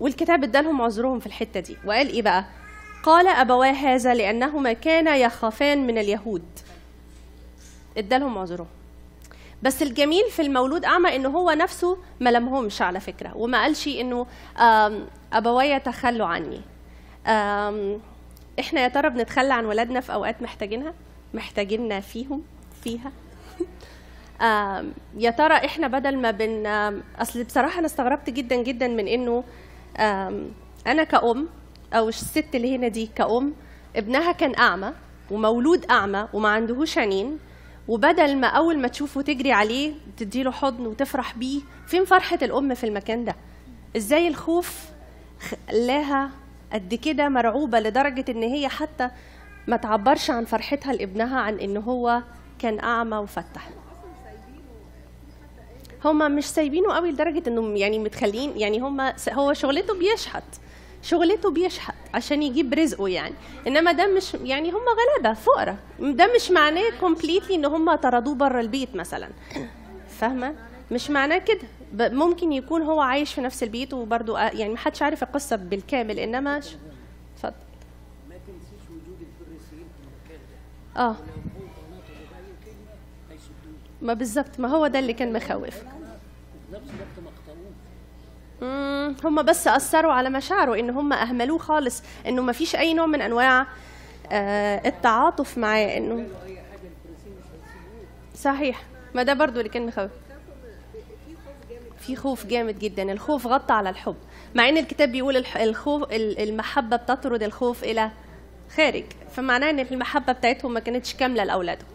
والكتاب 0.00 0.44
ادالهم 0.44 0.82
عذرهم 0.82 1.18
في 1.18 1.26
الحتة 1.26 1.60
دي. 1.60 1.76
وقال 1.86 2.08
إيه 2.08 2.22
بقى؟ 2.22 2.44
قال 3.02 3.28
أبواه 3.28 3.72
هذا 3.72 4.14
لأنهما 4.14 4.72
كانا 4.72 5.16
يخافان 5.16 5.86
من 5.86 5.98
اليهود. 5.98 6.44
ادالهم 7.98 8.38
عذرهم. 8.38 8.66
بس 9.64 9.82
الجميل 9.82 10.24
في 10.30 10.42
المولود 10.42 10.84
أعمى 10.84 11.16
إنه 11.16 11.28
هو 11.28 11.50
نفسه 11.50 11.98
ما 12.20 12.30
لمهمش 12.30 12.82
على 12.82 13.00
فكرة 13.00 13.36
وما 13.36 13.62
قالش 13.62 13.88
إنه 13.88 14.26
آم، 14.58 15.06
ابوايا 15.32 15.78
تخلوا 15.78 16.26
عني. 16.26 16.60
إحنا 18.60 18.80
يا 18.80 18.88
ترى 18.88 19.10
بنتخلى 19.10 19.54
عن 19.54 19.64
ولادنا 19.64 20.00
في 20.00 20.12
أوقات 20.14 20.42
محتاجينها؟ 20.42 20.94
محتاجيننا 21.34 22.00
فيهم؟ 22.00 22.42
فيها؟ 22.82 23.12
يا 25.24 25.30
ترى 25.30 25.54
إحنا 25.54 25.86
بدل 25.88 26.16
ما 26.18 26.30
بن 26.30 26.66
أصل 27.18 27.44
بصراحة 27.44 27.78
أنا 27.78 27.86
استغربت 27.86 28.30
جدا 28.30 28.56
جدا 28.56 28.88
من 28.88 29.08
إنه 29.08 29.44
أنا 30.86 31.04
كأم 31.04 31.48
أو 31.92 32.08
الست 32.08 32.54
اللي 32.54 32.76
هنا 32.76 32.88
دي 32.88 33.10
كأم 33.14 33.54
ابنها 33.96 34.32
كان 34.32 34.54
أعمى 34.58 34.92
ومولود 35.30 35.84
أعمى 35.90 36.28
وما 36.32 36.48
عندهوش 36.48 36.98
عينين 36.98 37.38
وبدل 37.88 38.36
ما 38.36 38.46
أول 38.46 38.78
ما 38.78 38.88
تشوفه 38.88 39.22
تجري 39.22 39.52
عليه 39.52 39.94
تديله 40.16 40.50
حضن 40.50 40.86
وتفرح 40.86 41.36
بيه 41.36 41.60
فين 41.86 42.04
فرحة 42.04 42.38
الأم 42.42 42.74
في 42.74 42.84
المكان 42.84 43.24
ده؟ 43.24 43.36
إزاي 43.96 44.28
الخوف 44.28 44.84
خلاها 45.68 46.30
قد 46.72 46.94
كده 46.94 47.28
مرعوبة 47.28 47.80
لدرجة 47.80 48.24
إن 48.28 48.42
هي 48.42 48.68
حتى 48.68 49.10
ما 49.66 49.76
تعبرش 49.76 50.30
عن 50.30 50.44
فرحتها 50.44 50.92
لابنها 50.92 51.40
عن 51.40 51.58
إن 51.58 51.76
هو 51.76 52.22
كان 52.58 52.80
أعمى 52.80 53.16
وفتح؟ 53.16 53.68
هما 56.04 56.28
مش 56.28 56.44
سايبينه 56.46 56.94
قوي 56.94 57.10
لدرجة 57.12 57.42
إنهم 57.48 57.76
يعني 57.76 57.98
متخلين 57.98 58.56
يعني 58.56 58.78
هما 58.80 59.14
هو 59.32 59.52
شغلته 59.52 59.98
بيشحت 59.98 60.44
شغلته 61.04 61.50
بيشحت 61.50 61.94
عشان 62.14 62.42
يجيب 62.42 62.74
رزقه 62.74 63.08
يعني. 63.08 63.34
إنما 63.66 63.92
ده 63.92 64.06
مش 64.06 64.34
يعني 64.34 64.70
هم 64.70 64.82
غلابة 65.20 65.34
فقراء 65.40 65.76
ده 66.00 66.30
مش 66.36 66.50
معناه 66.50 66.90
كومبليتلي 67.00 67.54
إن 67.54 67.64
هم 67.64 67.94
طردوه 67.94 68.34
بره 68.34 68.60
البيت 68.60 68.96
مثلا. 68.96 69.28
فاهمة؟ 70.08 70.54
مش 70.90 71.10
معناه 71.10 71.38
كده. 71.38 71.68
ممكن 72.08 72.52
يكون 72.52 72.82
هو 72.82 73.00
عايش 73.00 73.34
في 73.34 73.40
نفس 73.40 73.62
البيت 73.62 73.94
وبرضه 73.94 74.38
آه، 74.38 74.50
يعني 74.50 74.72
محدش 74.72 75.02
عارف 75.02 75.22
القصة 75.22 75.56
بالكامل 75.56 76.18
إنما 76.18 76.56
اتفضل. 76.56 77.54
ما 78.28 78.34
تنسيش 78.46 78.88
وجود 78.90 79.18
في 79.70 79.72
المكان 79.72 80.40
ده 80.94 81.00
آه. 81.00 81.16
ما 84.02 84.14
بالظبط 84.14 84.60
ما 84.60 84.68
هو 84.68 84.86
ده 84.86 84.98
اللي 84.98 85.12
كان 85.12 85.32
مخوف 85.32 85.74
هم 89.24 89.42
بس 89.42 89.68
أثروا 89.68 90.12
على 90.12 90.30
مشاعره 90.30 90.74
إن 90.80 90.90
هم 90.90 91.12
أهملوه 91.12 91.58
خالص 91.58 92.02
إنه 92.26 92.42
ما 92.42 92.52
فيش 92.52 92.76
أي 92.76 92.94
نوع 92.94 93.06
من 93.06 93.20
أنواع 93.22 93.66
آه، 94.32 94.82
التعاطف 94.88 95.58
معاه 95.58 95.96
إنه 95.96 96.26
صحيح. 98.36 98.82
ما 99.14 99.22
ده 99.22 99.34
برضو 99.34 99.58
اللي 99.58 99.68
كان 99.68 99.86
مخوف. 99.86 100.10
في 102.00 102.16
خوف 102.16 102.46
جامد 102.46 102.78
جدا. 102.78 103.12
الخوف 103.12 103.46
غطى 103.46 103.72
على 103.74 103.90
الحب. 103.90 104.16
مع 104.54 104.68
إن 104.68 104.76
الكتاب 104.78 105.12
بيقول 105.12 105.36
الخوف 105.56 106.02
ال- 106.02 106.38
المحبة 106.48 106.96
بتطرد 106.96 107.42
الخوف 107.42 107.84
إلى 107.84 108.10
خارج. 108.76 109.04
فمعناه 109.36 109.70
إن 109.70 109.78
المحبة 109.80 110.32
بتاعتهم 110.32 110.74
ما 110.74 110.80
كانتش 110.80 111.14
كاملة 111.14 111.44
لاولادهم 111.44 111.86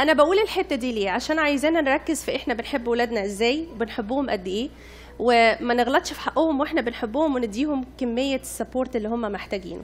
أنا 0.00 0.12
بقول 0.12 0.38
الحتة 0.38 0.76
دي 0.76 0.92
ليه؟ 0.92 1.10
عشان 1.10 1.38
عايزانا 1.38 1.80
نركز 1.80 2.22
في 2.24 2.36
إحنا 2.36 2.54
بنحب 2.54 2.86
ولادنا 2.86 3.24
إزاي 3.24 3.66
وبنحبهم 3.72 4.30
قد 4.30 4.46
إيه. 4.46 4.68
وما 5.20 5.74
نغلطش 5.74 6.12
في 6.12 6.20
حقهم 6.20 6.60
وإحنا 6.60 6.80
بنحبهم 6.80 7.34
ونديهم 7.34 7.84
كمية 7.98 8.36
ال 8.40 8.47
support 8.47 8.96
اللي 8.96 9.08
هم 9.08 9.20
محتاجينه. 9.20 9.82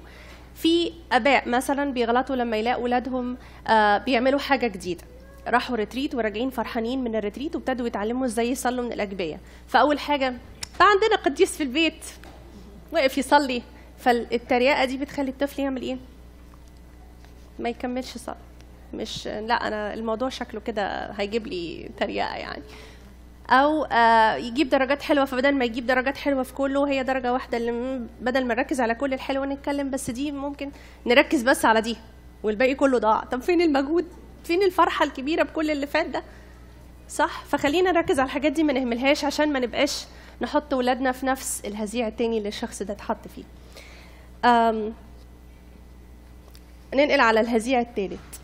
في 0.54 0.92
أباء 1.12 1.48
مثلا 1.48 1.92
بيغلطوا 1.92 2.36
لما 2.36 2.56
يلاقوا 2.56 2.84
ولادهم 2.84 3.36
آه، 3.68 3.98
بيعملوا 3.98 4.38
حاجة 4.40 4.66
جديدة. 4.66 5.04
راحوا 5.48 5.76
retreat 5.76 6.14
وراجعين 6.14 6.50
فرحانين 6.50 7.04
من 7.04 7.16
ال 7.16 7.21
retreat 7.21 7.56
وابتدوا 7.56 7.86
يتعلموا 7.86 8.26
إزاي 8.26 8.50
يصلوا 8.50 8.84
من 8.84 8.92
الأجبية. 8.92 9.40
فأول 9.68 9.98
حاجة 9.98 10.34
عندنا 10.80 11.16
قديس 11.24 11.56
في 11.56 11.62
البيت 11.62 12.04
وقف 12.92 13.18
يصلي. 13.18 13.62
فالتريقة 13.98 14.84
دي 14.84 14.96
بتخلي 14.98 15.30
الطفل 15.30 15.62
يعمل 15.62 15.82
إيه؟ 15.82 15.96
ما 17.58 17.68
يكملش 17.68 18.18
صلاة. 18.18 18.36
مش 18.94 19.26
لا 19.26 19.54
أنا 19.54 19.94
الموضوع 19.94 20.28
شكله 20.28 20.60
كده 20.60 21.10
هيجيب 21.12 21.46
لي 21.46 21.90
تريقة 22.00 22.34
يعني. 22.36 22.62
أو 23.50 23.84
آه 23.84 24.34
يجيب 24.34 24.68
درجات 24.68 25.02
حلوة 25.02 25.24
فبدل 25.24 25.54
ما 25.54 25.64
يجيب 25.64 25.86
درجات 25.86 26.16
حلوة 26.16 26.42
في 26.42 26.54
كله 26.54 26.88
هي 26.88 27.02
درجة 27.02 27.32
واحدة 27.32 27.58
اللي 27.58 28.00
بدل 28.20 28.44
ما 28.46 28.54
نركز 28.54 28.80
على 28.80 28.94
كل 28.94 29.14
الحلو 29.14 29.44
نتكلم 29.44 29.90
بس 29.90 30.10
دي 30.10 30.32
ممكن 30.32 30.70
نركز 31.06 31.42
بس 31.42 31.64
على 31.64 31.80
دي 31.80 31.96
والباقي 32.42 32.74
كله 32.74 32.98
ضاع. 32.98 33.24
طب 33.24 33.42
فين 33.42 33.60
المجهود؟ 33.62 34.06
فين 34.44 34.62
الفرحة 34.62 35.04
الكبيرة 35.04 35.42
بكل 35.42 35.70
اللي 35.70 35.86
فات 35.86 36.06
ده؟ 36.06 36.22
صح؟ 37.08 37.44
فخلينا 37.44 37.92
نركز 37.92 38.18
على 38.20 38.26
الحاجات 38.26 38.52
دي 38.52 38.62
ما 38.62 38.72
نهملهاش 38.72 39.24
عشان 39.24 39.52
ما 39.52 39.60
نبقاش 39.60 40.04
نحط 40.42 40.74
ولادنا 40.74 41.12
في 41.12 41.26
نفس 41.26 41.62
الهزيع 41.64 42.08
التاني 42.08 42.38
اللي 42.38 42.48
الشخص 42.48 42.82
ده 42.82 42.94
اتحط 42.94 43.28
فيه. 43.34 43.44
ننقل 46.94 47.20
على 47.20 47.40
الهزيع 47.40 47.80
الثالث 47.80 48.35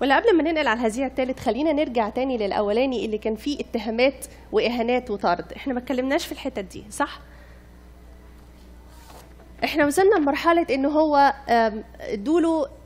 ولا 0.00 0.16
قبل 0.16 0.36
ما 0.36 0.42
ننقل 0.42 0.66
على 0.68 0.80
الهزيع 0.80 1.06
الثالث 1.06 1.40
خلينا 1.40 1.72
نرجع 1.72 2.08
تاني 2.08 2.38
للأولاني 2.38 3.04
اللي 3.04 3.18
كان 3.18 3.36
فيه 3.36 3.60
اتهامات 3.60 4.26
وإهانات 4.52 5.10
وطرد. 5.10 5.52
إحنا 5.52 5.72
ما 5.74 5.78
اتكلمناش 5.80 6.26
في 6.26 6.32
الحتت 6.32 6.58
دي 6.64 6.84
صح؟ 6.90 7.20
إحنا 9.64 9.86
وصلنا 9.86 10.14
لمرحلة 10.14 10.66
إن 10.70 10.86
هو 10.86 11.34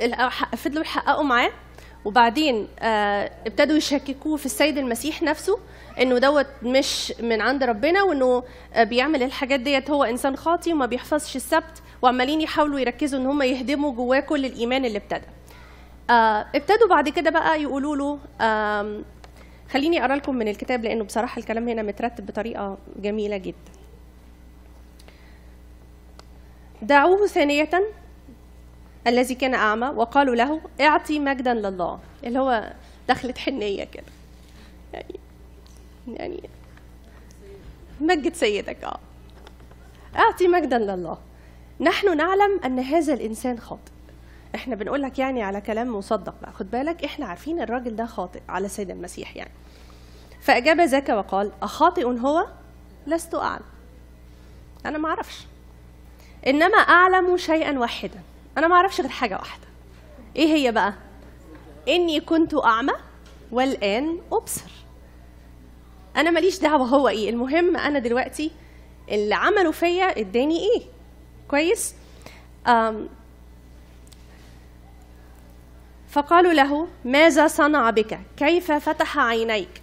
ال- 0.00 0.14
ح- 0.14 0.54
فضلوا 0.54 0.82
يحققوا 0.82 1.24
معاه 1.24 1.50
وبعدين 2.04 2.68
آه، 2.80 3.30
ابتدوا 3.46 3.76
يشككوه 3.76 4.36
في 4.36 4.46
السيد 4.46 4.78
المسيح 4.78 5.22
نفسه 5.22 5.58
إنه 6.00 6.18
دوت 6.18 6.46
مش 6.62 7.12
من 7.20 7.40
عند 7.40 7.64
ربنا 7.64 8.02
وإنه 8.02 8.42
آه، 8.74 8.84
بيعمل 8.84 9.22
الحاجات 9.22 9.60
ديت 9.60 9.90
هو 9.90 10.04
إنسان 10.04 10.36
خاطي 10.36 10.72
وما 10.72 10.86
بيحفظش 10.86 11.36
السبت 11.36 11.82
وعمالين 12.02 12.40
يحاولوا 12.40 12.80
يركزوا 12.80 13.18
إن 13.20 13.26
هم 13.26 13.42
يهدموا 13.42 13.92
جواه 13.92 14.20
كل 14.20 14.44
الإيمان 14.44 14.84
اللي 14.84 14.98
ابتدى. 14.98 15.26
آه، 16.10 16.46
ابتدوا 16.54 16.88
بعد 16.90 17.08
كده 17.08 17.30
بقى 17.30 17.62
يقولوا 17.62 17.96
له 17.96 18.18
آم، 18.40 19.04
خليني 19.70 20.00
أقرأ 20.00 20.16
لكم 20.16 20.34
من 20.36 20.48
الكتاب 20.48 20.84
لأنه 20.84 21.04
بصراحة 21.04 21.38
الكلام 21.38 21.68
هنا 21.68 21.82
مترتب 21.82 22.26
بطريقة 22.26 22.78
جميلة 22.96 23.36
جدا. 23.36 23.56
دعوه 26.82 27.26
ثانية 27.26 27.70
الذي 29.06 29.34
كان 29.34 29.54
أعمى 29.54 29.86
وقالوا 29.88 30.34
له 30.34 30.60
اعطي 30.80 31.20
مجدا 31.20 31.54
لله 31.54 31.98
اللي 32.24 32.38
هو 32.38 32.72
دخلت 33.08 33.38
حنية 33.38 33.84
كده. 33.84 34.04
يعني 34.92 35.14
يعني 36.08 36.42
مجد 38.00 38.34
سيدك 38.34 38.84
آه. 38.84 38.98
اعطي 40.16 40.48
مجدا 40.48 40.78
لله. 40.78 41.18
نحن 41.80 42.16
نعلم 42.16 42.60
أن 42.64 42.78
هذا 42.78 43.14
الإنسان 43.14 43.58
خاطئ. 43.58 43.92
إحنا 44.54 44.74
بنقول 44.74 45.02
لك 45.02 45.18
يعني 45.18 45.42
على 45.42 45.60
كلام 45.60 45.96
مصدق 45.96 46.34
بقى. 46.42 46.52
خد 46.52 46.70
بالك 46.70 47.04
إحنا 47.04 47.26
عارفين 47.26 47.60
الراجل 47.60 47.96
ده 47.96 48.06
خاطئ 48.06 48.40
على 48.48 48.68
سيد 48.68 48.90
المسيح 48.90 49.36
يعني. 49.36 49.52
فأجاب 50.40 50.80
ذاك 50.80 51.08
وقال 51.08 51.52
أخاطئ 51.62 52.04
هو؟ 52.04 52.46
لست 53.06 53.34
أعلم. 53.34 53.64
أنا 54.86 54.98
ما 54.98 55.08
أعرفش. 55.08 55.46
إنما 56.46 56.76
أعلم 56.78 57.36
شيئا 57.36 57.78
واحدا. 57.78 58.20
أنا 58.58 58.68
ما 58.68 58.74
أعرفش 58.76 59.00
غير 59.00 59.10
حاجة 59.10 59.34
واحدة. 59.36 59.64
إيه 60.36 60.46
هي 60.54 60.72
بقى؟ 60.72 60.94
إني 61.88 62.20
كنت 62.20 62.54
أعمى 62.64 62.92
والآن 63.52 64.18
أبصر. 64.32 64.70
أنا 66.16 66.30
ماليش 66.30 66.58
دعوة 66.58 66.86
هو 66.86 67.08
إيه. 67.08 67.30
المهم 67.30 67.76
أنا 67.76 67.98
دلوقتي 67.98 68.50
اللي 69.08 69.34
عمله 69.34 69.70
فيا 69.70 70.20
اداني 70.20 70.58
إيه. 70.58 70.82
كويس؟ 71.48 71.94
فقالوا 76.14 76.52
له 76.52 76.86
ماذا 77.04 77.46
صنع 77.46 77.90
بك? 77.90 78.20
كيف 78.36 78.72
فتح 78.72 79.18
عينيك? 79.18 79.82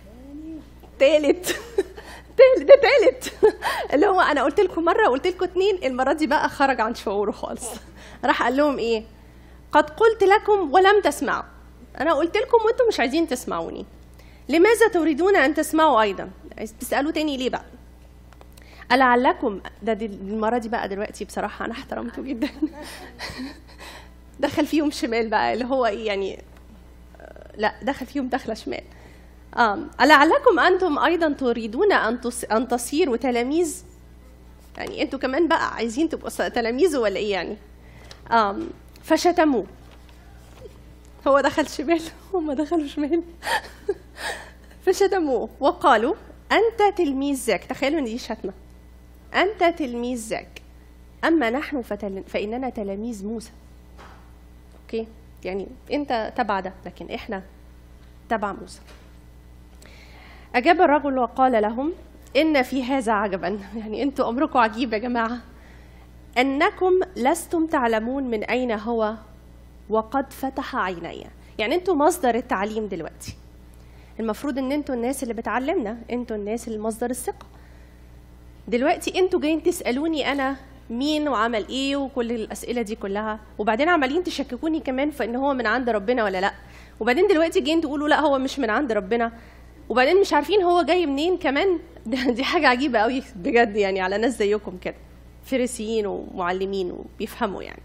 تالت. 1.00 1.56
ده 2.68 2.76
تالت. 2.82 3.34
اللي 3.94 4.08
هو 4.08 4.22
أنا 4.22 4.44
قلت 4.44 4.60
لكم 4.60 4.86
مرة 4.86 5.10
وقلت 5.10 5.28
لكم 5.28 5.44
اتنين 5.46 5.80
المرة 5.84 6.14
دي 6.14 6.28
بقى 6.28 6.50
خرج 6.50 6.82
عن 6.82 6.96
شعوره 6.96 7.32
خالص. 7.32 7.70
راح 8.26 8.44
قال 8.44 8.58
لهم 8.58 8.80
إيه؟ 8.80 9.04
قد 9.72 9.90
قلت 9.90 10.24
لكم 10.24 10.74
ولم 10.74 11.02
تسمعوا. 11.02 11.44
أنا 12.00 12.14
قلت 12.14 12.38
لكم 12.38 12.58
وأنتم 12.66 12.88
مش 12.88 13.00
عايزين 13.00 13.28
تسمعوني. 13.28 13.86
لماذا 14.50 14.88
تريدون 14.94 15.36
أن 15.36 15.54
تسمعوا 15.54 16.02
أيضا؟ 16.02 16.30
تسالوا 16.80 17.12
تاني 17.12 17.38
ليه 17.38 17.50
بقى؟ 17.50 17.66
ألعلكم؟ 18.92 19.62
ده 19.84 19.94
دي 19.94 20.06
المرة 20.06 20.58
دي 20.58 20.70
بقى 20.70 20.90
دلوقتي 20.90 21.26
بصراحة 21.26 21.66
أنا 21.66 21.74
احترمته 21.74 22.22
جدا. 22.22 22.50
دخل 24.42 24.66
فيهم 24.68 24.92
شمال 24.92 25.30
بقى 25.30 25.54
اللي 25.54 25.66
هو 25.66 25.86
إيه 25.86 26.06
يعني 26.08 26.40
لا 27.58 27.74
دخل 27.84 28.06
فيهم 28.06 28.28
دخلة 28.28 28.54
شمال. 28.54 28.82
ألعلكم 30.02 30.60
أنتم 30.60 31.00
أيضا 31.00 31.30
تريدون 31.34 31.92
أن 31.94 32.20
أن 32.52 32.68
تصيروا 32.68 33.18
تلاميذ 33.18 33.84
يعني 34.78 35.02
أنتوا 35.02 35.20
كمان 35.20 35.48
بقى 35.48 35.74
عايزين 35.76 36.10
تبقوا 36.10 36.30
س- 36.30 36.38
تلاميذ 36.38 36.98
ولا 36.98 37.16
إيه 37.18 37.32
يعني؟ 37.32 37.58
فشتموه. 39.04 39.66
هو 41.28 41.40
دخل 41.42 41.68
شمال 41.70 42.02
هم 42.34 42.52
دخلوا 42.54 42.88
شمال. 42.88 43.24
فشتموه 44.86 45.50
وقالوا 45.60 46.16
أنت 46.52 46.98
تلميذ 46.98 47.38
ذاك 47.48 47.64
تخيلوا 47.64 48.00
إن 48.00 48.04
دي 48.06 48.18
شتمة. 48.18 48.54
أنت 49.34 49.64
تلميذ 49.80 50.28
ذاك 50.28 50.62
أما 51.26 51.50
نحن 51.50 51.82
فتل... 51.82 52.24
فإننا 52.28 52.70
تلاميذ 52.70 53.26
موسى. 53.26 53.52
أوكي؟ 54.94 55.08
يعني 55.44 55.68
أنت 55.94 56.34
تبع 56.36 56.60
ده 56.60 56.74
لكن 56.86 57.12
إحنا 57.12 57.44
تبع 58.30 58.54
موسى. 58.54 58.80
أجاب 60.56 60.82
الرجل 60.82 61.18
وقال 61.18 61.62
لهم 61.62 61.94
إن 62.36 62.62
في 62.62 62.84
هذا 62.84 63.12
عجبا. 63.12 63.60
يعني 63.76 64.04
أنتوا 64.04 64.30
أمركم 64.30 64.60
عجيب 64.60 64.94
يا 64.94 64.98
جماعة. 64.98 65.38
أنكم 66.38 67.00
لستم 67.16 67.68
تعلمون 67.68 68.24
من 68.24 68.44
أين 68.44 68.72
هو 68.72 69.16
وقد 69.90 70.34
فتح 70.34 70.76
عيني. 70.76 71.26
يعني 71.60 71.76
أنتوا 71.76 71.96
مصدر 71.96 72.36
التعليم 72.36 72.88
دلوقتي. 72.88 73.36
المفروض 74.20 74.58
إن 74.58 74.72
أنتوا 74.72 74.96
الناس 74.96 75.24
اللي 75.24 75.34
بتعلمنا 75.34 75.98
أنتوا 76.12 76.36
الناس 76.36 76.68
اللي 76.68 76.80
مصدر 76.80 77.10
الثقة. 77.10 77.46
دلوقتي 78.68 79.20
أنتوا 79.20 79.40
جايين 79.40 79.64
تسألوني 79.64 80.32
أنا 80.32 80.56
مين 80.92 81.28
وعمل 81.28 81.68
إيه 81.70 81.96
وكل 81.96 82.32
الأسئلة 82.32 82.82
دي 82.82 82.96
كلها. 82.96 83.40
وبعدين 83.58 83.90
عمالين 83.90 84.24
تشككوني 84.24 84.80
كمان 84.80 85.12
في 85.12 85.24
إن 85.24 85.36
هو 85.36 85.54
من 85.54 85.68
عند 85.68 85.90
ربنا 85.90 86.24
ولا 86.24 86.42
لأ. 86.42 86.54
وبعدين 87.00 87.28
دلوقتي 87.28 87.62
جايين 87.62 87.82
تقولوا 87.82 88.10
لأ 88.10 88.20
هو 88.20 88.40
مش 88.40 88.60
من 88.60 88.70
عند 88.70 88.92
ربنا. 88.92 89.32
وبعدين 89.90 90.22
مش 90.22 90.34
عارفين 90.34 90.62
هو 90.62 90.82
جاي 90.82 91.06
منين 91.06 91.38
كمان. 91.38 91.80
دي 92.36 92.44
حاجة 92.44 92.68
عجيبة 92.68 93.00
قوي 93.00 93.24
بجد 93.36 93.76
يعني 93.76 94.02
على 94.02 94.18
ناس 94.18 94.38
زيكم 94.38 94.78
كده. 94.78 94.96
فريسيين 95.46 96.08
ومعلمين 96.08 96.92
وبيفهموا 96.92 97.64
يعني. 97.64 97.82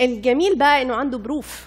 الجميل 0.00 0.58
بقى 0.58 0.82
إنه 0.82 0.94
عنده 0.94 1.18
بروف 1.18 1.66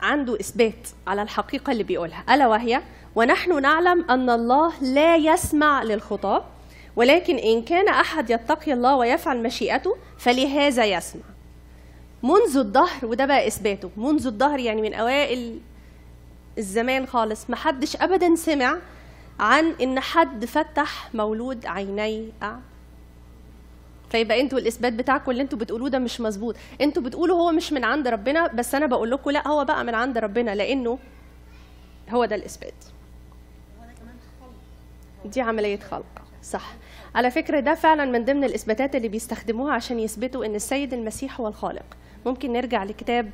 عنده 0.00 0.40
إثبات 0.40 0.88
على 1.06 1.22
الحقيقة 1.22 1.70
اللي 1.72 1.82
بيقولها. 1.82 2.24
ألا 2.34 2.46
وهي 2.46 2.80
ونحن 3.14 3.62
نعلم 3.62 4.04
أن 4.10 4.30
الله 4.30 4.72
لا 4.82 5.16
يسمع 5.16 5.82
للخطاه 5.82 6.44
ولكن 6.96 7.36
إن 7.36 7.62
كان 7.62 7.88
أحد 7.88 8.30
يتقي 8.30 8.72
الله 8.72 8.96
ويفعل 8.96 9.42
مشيئته 9.42 9.96
فلهذا 10.18 10.84
يسمع. 10.84 11.22
منذ 12.22 12.56
الظهر 12.56 13.06
وده 13.06 13.26
بقى 13.26 13.46
إثباته 13.46 13.90
منذ 13.96 14.26
الظهر 14.26 14.58
يعني 14.58 14.82
من 14.82 14.94
أوائل 14.94 15.58
الزمان 16.58 17.06
خالص 17.06 17.50
ما 17.50 17.56
حدش 17.56 17.96
ابدا 17.96 18.34
سمع 18.34 18.76
عن 19.40 19.74
إن 19.82 20.00
حد 20.00 20.44
فتح 20.44 21.14
مولود 21.14 21.66
عيني 21.66 22.28
أعمى. 22.42 22.60
فيبقى 24.10 24.40
أنتوا 24.40 24.58
الإثبات 24.58 24.92
بتاعكم 24.92 25.30
اللي 25.30 25.42
أنتوا 25.42 25.58
بتقولوه 25.58 25.88
ده 25.88 25.98
مش 25.98 26.20
مظبوط. 26.20 26.56
أنتوا 26.80 27.02
بتقولوا 27.02 27.36
هو 27.36 27.52
مش 27.52 27.72
من 27.72 27.84
عند 27.84 28.08
ربنا 28.08 28.46
بس 28.46 28.74
أنا 28.74 28.86
بقول 28.86 29.10
لكم 29.10 29.30
لا 29.30 29.48
هو 29.48 29.64
بقى 29.64 29.84
من 29.84 29.94
عند 29.94 30.18
ربنا 30.18 30.54
لأنه 30.54 30.98
هو 32.10 32.24
ده 32.24 32.36
الإثبات. 32.36 32.74
دي 35.24 35.40
عملية 35.40 35.78
خلق 35.80 36.04
صح. 36.42 36.74
على 37.16 37.30
فكرة 37.30 37.60
ده 37.60 37.74
فعلا 37.74 38.04
من 38.04 38.24
ضمن 38.24 38.44
الإثباتات 38.44 38.94
اللي 38.96 39.08
بيستخدموها 39.08 39.74
عشان 39.74 39.98
يثبتوا 39.98 40.44
إن 40.44 40.54
السيد 40.54 40.92
المسيح 40.92 41.40
هو 41.40 41.48
الخالق. 41.48 41.84
ممكن 42.26 42.52
نرجع 42.52 42.84
لكتاب 42.84 43.30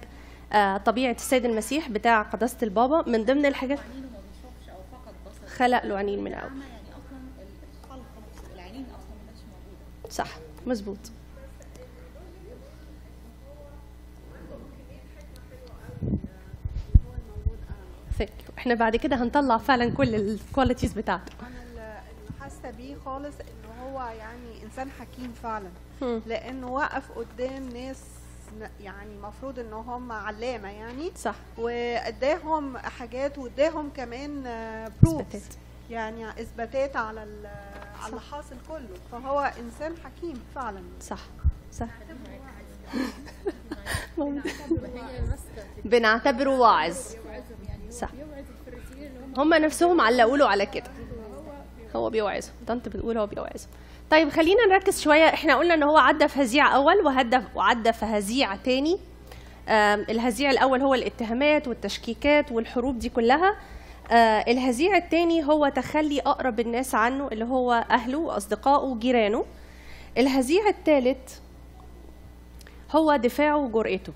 آه، 0.52 0.76
طبيعة 0.76 1.12
السيد 1.12 1.44
المسيح 1.44 1.88
بتاع 1.88 2.22
قداسة 2.22 2.56
البابا. 2.62 3.10
من 3.10 3.24
ضمن 3.24 3.46
الحاجات 3.46 3.78
خلق 5.56 5.86
له 5.86 5.96
عينين 5.96 6.24
من 6.24 6.32
أول. 6.34 6.50
يعني 8.56 8.84
صح 10.10 10.28
مظبوط. 10.66 10.98
إحنا 18.58 18.74
بعد 18.74 18.96
كده 18.96 19.16
هنطلع 19.16 19.56
فعلا 19.58 19.90
كل 19.90 20.14
الكواليتيز 20.14 20.92
بتاعته. 20.92 21.32
أنا 21.40 21.48
اللي 21.48 22.00
اللي 22.10 22.40
حاسة 22.40 22.70
بيه 22.70 22.96
خالص 23.04 23.34
ان 23.40 23.61
هو 23.92 24.00
يعني 24.18 24.62
إنسان 24.62 24.90
حكيم 24.90 25.32
فعلا. 25.42 25.68
لأنه 26.26 26.68
وقف 26.72 27.12
قدام 27.12 27.68
ناس 27.68 27.98
يعني 28.80 29.12
المفروض 29.14 29.58
إن 29.58 29.72
هم 29.72 30.12
علامة 30.12 30.68
يعني. 30.68 31.12
صح. 31.16 31.34
وإداهم 31.58 32.78
حاجات 32.78 33.38
وإداهم 33.38 33.90
كمان 33.96 34.42
بروفز. 35.02 35.44
يعني 35.90 36.30
إثباتات 36.30 36.96
على 36.96 37.22
ال- 37.22 37.46
على 38.02 38.08
اللي 38.10 38.20
حاصل 38.20 38.56
كله. 38.68 38.88
فهو 39.12 39.52
إنسان 39.60 39.94
حكيم 40.04 40.42
فعلا. 40.54 40.82
صح. 41.00 41.18
صح. 41.72 41.86
بنعتبره 45.84 46.58
واعظ. 46.58 46.96
صح. 47.90 48.08
هم 49.36 49.54
نفسهم 49.54 50.00
علقوا 50.00 50.36
له 50.36 50.48
على 50.48 50.66
كده. 50.66 50.90
هو 51.96 52.10
بيوعظهم 52.10 52.52
ده 52.66 52.74
انت 52.74 52.88
بتقول 52.88 53.18
هو 53.18 53.26
بيوعظهم 53.26 53.68
طيب 54.10 54.28
خلينا 54.28 54.66
نركز 54.66 55.00
شوية. 55.00 55.24
إحنا 55.28 55.56
قلنا 55.56 55.74
إن 55.74 55.82
هو 55.82 55.96
عدى 55.98 56.28
في 56.28 56.42
هزيع 56.42 56.74
أول 56.74 56.96
وهدى 56.96 57.40
وعدى 57.54 57.92
في 57.92 58.04
هزيع 58.04 58.56
تاني. 58.56 58.98
الهزيع 60.10 60.50
الأول 60.50 60.82
هو 60.82 60.94
الاتهامات 60.94 61.68
والتشكيكات 61.68 62.52
والحروب 62.52 62.98
دي 62.98 63.08
كلها. 63.08 63.56
آه، 64.10 64.44
الهزيع 64.48 64.96
التاني 64.96 65.44
هو 65.44 65.68
تخلي 65.68 66.20
أقرب 66.20 66.60
الناس 66.60 66.94
عنه 66.94 67.28
اللي 67.32 67.44
هو 67.44 67.84
أهله 67.90 68.18
وأصدقائه 68.18 68.84
وجيرانه. 68.84 69.44
الهزيع 70.18 70.68
الثالث 70.68 71.38
هو 72.90 73.16
دفاعه 73.16 73.56
وجرأته. 73.56 74.12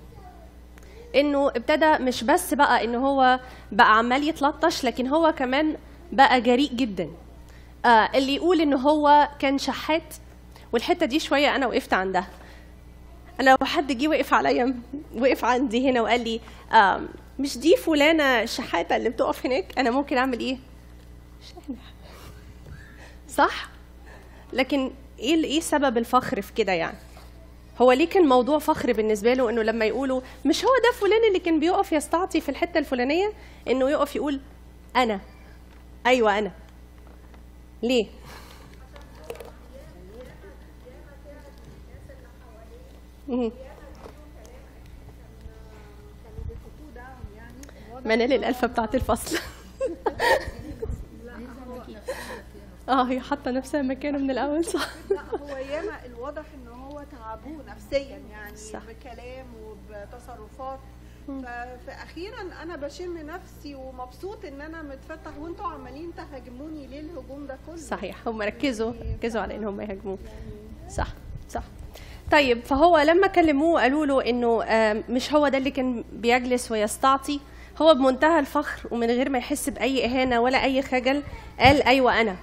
إنه 1.15 1.47
ابتدى 1.47 1.97
مش 2.03 2.23
بس 2.23 2.53
بقى 2.53 2.85
إن 2.85 2.95
هو 2.95 3.39
بقى 3.71 3.97
عمال 3.97 4.27
يتلطش 4.27 4.83
لكن 4.85 5.07
هو 5.07 5.31
كمان 5.37 5.75
بقى 6.11 6.41
جريء 6.41 6.73
جدا. 6.73 7.09
آه 7.87 8.09
اللي 8.17 8.35
يقول 8.35 8.61
إن 8.61 8.73
هو 8.73 9.29
كان 9.39 9.57
شحات 9.57 10.13
والحتة 10.71 11.05
دي 11.05 11.19
شوية 11.19 11.55
أنا 11.55 11.67
وقفت 11.67 11.93
عندها. 11.93 12.27
أنا 13.39 13.49
لو 13.49 13.65
حد 13.67 13.91
جه 13.91 14.07
وقف 14.07 14.33
عليا 14.33 14.75
وقف 15.15 15.45
عندي 15.45 15.89
هنا 15.89 16.01
وقال 16.01 16.23
لي 16.23 16.39
آم، 16.73 17.07
مش 17.39 17.57
دي 17.57 17.75
فلانة 17.75 18.45
شحاتة 18.45 18.95
اللي 18.95 19.09
بتقف 19.09 19.45
هناك؟ 19.45 19.79
أنا 19.79 19.91
ممكن 19.91 20.17
أعمل 20.17 20.39
إيه. 20.39 20.57
صح. 23.29 23.69
لكن 24.53 24.91
إيه 25.19 25.43
إيه 25.43 25.59
سبب 25.59 25.97
الفخر 25.97 26.41
في 26.41 26.53
كده 26.53 26.71
يعني؟ 26.71 26.97
هو 27.81 27.91
ليه 27.91 28.07
كان 28.09 28.23
موضوع 28.25 28.59
فخر 28.59 28.93
بالنسبة 28.93 29.33
له 29.33 29.49
إنه 29.49 29.61
لما 29.61 29.85
يقولوا 29.85 30.21
مش 30.45 30.65
هو 30.65 30.69
ده 30.83 30.99
فلان 30.99 31.27
اللي 31.27 31.39
كان 31.39 31.59
بيقف 31.59 31.91
يستعطي 31.91 32.41
في 32.41 32.49
الحتة 32.49 32.77
الفلانية؟ 32.77 33.31
إنه 33.67 33.89
يقف 33.89 34.15
يقول 34.15 34.39
أنا. 34.95 35.19
أيوه 36.05 36.37
أنا. 36.39 36.51
ليه. 37.83 38.07
منال 48.05 48.33
الألفة 48.33 48.67
بتاعت 48.67 48.95
الفصل 48.95 49.37
آه 52.89 53.03
هي 53.03 53.19
حاطة 53.19 53.51
نفسها 53.51 53.81
مكانه 53.81 54.17
من 54.17 54.31
الأول 54.31 54.65
صح 54.65 54.89
لا 55.09 55.21
هو 55.21 55.57
ياما 55.57 56.05
الواضح 56.05 56.43
إن 56.55 56.67
هو 56.67 57.03
تعبوه 57.11 57.63
نفسيا 57.67 58.17
يعني 58.31 58.57
صح. 58.57 58.81
بكلام 58.87 59.45
وبتصرفات 59.63 60.79
فاخيرا 61.87 62.41
أنا 62.63 62.75
بشم 62.75 63.17
نفسي 63.17 63.75
ومبسوط 63.75 64.45
إن 64.45 64.61
أنا 64.61 64.81
متفتح 64.81 65.37
وأنتوا 65.39 65.65
عمالين 65.65 66.11
تهاجموني 66.17 66.87
ليه 66.87 66.99
الهجوم 66.99 67.47
ده 67.47 67.57
كله. 67.67 67.75
صحيح 67.75 68.27
هم 68.27 68.41
ركزوا 68.41 68.93
ركزوا 69.17 69.41
على 69.41 69.55
ان 69.55 69.63
هم 69.63 69.81
يهاجموه 69.81 70.17
صح 70.89 71.07
صح. 71.49 71.63
طيب 72.31 72.63
فهو 72.63 72.97
لما 72.97 73.27
كلموه 73.27 73.81
قالوا 73.81 74.05
له 74.05 74.29
إنه 74.29 74.63
مش 75.09 75.33
هو 75.33 75.47
ده 75.47 75.57
اللي 75.57 75.71
كان 75.71 76.03
بيجلس 76.13 76.71
ويستعطي؟ 76.71 77.39
هو 77.81 77.93
بمنتهى 77.93 78.39
الفخر 78.39 78.87
ومن 78.91 79.07
غير 79.07 79.29
ما 79.29 79.37
يحس 79.37 79.69
بأي 79.69 80.05
إهانة 80.05 80.39
ولا 80.41 80.63
أي 80.63 80.81
خجل 80.81 81.23
قال 81.59 81.83
أيوه 81.83 82.21
أنا. 82.21 82.35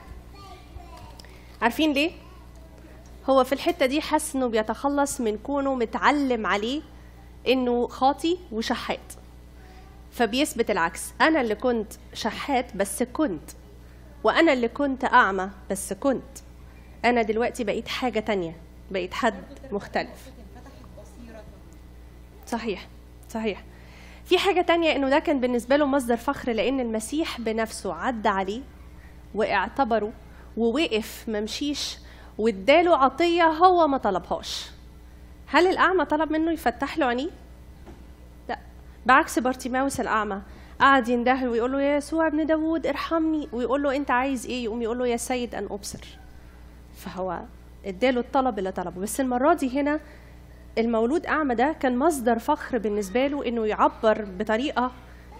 عارفين 1.63 1.93
ليه؟ 1.93 2.11
هو 3.31 3.45
في 3.45 3.53
الحتة 3.53 3.87
دي 3.87 4.01
حس 4.01 4.35
إنه 4.37 4.47
بيتخلص 4.47 5.21
من 5.21 5.39
كونه 5.39 5.75
متعلم 5.75 6.47
عليه 6.47 6.83
إنه 7.49 7.89
خاطي 7.89 8.39
وشحات. 8.53 9.13
فبيثبت 10.13 10.71
العكس. 10.71 11.13
أنا 11.21 11.41
اللي 11.41 11.55
كنت 11.55 11.93
شحات 12.15 12.77
بس 12.77 13.03
كنت 13.03 13.51
وأنا 14.25 14.53
اللي 14.53 14.69
كنت 14.69 15.05
أعمى 15.05 15.51
بس 15.71 15.93
كنت. 15.93 16.39
أنا 17.05 17.23
دلوقتي 17.23 17.65
بقيت 17.65 17.89
حاجة 17.89 18.21
تانية 18.21 18.57
بقيت 18.91 19.15
حد 19.15 19.35
مختلف. 19.73 20.31
صحيح 22.47 22.89
صحيح. 23.31 23.65
في 24.25 24.39
حاجة 24.39 24.61
تانية 24.61 24.97
إنه 24.97 25.09
ده 25.09 25.19
كان 25.19 25.41
بالنسبة 25.41 25.77
له 25.77 25.87
مصدر 25.87 26.17
فخر 26.17 26.53
لأن 26.53 26.81
المسيح 26.81 27.41
بنفسه 27.41 27.95
عدى 27.95 28.29
عليه 28.29 28.63
واعتبره 29.35 30.13
ووقف 30.57 31.25
ممشيش 31.29 31.99
واداله 32.39 32.97
عطية 32.97 33.45
هو 33.45 33.87
ما 33.87 33.99
طلبهاش. 33.99 34.67
هل 35.55 35.67
الأعمى 35.67 36.05
طلب 36.05 36.33
منه 36.33 36.53
يفتح 36.53 36.99
له 36.99 37.07
عينيه؟ 37.07 37.31
لا. 38.49 38.59
بعكس 39.07 39.39
بارتيماوس 39.39 40.01
الأعمى 40.01 40.41
قعد 40.81 41.09
يندهر 41.09 41.49
ويقول 41.49 41.73
له 41.73 41.83
يا 41.83 41.97
يسوع 41.97 42.27
ابن 42.27 42.47
داوود 42.47 42.87
ارحمني 42.87 43.49
ويقول 43.53 43.83
له 43.83 43.97
أنت 43.97 44.11
عايز 44.11 44.47
إيه؟ 44.47 44.65
يقوم 44.65 44.83
يقول 44.83 44.99
له 44.99 45.07
يا 45.07 45.17
سيد 45.17 45.55
أن 45.55 45.65
أبصر. 45.71 46.19
فهو 46.97 47.41
اداله 47.87 48.21
الطلب 48.21 48.59
اللي 48.59 48.73
طلبه. 48.73 49.01
بس 49.01 49.21
المرة 49.21 49.55
دي 49.55 49.81
هنا 49.81 50.01
المولود 50.79 51.27
أعمى 51.27 51.55
ده 51.55 51.73
كان 51.81 51.99
مصدر 51.99 52.39
فخر 52.39 52.79
بالنسبة 52.79 53.27
له 53.27 53.49
إنه 53.49 53.67
يعبر 53.67 54.25
بطريقة 54.39 54.93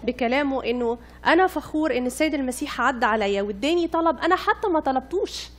بكلامه 0.03 0.63
إنه 0.63 0.97
أنا 1.25 1.47
فخور 1.47 1.97
إن 1.97 2.05
السيد 2.05 2.33
المسيح 2.33 2.81
عدى 2.81 3.05
عليا 3.05 3.41
واداني 3.41 3.87
طلب 3.87 4.17
أنا 4.19 4.35
حتى 4.35 4.67
ما 4.67 4.79
طلبتوش. 4.79 5.49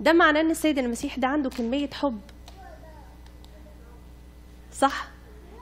ده 0.00 0.12
معناه 0.12 0.40
إن 0.40 0.50
السيد 0.50 0.78
المسيح 0.78 1.18
ده 1.18 1.28
عنده 1.28 1.50
كمية 1.50 1.90
حب 1.90 2.20
صح؟ 4.74 5.06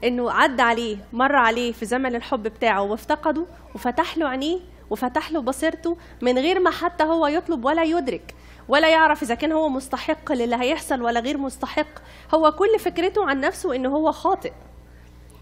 إنه 0.04 0.30
عدى 0.32 0.62
عليه 0.62 0.96
مر 1.12 1.36
عليه 1.36 1.72
في 1.72 1.86
زمن 1.86 2.14
الحب 2.14 2.42
بتاعه 2.42 2.82
وافتقده 2.82 3.46
وفتح 3.74 4.18
له 4.18 4.28
عينيه 4.28 4.58
وفتح 4.90 5.32
له 5.32 5.40
بصيرته 5.40 5.96
من 6.22 6.38
غير 6.38 6.60
ما 6.60 6.70
حتى 6.70 7.04
هو 7.04 7.26
يطلب 7.26 7.64
ولا 7.64 7.82
يدرك 7.82 8.34
ولا 8.68 8.88
يعرف 8.88 9.22
إذا 9.22 9.34
كان 9.34 9.52
هو 9.52 9.68
مستحق 9.68 10.32
للي 10.32 10.56
هيحصل 10.56 11.02
ولا 11.02 11.20
غير 11.20 11.38
مستحق. 11.38 11.86
هو 12.34 12.52
كل 12.52 12.78
فكرته 12.78 13.28
عن 13.28 13.40
نفسه 13.40 13.74
إنه 13.76 13.88
هو 13.88 14.12
خاطئ. 14.12 14.52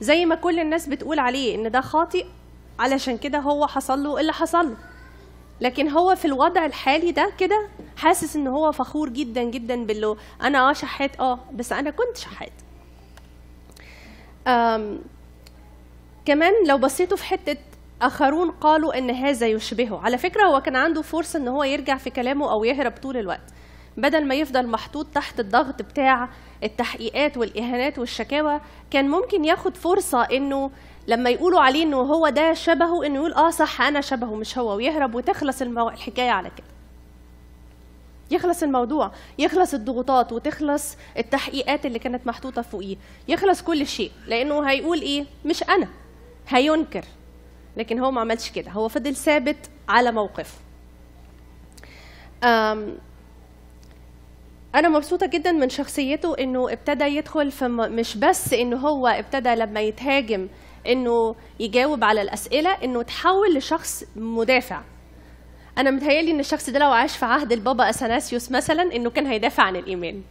زي 0.01 0.27
ما 0.27 0.35
كل 0.35 0.61
الناس 0.61 0.89
بتقول 0.89 1.19
عليه 1.19 1.55
إن 1.55 1.71
ده 1.71 1.81
خاطئ 1.81 2.27
علشان 2.79 3.19
كده 3.19 3.39
هو 3.39 3.67
حصل 3.67 4.03
له 4.03 4.21
اللي 4.21 4.33
حصل 4.33 4.69
له. 4.71 4.77
لكن 5.61 5.89
هو 5.89 6.15
في 6.15 6.25
الوضع 6.25 6.67
الحالي 6.67 7.13
ده 7.13 7.33
كده 7.39 7.69
حاسس 7.97 8.37
إن 8.37 8.47
هو 8.47 8.73
فخور 8.73 9.09
جدا 9.09 9.43
جدا 9.43 9.85
باللي 9.85 10.17
أنا 10.43 10.71
آه 10.71 10.73
شحات 10.73 11.21
آه 11.21 11.39
بس 11.53 11.73
أنا 11.73 11.91
كنت 11.91 12.17
شحات. 12.17 12.53
كمان 16.27 16.53
لو 16.67 16.79
بصيتوا 16.79 17.17
في 17.17 17.25
حتة 17.25 17.57
آخرون 18.03 18.51
قالوا 18.51 18.99
إن 18.99 19.11
هذا 19.11 19.47
يشبهه. 19.47 20.01
على 20.05 20.19
فكرة 20.19 20.43
هو 20.45 20.61
كان 20.61 20.77
عنده 20.77 21.03
فرصة 21.03 21.39
إن 21.39 21.49
هو 21.49 21.65
يرجع 21.65 21.97
في 21.97 22.11
كلامه 22.11 22.51
أو 22.53 22.65
يهرب 22.65 22.93
طول 23.03 23.17
الوقت. 23.17 23.53
بدل 23.97 24.27
ما 24.27 24.35
يفضل 24.35 24.67
محطوط 24.67 25.07
تحت 25.15 25.41
الضغط 25.41 25.83
بتاع 25.83 26.29
التحقيقات 26.63 27.37
والإهانات 27.37 27.99
والشكاوى 27.99 28.61
كان 28.91 29.09
ممكن 29.09 29.45
ياخد 29.45 29.77
فرصة 29.77 30.23
إنه 30.23 30.71
لما 31.09 31.31
يقولوا 31.31 31.61
عليه 31.61 31.83
إنه 31.83 31.97
هو 31.97 32.29
ده 32.29 32.55
شبهه 32.55 33.07
إنه 33.07 33.15
يقول 33.17 33.33
آه 33.33 33.51
صح 33.51 33.81
أنا 33.83 34.01
شبهه 34.01 34.35
مش 34.35 34.59
هو 34.59 34.77
ويهرب 34.77 35.15
وتخلص 35.15 35.63
المو... 35.63 35.89
الحكاية 35.89 36.31
على 36.31 36.51
كده. 36.57 36.67
يخلص 38.31 38.63
الموضوع 38.63 39.13
يخلص 39.39 39.75
الضغوطات 39.75 40.33
وتخلص 40.33 40.97
التحقيقات 41.19 41.87
اللي 41.87 41.99
كانت 41.99 42.27
محطوطة 42.27 42.63
فوقيه. 42.63 42.97
يخلص 43.29 43.63
كل 43.63 43.87
شيء 43.87 44.11
لأنه 44.27 44.71
هيقول 44.71 45.01
إيه؟ 45.01 45.25
مش 45.45 45.63
أنا 45.63 45.89
هينكر. 46.49 47.05
لكن 47.77 47.99
هو 47.99 48.11
ما 48.11 48.21
عملش 48.21 48.51
كده 48.51 48.71
هو 48.71 48.89
فضل 48.89 49.17
ثابت 49.17 49.71
على 49.89 50.13
موقفه 50.13 50.59
أم 52.45 52.99
أنا 54.75 54.89
مبسوطة 54.89 55.27
جدا 55.27 55.53
من 55.53 55.69
شخصيته 55.69 56.35
إنه 56.39 56.73
ابتدى 56.73 57.05
يدخل 57.05 57.51
في 57.51 57.69
مش 57.69 58.17
بس 58.17 58.53
إنه 58.53 58.77
هو 58.77 59.07
ابتدى 59.07 59.55
لما 59.55 59.81
يتهاجم 59.81 60.49
إنه 60.87 61.35
يجاوب 61.61 62.05
على 62.05 62.23
الأسئلة 62.23 62.71
إنه 62.71 63.03
تحول 63.03 63.55
لشخص 63.57 64.05
مدافع. 64.17 64.83
أنا 65.79 65.91
متهيألي 65.91 66.31
إن 66.31 66.41
الشخص 66.41 66.71
ده 66.71 66.79
لو 66.79 66.91
عاش 66.91 67.17
في 67.17 67.25
عهد 67.25 67.53
البابا 67.53 67.91
أثناسيوس 67.91 68.51
مثلا 68.51 68.83
إنه 68.83 69.11
كان 69.11 69.27
هيدافع 69.27 69.63
عن 69.63 69.77
الإيمان. 69.77 70.23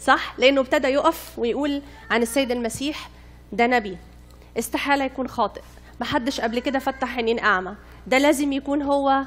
صح؟ 0.00 0.34
لأنه 0.38 0.60
ابتدى 0.60 0.88
يقف 0.88 1.38
ويقول 1.38 1.82
عن 2.10 2.22
السيد 2.22 2.50
المسيح 2.50 3.10
ده 3.52 3.66
نبي 3.66 3.96
استحالة 4.58 5.04
يكون 5.04 5.28
خاطئ. 5.28 5.60
محدش 6.00 6.40
قبل 6.40 6.58
كده 6.58 6.78
فتح 6.78 7.16
عينين 7.16 7.38
أعمى. 7.38 7.74
ده 8.06 8.18
لازم 8.18 8.52
يكون 8.52 8.82
هو 8.82 9.22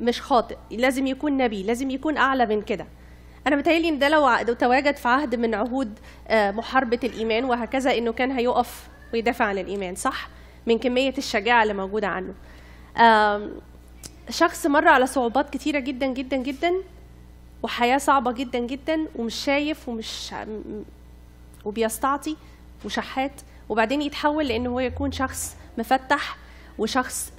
مش 0.00 0.22
خاطئ. 0.22 0.56
لازم 0.70 1.06
يكون 1.06 1.36
نبي 1.36 1.62
لازم 1.62 1.90
يكون 1.90 2.16
أعلى 2.16 2.46
من 2.46 2.62
كده. 2.62 2.86
أنا 3.46 3.56
متهيألي 3.56 3.88
إن 3.88 3.98
ده 3.98 4.08
لو 4.08 4.52
تواجد 4.54 4.96
في 4.96 5.08
عهد 5.08 5.34
من 5.34 5.54
عهود 5.54 5.98
محاربة 6.30 7.00
الإيمان 7.04 7.44
وهكذا 7.44 7.98
إنه 7.98 8.12
كان 8.12 8.30
هيقف 8.30 8.88
ويدافع 9.12 9.44
عن 9.44 9.58
الإيمان. 9.58 9.94
صح؟ 9.94 10.28
من 10.66 10.78
كمية 10.78 11.14
الشجاعة 11.18 11.62
اللي 11.62 11.74
موجودة 11.74 12.08
عنه. 12.08 12.34
شخص 14.30 14.66
مر 14.66 14.88
على 14.88 15.06
صعوبات 15.06 15.50
كتيرة 15.50 15.78
جدا 15.78 16.06
جدا 16.06 16.36
جدا 16.36 16.72
وحياة 17.62 17.98
صعبة 17.98 18.32
جدا 18.32 18.58
جدا 18.58 19.06
ومش 19.16 19.34
شايف 19.34 19.88
ومش 19.88 20.34
وبيستعطي 21.64 22.36
وشحات 22.84 23.32
وبعدين 23.68 24.02
يتحول 24.02 24.48
لأنه 24.48 24.70
هو 24.70 24.80
يكون 24.80 25.12
شخص 25.12 25.56
مفتح 25.78 26.36
وشخص 26.78 27.32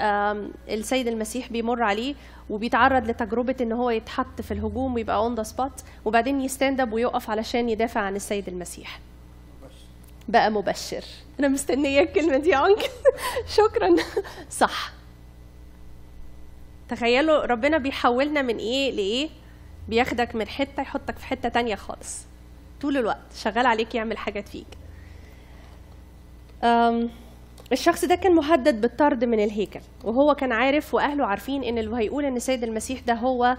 السيد 0.69 1.07
المسيح 1.07 1.49
بيمر 1.51 1.83
عليه 1.83 2.15
وبيتعرض 2.49 3.09
لتجربة 3.09 3.55
إن 3.61 3.71
هو 3.71 3.89
يتحط 3.89 4.41
في 4.41 4.53
الهجوم 4.53 4.93
ويبقى 4.93 5.15
on 5.17 5.35
the 5.35 5.43
spot 5.43 5.81
وبعدين 6.05 6.41
ي 6.41 6.48
stand 6.48 6.81
up 6.81 6.93
ويقف 6.93 7.29
علشان 7.29 7.69
يدافع 7.69 8.01
عن 8.01 8.15
السيد 8.15 8.47
المسيح. 8.47 8.99
بقى 10.27 10.51
مبشر. 10.51 11.03
أنا 11.39 11.47
مستنية 11.47 11.99
الكلمة 12.01 12.37
دي 12.37 12.55
انكل 12.55 12.89
شكرا. 13.57 13.95
صح. 14.49 14.91
تخيلوا 16.91 17.45
ربنا 17.45 17.77
بيحولنا 17.77 18.41
من 18.41 18.57
إيه 18.57 18.91
لإيه؟ 18.91 19.29
بياخدك 19.89 20.35
من 20.35 20.47
حتة 20.47 20.81
يحطك 20.81 21.17
في 21.17 21.25
حتة 21.25 21.49
تانية 21.49 21.75
خالص. 21.75 22.25
طول 22.81 22.97
الوقت 22.97 23.33
شغال 23.35 23.65
عليك 23.65 23.95
يعمل 23.95 24.17
حاجات 24.17 24.47
فيك 24.49 24.67
الشخص 27.71 28.05
ده 28.05 28.15
كان 28.15 28.35
مهدد 28.35 28.81
بالطرد 28.81 29.23
من 29.25 29.39
الهيكل 29.43 29.79
وهو 30.03 30.35
كان 30.35 30.51
عارف 30.51 30.93
وأهله 30.93 31.25
عارفين 31.25 31.63
إن 31.63 31.77
اللي 31.77 31.97
هيقول 31.97 32.25
إن 32.25 32.35
السيد 32.35 32.63
المسيح 32.63 32.99
ده 32.99 33.13
هو 33.13 33.57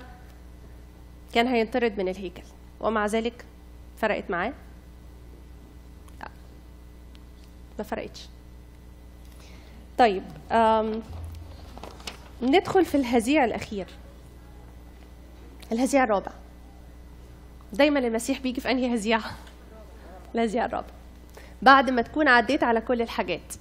كان 1.35 1.47
هينطرد 1.47 1.99
من 1.99 2.09
الهيكل. 2.09 2.43
ومع 2.81 3.07
ذلك 3.07 3.45
فرقت 3.97 4.31
معاه؟ 4.31 4.53
ما 7.79 7.85
فرقتش. 7.85 8.27
طيب 9.99 10.23
ندخل 12.43 12.85
في 12.85 12.95
الهزيع 12.95 13.45
الأخير. 13.45 13.87
الهزيع 15.73 16.05
الرابع. 16.05 16.33
دايما 17.73 17.99
المسيح 17.99 18.41
بيجي 18.41 18.61
في 18.61 18.71
أنهي 18.71 18.95
هزيع؟ 18.95 19.21
الهزيع 20.35 20.65
الرابع. 20.65 20.89
بعد 21.63 21.91
ما 21.91 22.03
تكون 22.03 22.29
عديت 22.29 22.65
على 22.65 22.81
كل 22.81 23.03
الحاجات. 23.03 23.55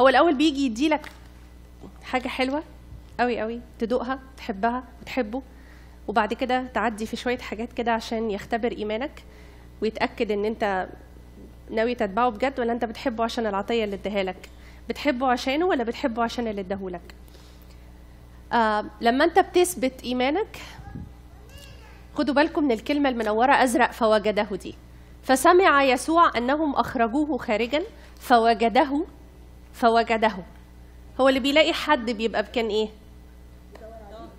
هو 0.00 0.08
الأول 0.08 0.34
بيجي 0.34 0.66
يديلك 0.66 1.10
حاجة 2.02 2.28
حلوة 2.28 2.62
قوي 3.20 3.40
قوي 3.40 3.60
تدوقها 3.78 4.18
تحبها 4.36 4.84
وتحبه 5.02 5.42
وبعد 6.08 6.34
كده 6.34 6.64
تعدي 6.74 7.06
في 7.06 7.16
شوية 7.16 7.38
حاجات 7.38 7.72
كده 7.72 7.92
عشان 7.92 8.30
يختبر 8.30 8.72
إيمانك 8.72 9.22
ويتأكد 9.82 10.30
إن 10.30 10.44
أنت 10.44 10.88
ناوي 11.70 11.94
تتبعه 11.94 12.28
بجد 12.30 12.60
ولا 12.60 12.72
أنت 12.72 12.84
بتحبه 12.84 13.24
عشان 13.24 13.46
العطية 13.46 13.84
اللي 13.84 13.96
اداها 13.96 14.22
لك؟ 14.22 14.48
بتحبه 14.88 15.26
عشانه 15.26 15.66
ولا 15.66 15.84
بتحبه 15.84 16.22
عشان 16.22 16.48
اللي 16.48 16.60
اداهولك؟ 16.60 17.14
آه 18.52 18.84
لما 19.00 19.24
انت 19.24 19.38
بتثبت 19.38 20.02
إيمانك 20.04 20.58
خدوا 22.14 22.34
بالكم 22.34 22.64
من 22.64 22.72
الكلمة 22.72 23.08
المنورة 23.08 23.52
أزرق 23.52 23.90
فوجده 23.92 24.48
دي. 24.52 24.74
فسمع 25.22 25.82
يسوع 25.84 26.30
أنهم 26.36 26.74
أخرجوه 26.74 27.38
خارجا 27.38 27.82
فوجده 28.20 29.04
فوجده. 29.72 30.32
هو 31.20 31.28
اللي 31.28 31.40
بيلاقي 31.40 31.72
حد 31.72 32.10
بيبقى 32.10 32.42
كان 32.42 32.68
إيه؟ 32.68 32.88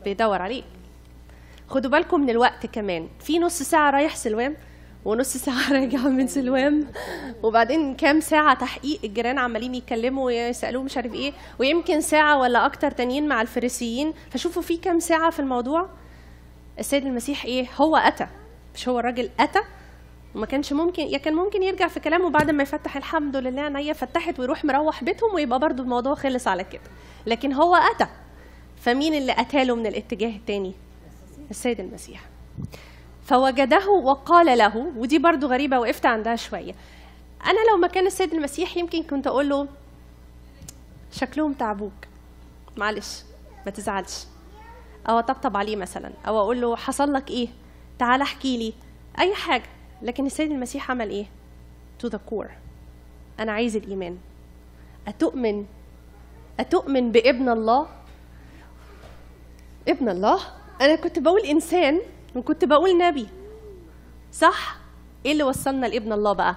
بيدور 0.03 0.41
عليه. 0.41 0.63
خدوا 1.67 1.91
بالكم 1.91 2.19
من 2.21 2.29
الوقت 2.29 2.65
كمان. 2.65 3.07
في 3.19 3.39
نص 3.39 3.61
ساعة 3.63 3.89
رايح 3.89 4.15
سلوام. 4.15 4.55
ونص 5.05 5.37
ساعة 5.37 5.71
راجع 5.79 5.99
من 5.99 6.27
سلوام. 6.27 6.87
وبعدين 7.43 7.95
كام 7.95 8.19
ساعة 8.19 8.53
تحقيق 8.59 8.99
الجيران 9.03 9.37
عمالين 9.39 9.75
يتكلموا 9.75 10.25
ويسألوه 10.25 10.83
مش 10.83 10.97
عارف 10.97 11.13
إيه. 11.13 11.33
ويمكن 11.59 12.01
ساعة 12.01 12.39
ولا 12.39 12.65
أكتر 12.65 12.91
تانيين 12.91 13.27
مع 13.27 13.41
الفريسيين. 13.41 14.13
فشوفوا 14.31 14.61
في 14.61 14.77
كام 14.77 14.99
ساعة 14.99 15.29
في 15.29 15.39
الموضوع. 15.39 15.89
السيد 16.79 17.05
المسيح 17.05 17.45
إيه؟ 17.45 17.67
هو 17.81 17.95
أتى. 17.95 18.27
مش 18.75 18.89
هو 18.89 18.99
الراجل 18.99 19.29
أتى. 19.39 19.59
وما 20.35 20.45
كانش 20.45 20.73
ممكن 20.73 21.03
يا 21.03 21.17
كان 21.17 21.33
ممكن 21.35 21.63
يرجع 21.63 21.87
في 21.87 21.99
كلامه 21.99 22.29
بعد 22.29 22.51
ما 22.51 22.63
يفتح 22.63 22.97
الحمد 22.97 23.35
لله 23.35 23.61
عينيا 23.61 23.93
فتحت 23.93 24.39
ويروح 24.39 24.65
مروح 24.65 25.03
بيتهم 25.03 25.33
ويبقى 25.35 25.59
برضو 25.59 25.83
الموضوع 25.83 26.15
خلص 26.15 26.47
على 26.47 26.63
كده. 26.63 26.81
لكن 27.25 27.53
هو 27.53 27.75
أتى. 27.75 28.07
فمين 28.77 29.13
اللي 29.13 29.31
أتاله 29.31 29.75
من 29.75 29.87
الاتجاه 29.87 30.35
التاني؟ 30.35 30.73
السيد 31.51 31.79
المسيح. 31.79 32.25
فوجده 33.25 33.89
وقال 33.89 34.57
له 34.57 34.91
ودي 34.97 35.19
برضو 35.19 35.47
غريبة 35.47 35.79
وقفت 35.79 36.05
عندها 36.05 36.35
شوية. 36.35 36.73
أنا 37.45 37.71
لو 37.71 37.77
مكان 37.77 38.07
السيد 38.07 38.33
المسيح 38.33 38.77
يمكن 38.77 39.03
كنت 39.03 39.27
أقول 39.27 39.49
له 39.49 39.67
شكلهم 41.11 41.53
تعبوك. 41.53 41.93
معلش 42.77 43.21
ما 43.65 43.71
تزعلش. 43.71 44.25
أو 45.09 45.19
أطبطب 45.19 45.57
عليه 45.57 45.75
مثلا 45.75 46.11
أو 46.27 46.39
أقول 46.39 46.61
له 46.61 46.75
حصل 46.75 47.13
لك 47.13 47.29
إيه؟ 47.29 47.47
تعال 47.99 48.21
أحكي 48.21 48.57
لي. 48.57 48.73
أي 49.19 49.35
حاجة. 49.35 49.69
لكن 50.01 50.25
السيد 50.25 50.51
المسيح 50.51 50.91
عمل 50.91 51.09
إيه؟ 51.09 51.25
To 52.03 52.09
the 52.09 52.19
core. 52.31 52.51
أنا 53.39 53.51
عايز 53.51 53.75
الإيمان. 53.75 54.17
أتؤمن. 55.07 55.65
أتؤمن 56.59 57.11
بابن 57.11 57.49
الله؟ 57.49 57.87
ابن 59.87 60.09
الله؟ 60.09 60.39
أنا 60.81 60.95
كنت 60.95 61.19
بقول 61.19 61.41
إنسان. 61.41 62.01
وكنت 62.35 62.65
بقول 62.65 62.97
نبي. 62.97 63.27
صح؟ 64.31 64.77
إيه 65.25 65.31
اللي 65.31 65.43
وصلنا 65.43 65.85
لابن 65.85 66.13
الله 66.13 66.33
بقى؟ 66.33 66.55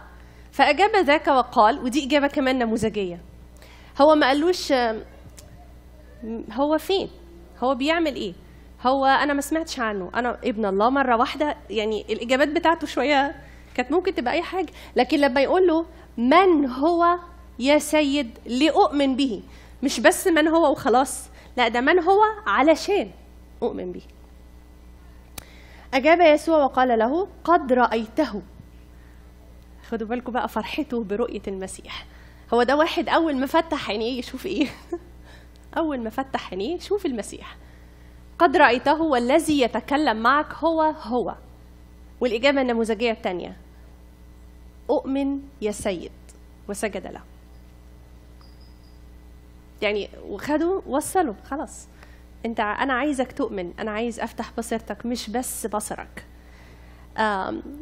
فأجاب 0.52 0.96
ذاك 0.96 1.28
وقال 1.28 1.78
ودي 1.78 2.04
إجابة 2.06 2.26
كمان 2.26 2.58
نموذجية. 2.58 3.20
هو 4.00 4.14
ما 4.14 4.26
قالوش 4.26 4.72
هو 6.52 6.78
فين؟ 6.78 7.08
هو 7.62 7.74
بيعمل 7.74 8.14
إيه؟ 8.14 8.34
هو 8.86 9.06
أنا 9.06 9.32
ما 9.32 9.40
سمعتش 9.40 9.80
عنه. 9.80 10.10
أنا 10.14 10.38
ابن 10.44 10.66
الله 10.66 10.90
مرة 10.90 11.16
واحدة 11.16 11.56
يعني 11.70 12.04
الإجابات 12.10 12.48
بتاعته 12.48 12.86
شوية 12.86 13.36
كانت 13.74 13.92
ممكن 13.92 14.14
تبقى 14.14 14.32
أي 14.34 14.42
حاجة 14.42 14.72
لكن 14.96 15.18
لما 15.20 15.40
يقول 15.40 15.66
له 15.66 15.86
من 16.16 16.66
هو 16.70 17.18
يا 17.58 17.78
سيد؟ 17.78 18.38
لأؤمن 18.46 19.16
به. 19.16 19.42
مش 19.82 20.00
بس 20.00 20.26
من 20.26 20.48
هو 20.48 20.70
وخلاص 20.72 21.28
لا 21.56 21.68
ده 21.68 21.80
من 21.80 21.98
هو 21.98 22.20
علشان 22.46 23.10
أؤمن 23.62 23.92
به. 23.92 24.02
أجاب 25.94 26.20
يسوع 26.20 26.64
وقال 26.64 26.98
له 26.98 27.28
قد 27.44 27.72
رأيته. 27.72 28.42
خدوا 29.88 30.06
بالكم 30.08 30.32
بقى 30.32 30.48
فرحته 30.48 31.04
برؤية 31.04 31.42
المسيح. 31.48 32.06
هو 32.54 32.62
ده 32.62 32.76
واحد 32.76 33.08
أول 33.08 33.36
ما 33.36 33.46
فتح 33.46 33.90
عينيه 33.90 34.18
يشوف 34.18 34.46
إيه؟ 34.46 34.66
أول 35.78 36.00
ما 36.00 36.10
فتح 36.10 36.50
عينيه 36.50 36.78
شوف 36.78 37.06
المسيح. 37.06 37.56
قد 38.38 38.56
رأيته 38.56 39.02
والذي 39.02 39.60
يتكلم 39.60 40.16
معك 40.22 40.52
هو 40.54 40.82
هو. 40.82 41.34
والإجابة 42.20 42.60
النموذجية 42.60 43.10
الثانية 43.10 43.56
أؤمن 44.90 45.40
يا 45.62 45.70
سيد. 45.70 46.12
وسجد 46.68 47.06
له. 47.06 47.20
يعني 49.82 50.08
وخدوا 50.28 50.82
وصلوا 50.86 51.34
خلاص. 51.44 51.88
انت 52.46 52.60
أنا 52.60 52.92
عايزك 52.92 53.32
تؤمن 53.32 53.72
أنا 53.78 53.90
عايز 53.90 54.20
افتح 54.20 54.52
بصيرتك 54.58 55.06
مش 55.06 55.30
بس 55.30 55.66
بصرك. 55.66 56.24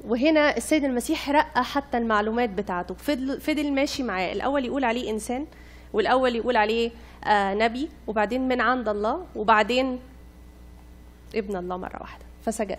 وهنا 0.04 0.56
السيد 0.56 0.84
المسيح 0.84 1.30
رقى 1.30 1.64
حتى 1.64 1.98
المعلومات 1.98 2.50
بتاعته. 2.50 2.94
فضل 2.94 3.40
فضل 3.40 3.72
ماشي 3.72 4.02
معاه. 4.02 4.32
الأول 4.32 4.64
يقول 4.64 4.84
عليه 4.84 5.10
إنسان 5.10 5.46
والأول 5.92 6.36
يقول 6.36 6.56
عليه 6.56 6.90
آه 7.24 7.54
نبي 7.54 7.88
وبعدين 8.06 8.48
من 8.48 8.60
عند 8.60 8.88
الله 8.88 9.26
وبعدين 9.36 9.98
ابن 11.34 11.56
الله 11.56 11.76
مرة 11.76 12.00
واحدة. 12.00 12.24
فسجد. 12.44 12.78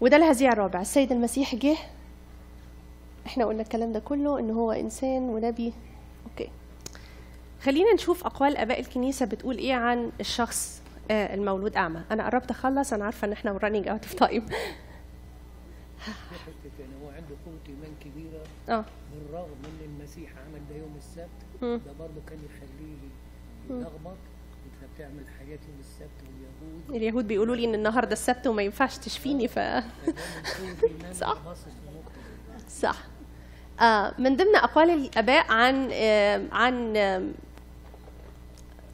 وده 0.00 0.16
الهزيع 0.16 0.52
الرابع. 0.52 0.80
السيد 0.80 1.12
المسيح 1.12 1.54
جه. 1.54 1.76
إحنا 3.26 3.44
قلنا 3.44 3.62
الكلام 3.62 3.92
ده 3.92 4.00
كله 4.00 4.38
إن 4.38 4.50
هو 4.50 4.72
إنسان 4.72 5.22
ونبي. 5.22 5.72
okay. 6.30 6.50
خلينا 7.62 7.94
نشوف 7.94 8.24
أقوال 8.24 8.56
آباء 8.56 8.80
الكنيسة 8.80 9.26
بتقول 9.26 9.58
إيه 9.58 9.74
عن 9.74 10.12
الشخص 10.20 10.82
آه، 11.10 11.34
المولود 11.34 11.76
أعمى. 11.76 12.02
أنا 12.10 12.26
قربت 12.26 12.50
أخلص 12.50 12.92
أنا 12.92 13.04
عارفة 13.04 13.26
إن 13.26 13.32
إحنا 13.32 13.52
running 13.52 13.88
out 13.88 14.02
of 14.04 14.14
time 14.14 14.46
هو 17.02 17.08
عنده 17.08 17.36
قوه 17.46 17.58
إيمان 17.68 17.92
كبيرة 18.00 18.42
آه. 18.68 18.84
بالرغم 19.12 19.48
إن 19.64 19.84
المسيح 20.00 20.30
عمل 20.30 20.60
ده 20.70 20.76
يوم 20.76 20.94
السبت. 20.98 21.28
ده 21.86 21.92
برضه 21.98 22.20
كان 22.28 22.38
يخليه 22.38 22.96
يلخبط 23.70 24.16
أنت 24.66 24.90
بتعمل 24.96 25.24
حاجات 25.38 25.58
يوم 25.68 25.80
السبت 25.80 26.22
واليهود. 26.22 26.96
اليهود 27.02 27.28
بيقولوا 27.28 27.56
لي 27.56 27.64
إن 27.64 27.74
النهارده 27.74 28.12
السبت 28.12 28.46
وما 28.46 28.62
ينفعش 28.62 28.98
تشفيني 28.98 29.48
ف 29.48 29.58
صح. 31.20 31.38
صح. 32.68 32.96
آه 33.80 34.14
من 34.18 34.36
ضمن 34.36 34.56
أقوال 34.56 34.90
الآباء 34.90 35.52
عن 35.52 35.88
آه 35.92 36.42
عن 36.52 36.96
آه 36.96 37.22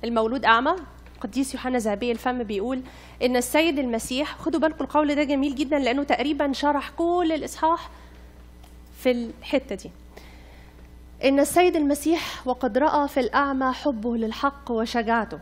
المولود 0.04 0.44
أعمى 0.44 0.72
قديس 1.20 1.54
يوحنا 1.54 1.78
ذهبي 1.78 2.12
الفم 2.12 2.42
بيقول 2.42 2.82
إن 3.22 3.36
السيد 3.36 3.78
المسيح 3.78 4.38
خدوا 4.38 4.60
بالكم 4.60 4.84
القول 4.84 5.14
ده 5.14 5.24
جميل 5.24 5.54
جدا 5.54 5.78
لأنه 5.78 6.02
تقريبا 6.02 6.52
شرح 6.52 6.90
كل 6.90 7.32
الإصحاح 7.34 7.90
في 8.98 9.10
الحتة 9.10 9.74
دي. 9.74 9.90
إن 11.24 11.40
السيد 11.40 11.76
المسيح 11.76 12.46
وقد 12.46 12.78
رأى 12.78 13.08
في 13.08 13.20
الأعمى 13.20 13.72
حبه 13.72 14.16
للحق 14.16 14.70
وشجاعته 14.70 15.38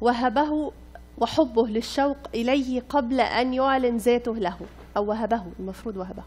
وهبه 0.00 0.72
وحبه 1.18 1.68
للشوق 1.68 2.16
إليه 2.34 2.82
قبل 2.88 3.20
أن 3.20 3.54
يعلن 3.54 3.96
ذاته 3.96 4.34
له 4.36 4.56
أو 4.96 5.04
وهبه 5.04 5.42
المفروض 5.60 5.96
وهبه. 5.96 6.22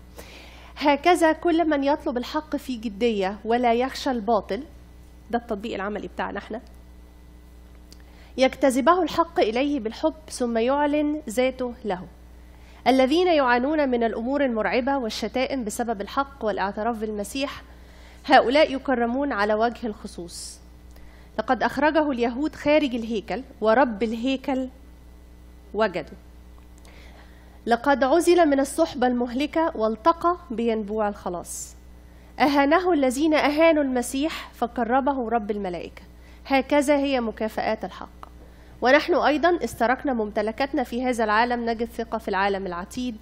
هكذا 0.78 1.32
كل 1.32 1.70
من 1.70 1.84
يطلب 1.84 2.18
الحق 2.18 2.56
في 2.56 2.76
جدية 2.78 3.38
ولا 3.46 3.74
يخشى 3.74 4.12
الباطل 4.12 4.64
ده 5.32 5.38
التطبيق 5.38 5.74
العملي 5.76 6.08
بتاعنا 6.08 6.38
إحنا. 6.40 6.62
يجتذبه 8.38 9.04
الحق 9.04 9.40
إليه 9.40 9.80
بالحب 9.80 10.14
ثم 10.30 10.58
يعلن 10.58 11.22
ذاته 11.30 11.74
له. 11.86 12.08
الذين 12.88 13.28
يعانون 13.28 13.90
من 13.90 14.04
الأمور 14.04 14.46
المرعبة 14.46 14.98
والشتائم 14.98 15.64
بسبب 15.64 16.02
الحق 16.02 16.46
والاعتراف 16.46 16.98
بالمسيح 16.98 17.62
هؤلاء 18.26 18.76
يكرمون 18.76 19.32
على 19.32 19.54
وجه 19.54 19.88
الخصوص. 19.88 20.60
لقد 21.40 21.64
أخرجه 21.64 22.12
اليهود 22.12 22.56
خارج 22.56 22.96
الهيكل 22.96 23.42
ورب 23.62 24.04
الهيكل 24.04 24.68
وجدوا 25.74 26.18
لقد 27.66 28.04
عزل 28.04 28.46
من 28.46 28.60
الصحبة 28.60 29.08
المهلكة 29.08 29.72
والتقى 29.76 30.38
بينبوع 30.52 31.10
الخلاص. 31.10 31.76
أهانه 32.40 32.94
الذين 32.94 33.34
أهانوا 33.34 33.84
المسيح 33.84 34.52
فقربه 34.56 35.30
رب 35.30 35.52
الملائكة. 35.52 36.02
هكذا 36.46 36.98
هي 36.98 37.22
مكافآت 37.22 37.86
الحق. 37.86 38.19
ونحن 38.82 39.14
أيضا 39.16 39.60
استركنا 39.64 40.14
ممتلكاتنا 40.14 40.84
في 40.84 41.04
هذا 41.06 41.24
العالم 41.24 41.70
نجد 41.70 41.88
ثقة 41.90 42.18
في 42.18 42.28
العالم 42.28 42.68
العتيد. 42.68 43.16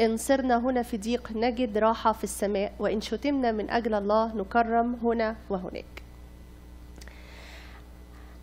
إن 0.00 0.16
صرنا 0.16 0.56
هنا 0.56 0.82
في 0.82 0.96
ضيق 0.96 1.30
نجد 1.36 1.78
راحة 1.78 2.12
في 2.12 2.24
السماء. 2.24 2.72
وإن 2.78 3.00
شتمنا 3.00 3.52
من 3.52 3.70
أجل 3.70 3.94
الله 3.94 4.36
نكرم 4.36 4.98
هنا 5.02 5.36
وهناك. 5.50 6.02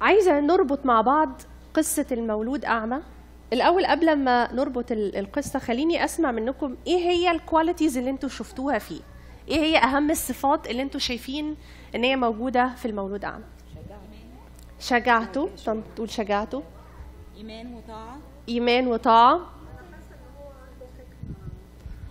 عايزة 0.01 0.39
نربط 0.39 0.86
مع 0.86 1.01
بعض 1.01 1.41
قصة 1.74 2.05
المولود 2.11 2.66
أعمى. 2.66 2.99
الأول 3.53 3.86
قبل 3.86 4.16
ما 4.16 4.53
نربط 4.53 4.91
ال- 4.91 5.16
القصة 5.18 5.59
خليني 5.59 6.05
أسمع 6.05 6.32
منكم 6.32 6.76
إيه 6.88 6.97
هي 6.97 7.32
الكواليتيز 7.32 7.97
اللي 7.97 8.09
أنتوا 8.09 8.30
شفتوها 8.30 8.80
فيه؟ 8.80 9.01
إيه 9.47 9.59
هي 9.59 9.78
أهم 9.78 10.11
الصفات 10.11 10.68
اللي 10.68 10.82
أنتوا 10.82 10.99
شايفين 10.99 11.55
إن 11.95 12.03
هي 12.03 12.16
موجودة 12.16 12.70
في 12.76 12.88
المولود 12.88 13.26
أعمى؟ 13.26 13.43
شجاعته 14.80 15.49
طب 15.65 15.82
تقول 15.95 16.09
شجاعته 16.09 16.63
إيمان 17.38 17.73
وطاعة. 17.73 18.17
إيمان 18.49 18.88
وطاعة. 18.88 19.39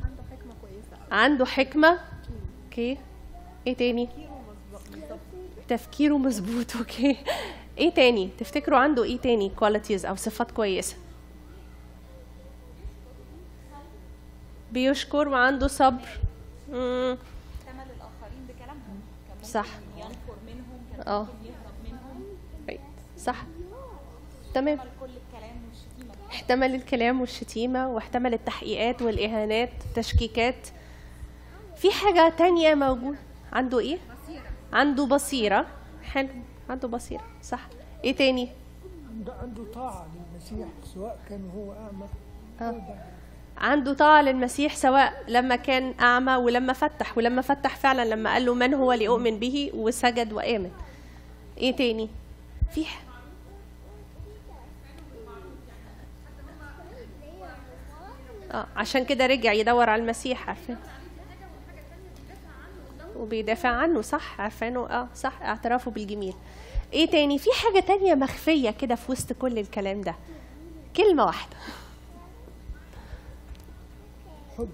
عنده 0.02 0.22
حكمة 0.30 0.54
كويسة. 0.60 0.96
عنده 1.12 1.44
حكمة 1.44 1.98
okay. 2.64 2.98
إيه 3.66 3.74
تاني؟ 3.76 4.08
تفكيره 5.68 6.18
مظبوط. 6.18 6.76
okay. 6.76 7.16
إيه 7.78 7.90
تاني؟ 7.94 8.30
تفتكروا 8.38 8.78
عنده 8.78 9.04
إيه 9.04 9.18
تاني؟ 9.18 9.48
qualities 9.48 10.06
أو 10.06 10.16
صفات 10.16 10.50
كويسة. 10.50 10.96
بيشكر 14.72 15.28
وعنده 15.28 15.66
صبر. 15.68 16.08
مم. 16.72 17.16
احتمل 17.66 17.86
الآخرين 17.96 18.46
بكلامهم. 18.48 19.00
كان 19.28 19.36
ممكن 19.36 19.48
صح. 19.48 19.66
ينفر 19.96 20.36
منهم. 20.46 21.06
آه 21.06 21.20
ممكن 21.20 21.32
يهرب 21.44 21.74
منهم 21.84 22.22
right. 22.70 23.13
صح؟ 23.24 23.36
تمام. 24.54 24.78
احتمل 26.30 26.70
كل 26.70 26.74
الكلام 26.74 27.20
والشتيمة 27.20 27.88
واحتمل 27.88 28.34
التحقيقات 28.34 29.02
والإهانات 29.02 29.70
التشكيكات 29.90 30.68
في 31.76 31.90
حاجة 31.90 32.32
تانية 32.38 32.74
موجود؟ 32.74 33.16
عنده 33.52 33.78
إيه؟ 33.78 33.98
عنده 34.72 35.06
بصيرة. 35.06 35.66
حلو. 36.02 36.28
عنده 36.70 36.88
بصيرة. 36.88 37.24
صح. 37.42 37.60
إيه 38.04 38.16
تاني؟ 38.16 38.48
عنده 39.42 39.64
طاعة 39.74 40.06
للمسيح 40.14 40.68
سواء 40.94 41.18
كان 41.28 41.50
هو 41.56 41.72
أعمى 41.72 42.06
آه. 42.60 42.82
عنده 43.58 43.92
طاعة 43.92 44.22
للمسيح 44.22 44.76
سواء 44.76 45.24
لما 45.28 45.56
كان 45.56 45.94
أعمى 46.00 46.34
ولما 46.36 46.72
فتح 46.72 47.18
ولما 47.18 47.42
فتح 47.42 47.76
فعلا 47.76 48.04
لما 48.04 48.32
قال 48.32 48.44
له 48.46 48.54
من 48.54 48.74
هو 48.74 48.92
ليؤمن 48.92 49.38
به 49.38 49.70
وسجد 49.74 50.32
وآمن. 50.32 50.70
إيه 51.58 51.76
تاني؟ 51.76 52.08
في 52.74 52.84
ح- 52.84 53.02
آه. 58.54 58.66
عشان 58.76 59.04
كده 59.04 59.26
رجع 59.26 59.52
يدور 59.52 59.90
على 59.90 60.02
المسيح 60.02 60.48
عارفين؟ 60.48 60.76
وبيدافع 63.16 63.68
عنه 63.68 64.00
صح؟ 64.02 64.40
عارفانه 64.40 64.86
آه 64.90 65.08
صح. 65.14 65.42
اعترافه 65.42 65.90
بالجميل. 65.90 66.34
إيه 66.92 67.06
تاني؟ 67.10 67.38
في 67.38 67.50
حاجة 67.64 67.80
تانية 67.80 68.14
مخفية 68.14 68.70
كده 68.70 68.94
في 68.94 69.12
وسط 69.12 69.32
كل 69.32 69.58
الكلام 69.58 70.00
ده. 70.00 70.14
كلمة 70.96 71.24
واحدة. 71.24 71.56
حب. 74.58 74.68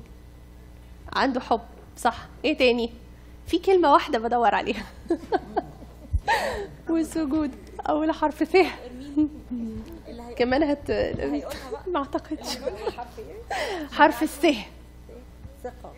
عنده 1.12 1.40
حب 1.40 1.60
صح. 1.96 2.26
إيه 2.44 2.58
تاني؟ 2.58 2.90
في 3.46 3.58
كلمة 3.58 3.92
واحدة 3.92 4.18
بدور 4.18 4.54
عليها. 4.54 4.86
والسجود. 6.90 7.50
أول 7.88 8.12
حرف 8.12 8.44
ث 8.44 8.56
كمان 10.40 10.62
هت 10.62 10.90
ما 11.86 11.98
أعتقدش. 11.98 12.58
حرف 13.92 14.22
الث 14.22 14.46
ثقة. 15.64 15.92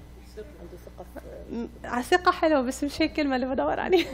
عنده 1.85 2.03
ثقة 2.03 2.33
حلوة 2.33 2.61
بس 2.61 2.85
مش 2.85 3.03
هي 3.03 3.07
الكلمة 3.07 3.37
اللي 3.37 3.47
بدور 3.47 3.81
عليها. 3.81 4.11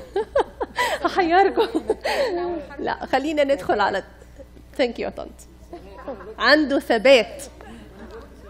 هحيركم. 1.05 1.81
لا 2.79 3.07
خلينا 3.07 3.45
ندخل 3.45 3.81
على 3.81 4.05
thank 4.77 4.99
you 4.99 5.05
يا 5.09 5.15
طنط 5.15 5.31
عنده 6.39 6.79
ثبات. 6.81 7.43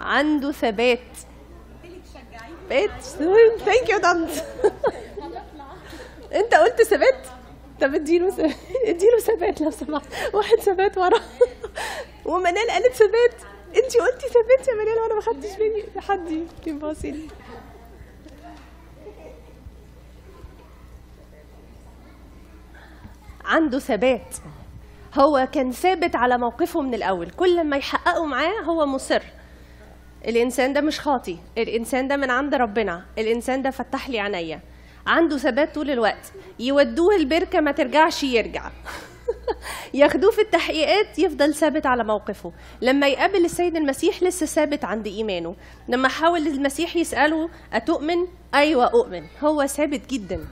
عنده 0.01 0.53
ثبات. 0.53 0.99
ثبات 2.69 3.03
thank 3.65 3.89
you 3.91 3.99
طنط 3.99 4.31
انت 6.35 6.55
قلت 6.55 6.83
ثبات؟ 6.83 7.27
طب 7.81 7.95
اديله 7.95 8.31
ثبات 8.31 8.57
اديله 8.85 9.19
ثبات 9.19 9.61
لو 9.61 9.71
سمحت. 9.71 10.07
واحد 10.35 10.57
ثبات 10.57 10.99
ورا. 10.99 11.21
ومنال 12.25 12.71
قالت 12.71 12.93
ثبات 12.95 13.35
انت 13.77 13.97
قلتي 13.97 14.27
ثبات 14.29 14.69
يا 14.69 14.75
منال 14.75 14.99
وأنا 15.03 15.15
ما 15.15 15.21
خدتش 15.21 15.57
بالي 15.57 16.01
حد 16.01 16.31
يمكن 16.31 16.79
باصي 16.79 17.29
عنده 23.45 23.79
ثبات. 23.79 24.37
هو 25.15 25.49
كان 25.53 25.73
ثابت 25.73 26.17
على 26.17 26.39
موقفه 26.39 26.81
من 26.81 26.95
الأول. 26.95 27.31
كل 27.31 27.65
ما 27.65 27.77
يحققوا 27.77 28.27
معاه 28.27 28.61
هو 28.61 28.87
مصر. 28.87 29.23
الإنسان 30.25 30.73
ده 30.73 30.81
مش 30.81 31.01
خاطي. 31.01 31.39
الإنسان 31.59 32.09
ده 32.09 32.17
من 32.17 32.31
عند 32.31 32.55
ربنا. 32.55 33.05
الإنسان 33.19 33.63
ده 33.63 33.71
فتح 33.71 34.09
لي 34.09 34.21
عينيا. 34.21 34.61
عنده 35.07 35.39
ثبات 35.39 35.75
طول 35.75 35.91
الوقت. 35.91 36.33
يودوه 36.59 37.17
البركة 37.17 37.61
ما 37.61 37.73
ترجعش 37.73 38.25
يرجع. 38.25 38.71
ياخدوه 39.95 40.31
في 40.31 40.41
التحقيقات 40.41 41.19
يفضل 41.19 41.55
ثابت 41.55 41.87
على 41.87 42.05
موقفه 42.05 42.53
لما 42.83 43.07
يقابل 43.09 43.45
السيد 43.45 43.77
المسيح 43.77 44.23
لسه 44.23 44.47
ثابت 44.47 44.85
عند 44.85 45.07
إيمانه 45.07 45.57
لما 45.89 46.09
حاول 46.09 46.47
المسيح 46.47 46.97
يسأله 46.97 47.49
أتؤمن؟ 47.73 48.17
أيوة 48.55 48.85
أؤمن 48.87 49.27
هو 49.41 49.67
ثابت 49.67 50.11
جدا 50.11 50.47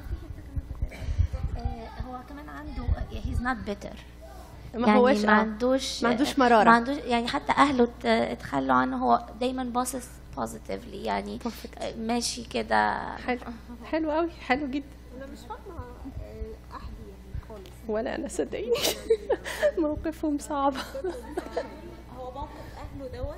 آه، 1.57 1.89
هو 2.09 2.18
كمان 2.29 2.49
عنده 2.49 2.85
he's 3.12 3.41
not 3.41 3.70
bitter 3.70 3.97
ما 4.74 4.89
يعني 4.89 5.01
هوش 5.01 5.24
ما 5.24 5.33
آه. 5.33 5.35
عندوش 5.35 6.03
ما 6.03 6.09
عندوش 6.09 6.39
مرارة. 6.39 6.64
ما 6.64 6.70
عندوش 6.70 6.97
يعني 6.97 7.29
حتى 7.29 7.53
أهله 7.53 7.89
اتخلوا 8.05 8.74
عنه 8.74 8.97
هو 8.97 9.27
دايما 9.41 9.64
باصص 9.64 10.07
بوزيتيفلي 10.37 11.05
يعني 11.05 11.39
Perfect. 11.45 11.97
ماشي 11.99 12.45
كده 12.45 13.16
حلو 13.16 13.41
حلو 13.85 14.11
قوي 14.11 14.31
حلو 14.31 14.66
جدا 14.66 14.87
ولا 17.89 18.14
أنا 18.14 18.28
صدقيني. 18.28 18.72
موقفهم 19.78 20.39
صعب. 20.39 20.74
هو 22.18 22.30
موقف 22.32 22.49
أهله 22.76 23.09
دوت 23.18 23.37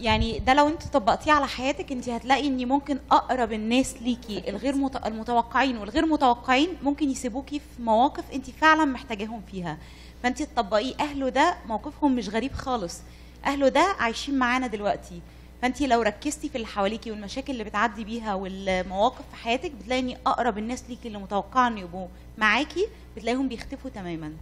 يعني 0.00 0.38
ده 0.38 0.54
لو 0.54 0.68
انت 0.68 0.82
طبقتيه 0.86 1.32
على 1.32 1.46
حياتك 1.46 1.92
انت 1.92 2.08
هتلاقي 2.08 2.46
ان 2.46 2.68
ممكن 2.68 2.98
أقرب 3.10 3.52
الناس 3.52 3.94
ليكي 4.02 4.50
الغير 4.50 4.74
مت- 4.76 5.06
المتوقعين 5.06 5.76
والغير 5.78 6.06
متوقعين 6.06 6.68
ممكن 6.82 7.10
يسيبوكي 7.10 7.58
في 7.58 7.82
مواقف 7.82 8.24
انت 8.32 8.50
فعلا 8.50 8.84
محتاجاهم 8.84 9.42
فيها. 9.50 9.78
فانت 10.22 10.42
تطبقيه 10.42 10.94
أهله 11.00 11.28
ده 11.28 11.56
موقفهم 11.68 12.16
مش 12.16 12.28
غريب 12.28 12.52
خالص. 12.52 13.00
أهله 13.46 13.68
ده 13.68 13.80
عايشين 13.80 14.38
معانا 14.38 14.66
دلوقتي. 14.66 15.20
فانت 15.62 15.80
لو 15.82 16.02
ركزتي 16.02 16.48
في 16.48 16.54
اللي 16.56 16.66
حواليكي 16.66 17.10
والمشاكل 17.10 17.52
اللي 17.52 17.64
بتعدي 17.64 18.04
بيها 18.04 18.34
والمواقف 18.34 19.24
في 19.30 19.36
حياتك 19.36 19.70
بتلاقي 19.70 20.00
ان 20.00 20.16
أقرب 20.26 20.58
الناس 20.58 20.84
ليكي 20.88 21.08
اللي 21.08 21.18
متوقعه 21.18 21.68
ان 21.68 21.78
يبقوا 21.78 22.06
معاكي 22.38 22.86
بتلاقيهم 23.16 23.48
بيختفوا 23.48 23.90
تماما. 23.90 24.32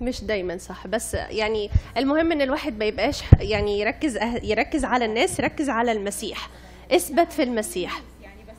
مش 0.00 0.24
دايما 0.24 0.58
صح 0.58 0.86
بس 0.86 1.14
يعني 1.14 1.70
المهم 1.96 2.32
إن 2.32 2.42
الواحد 2.42 2.78
ما 2.78 2.84
يبقاش 2.84 3.22
يعني 3.40 3.80
يركز 3.80 4.18
أه- 4.18 4.44
يركز 4.44 4.84
على 4.84 5.04
الناس 5.04 5.38
يركز 5.38 5.68
على 5.68 5.92
المسيح 5.92 6.48
إثبت 6.92 7.32
في 7.32 7.42
المسيح. 7.42 8.02
يعني 8.22 8.40
بس 8.48 8.56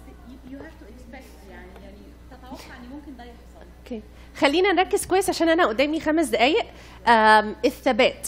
you 0.51 0.59
have 0.59 0.71
to 0.79 0.85
expect 0.85 1.31
يعني 1.51 1.67
يعني 1.83 1.97
تتوقع 2.31 2.77
إن 2.77 2.89
ممكن 2.89 3.17
ده 3.17 3.23
يحصل. 3.23 3.65
okay. 3.83 4.01
خلينا 4.37 4.71
نركز 4.73 5.05
كويس 5.05 5.29
عشان 5.29 5.49
أنا 5.49 5.65
قدامي 5.65 5.99
خمس 5.99 6.25
دقايق. 6.27 6.65
آم، 7.07 7.55
الثبات. 7.65 8.27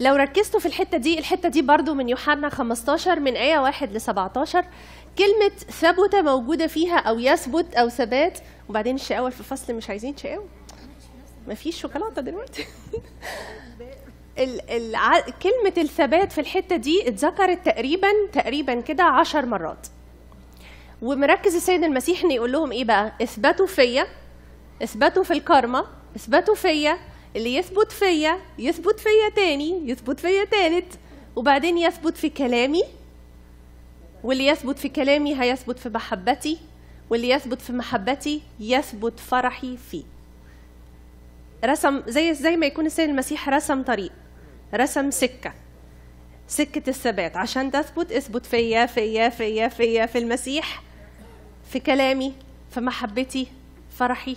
لو 0.00 0.14
ركزتوا 0.14 0.60
في 0.60 0.66
الحتة 0.66 0.98
دي 0.98 1.18
الحتة 1.18 1.48
دي 1.48 1.62
برضو 1.62 1.94
من 1.94 2.08
يوحنا 2.08 2.48
15 2.48 3.20
من 3.20 3.36
آية 3.36 3.58
1 3.58 3.92
ل 3.92 4.00
17 4.00 4.64
كلمة 5.18 5.48
ثبت 5.70 6.14
موجودة 6.14 6.66
فيها 6.66 6.98
أو 6.98 7.18
يثبت 7.18 7.74
أو 7.74 7.88
ثبات. 7.88 8.38
وبعدين 8.68 8.94
الشقاوه 8.94 9.30
في 9.30 9.40
الفصل 9.40 9.74
مش 9.74 9.90
عايزين 9.90 10.16
شقاوه 10.16 10.46
مفيش 11.48 11.80
شوكولاتة 11.80 12.22
دلوقتي. 12.22 12.66
ال 14.38 14.70
الع... 14.70 15.20
كلمة 15.20 15.72
الثبات 15.78 16.32
في 16.32 16.40
الحتة 16.40 16.76
دي 16.76 17.08
اتذكرت 17.08 17.66
تقريبا 17.66 18.08
تقريبا 18.32 18.80
كده 18.80 19.04
عشر 19.04 19.46
مرات. 19.46 19.86
ومركز 21.02 21.54
السيد 21.54 21.84
المسيح 21.84 22.24
إن 22.24 22.30
يقول 22.30 22.52
لهم 22.52 22.72
إيه 22.72 22.84
بقى؟ 22.84 23.12
اثبتوا 23.22 23.66
فيا 23.66 24.06
اثبتوا 24.82 25.22
في 25.24 25.32
الكارما 25.32 25.86
اثبتوا 26.16 26.54
فيا 26.54 26.98
اللي 27.36 27.54
يثبت 27.54 27.92
فيا 27.92 28.38
يثبت 28.58 29.00
فيا 29.00 29.28
تاني 29.36 29.90
يثبت 29.90 30.20
فيا 30.20 30.44
تالت 30.44 30.98
وبعدين 31.36 31.78
يثبت 31.78 32.16
في 32.16 32.28
كلامي. 32.28 32.82
واللي 34.24 34.46
يثبت 34.46 34.78
في 34.78 34.88
كلامي 34.88 35.42
هيثبت 35.42 35.78
في 35.78 35.88
محبتي 35.88 36.58
واللي 37.10 37.30
يثبت 37.30 37.60
في 37.60 37.72
محبتي 37.72 38.42
يثبت 38.60 39.20
فرحي 39.20 39.76
فيه. 39.76 40.04
رسم 41.64 42.02
زي 42.06 42.34
زي 42.34 42.56
ما 42.56 42.66
يكون 42.66 42.86
السيد 42.86 43.08
المسيح 43.08 43.48
رسم 43.48 43.82
طريق 43.82 44.12
رسم 44.74 45.10
سكة 45.10 45.52
سكة 46.48 46.90
الثبات. 46.90 47.36
عشان 47.36 47.70
تثبت 47.70 48.12
اثبت 48.12 48.46
فيا 48.46 48.86
فيا 48.86 49.28
فيا 49.28 49.68
فيا 49.68 50.06
في 50.06 50.18
المسيح 50.18 50.82
في 51.70 51.80
كلامي 51.80 52.32
في 52.70 52.80
محبتي 52.80 53.46
فرحي. 53.98 54.36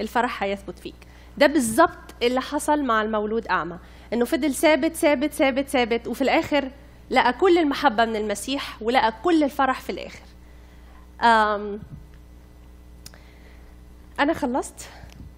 الفرح 0.00 0.42
هيثبت 0.42 0.78
فيك. 0.78 0.94
ده 1.38 1.46
بالظبط 1.46 2.11
اللي 2.22 2.40
حصل 2.40 2.82
مع 2.84 3.02
المولود 3.02 3.46
أعمى. 3.46 3.78
إنه 4.12 4.24
فضل 4.24 4.54
ثابت 4.54 4.94
ثابت 4.94 5.32
ثابت 5.32 5.68
ثابت 5.68 6.06
وفي 6.06 6.22
الآخر 6.22 6.70
لقى 7.10 7.32
كل 7.32 7.58
المحبة 7.58 8.04
من 8.04 8.16
المسيح 8.16 8.82
ولقى 8.82 9.12
كل 9.24 9.44
الفرح 9.44 9.80
في 9.80 9.90
الآخر. 9.92 10.22
أنا 14.20 14.32
خلصت. 14.34 14.88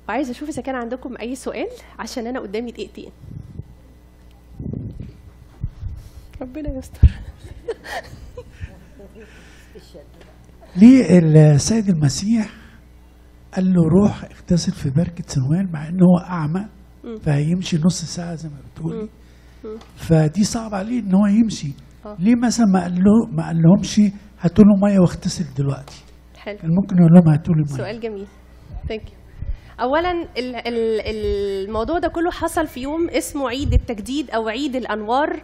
وعايزة 0.09 0.31
أشوف 0.31 0.49
إذا 0.49 0.63
كان 0.63 0.75
عندكم 0.75 1.17
أي 1.21 1.35
سؤال 1.35 1.69
عشان 1.99 2.27
أنا 2.27 2.41
قدامي 2.41 2.71
دقيقتين. 2.71 3.11
ربنا 6.41 6.79
يستر. 6.79 7.09
ليه 10.77 11.19
السيد 11.19 11.89
المسيح 11.89 12.64
قال 13.57 13.75
له 13.75 13.83
روح 13.89 14.25
اغتسل 14.25 14.73
في 14.73 14.91
بركة 14.91 15.25
سنوان 15.27 15.73
مع 15.73 15.89
انه 15.89 16.05
هو 16.05 16.19
أعمى 16.19 16.65
فهيمشي 17.23 17.79
نص 17.85 18.05
ساعة 18.05 18.35
زي 18.35 18.49
ما 18.49 18.55
بتقولي. 18.75 19.09
فدي 19.97 20.45
صعب 20.45 20.75
عليه 20.75 21.01
إن 21.01 21.15
هو 21.15 21.27
يمشي. 21.27 21.73
آه. 22.07 22.17
ليه 22.19 22.35
مثلا 22.47 22.67
ما 22.67 22.83
قال 22.83 22.95
له 22.95 23.27
ما 23.33 23.47
قال 23.47 23.63
لهمش 23.63 24.01
هاتوا 24.41 24.65
له 24.65 24.77
مية 24.83 24.99
واغتسل 24.99 25.45
دلوقتي؟ 25.59 26.05
حلو. 26.39 26.59
كان 26.59 26.71
ممكن 26.71 26.97
يقول 26.97 27.13
لهم 27.15 27.29
هاتوا 27.29 27.55
لي 27.55 27.61
مية. 27.71 27.77
سؤال 27.77 28.01
جميل. 28.01 28.27
thank 28.89 29.03
you 29.13 29.17
اولا 29.81 30.11
ال- 30.13 30.57
ال- 30.57 31.01
الموضوع 31.69 31.99
ده 31.99 32.09
كله 32.09 32.31
حصل 32.31 32.67
في 32.67 32.81
يوم 32.81 33.09
اسمه 33.11 33.49
عيد 33.49 33.73
التجديد 33.73 34.31
أو 34.31 34.49
عيد 34.49 34.77
الأنوار. 34.77 35.43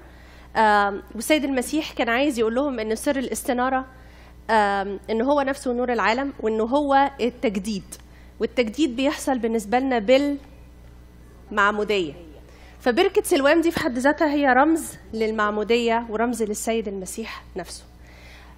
والسيد 1.14 1.44
المسيح 1.44 1.92
كان 1.92 2.08
عايز 2.08 2.38
يقول 2.38 2.54
لهم 2.54 2.80
إن 2.80 2.94
سر 2.94 3.16
الاستنارة 3.18 3.86
إن 5.10 5.20
هو 5.22 5.40
نفسه 5.40 5.72
نور 5.72 5.92
العالم 5.92 6.32
وانه 6.40 6.64
هو 6.64 7.10
التجديد. 7.20 7.84
والتجديد 8.40 8.96
بيحصل 8.96 9.38
بالنسبة 9.38 9.78
لنا 9.78 9.98
بالمعمودية. 11.50 12.12
فبركة 12.80 13.22
سلوان 13.22 13.60
دي 13.60 13.70
في 13.70 13.80
حد 13.80 13.98
ذاتها 13.98 14.32
هي 14.32 14.46
رمز 14.46 14.92
للمعمودية 15.12 16.06
ورمز 16.10 16.42
للسيد 16.42 16.88
المسيح 16.88 17.42
نفسه. 17.56 17.84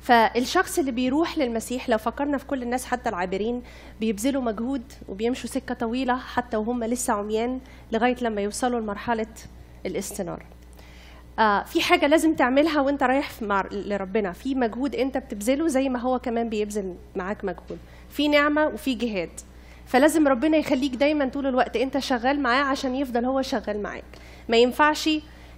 فالشخص 0.01 0.79
اللي 0.79 0.91
بيروح 0.91 1.39
للمسيح 1.39 1.89
لو 1.89 1.99
فكرنا 1.99 2.39
في 2.39 2.47
كل 2.47 2.63
الناس 2.63 2.85
حتى 2.85 3.09
العابرين 3.09 3.63
بيبذلوا 4.01 4.43
مجهود 4.43 4.83
وبيمشوا 5.09 5.51
سكة 5.51 5.75
طويلة 5.75 6.17
حتى 6.17 6.57
وهم 6.57 6.85
لسه 6.85 7.13
عميان 7.13 7.61
لغاية 7.93 8.17
لما 8.21 8.41
يوصلوا 8.41 8.81
لمرحلة 8.81 9.27
الاستنارة 9.87 10.45
آه 11.39 11.63
في 11.63 11.81
حاجة 11.83 12.07
لازم 12.07 12.35
تعملها 12.35 12.81
وانت 12.81 13.03
رايح 13.03 13.43
مع 13.43 13.65
لربنا. 13.73 14.33
في 14.33 14.55
مجهود 14.55 14.95
انت 14.95 15.19
بتبذله 15.19 15.69
زي 15.69 15.89
ما 15.89 15.99
هو 15.99 16.19
كمان 16.19 16.49
بيبذل 16.49 16.95
معاك 17.17 17.45
مجهود. 17.45 17.79
في 18.11 18.29
نعمة 18.29 18.67
وفي 18.67 18.95
جهاد. 18.95 19.31
فلازم 19.87 20.29
ربنا 20.29 20.57
يخليك 20.57 20.95
دايما 20.95 21.29
طول 21.29 21.47
الوقت 21.47 21.77
انت 21.77 21.99
شغال 21.99 22.41
معاه 22.41 22.65
عشان 22.65 22.95
يفضل 22.95 23.25
هو 23.25 23.43
شغال 23.43 23.83
معاك. 23.83 24.05
ما 24.49 24.57
ينفعش 24.57 25.09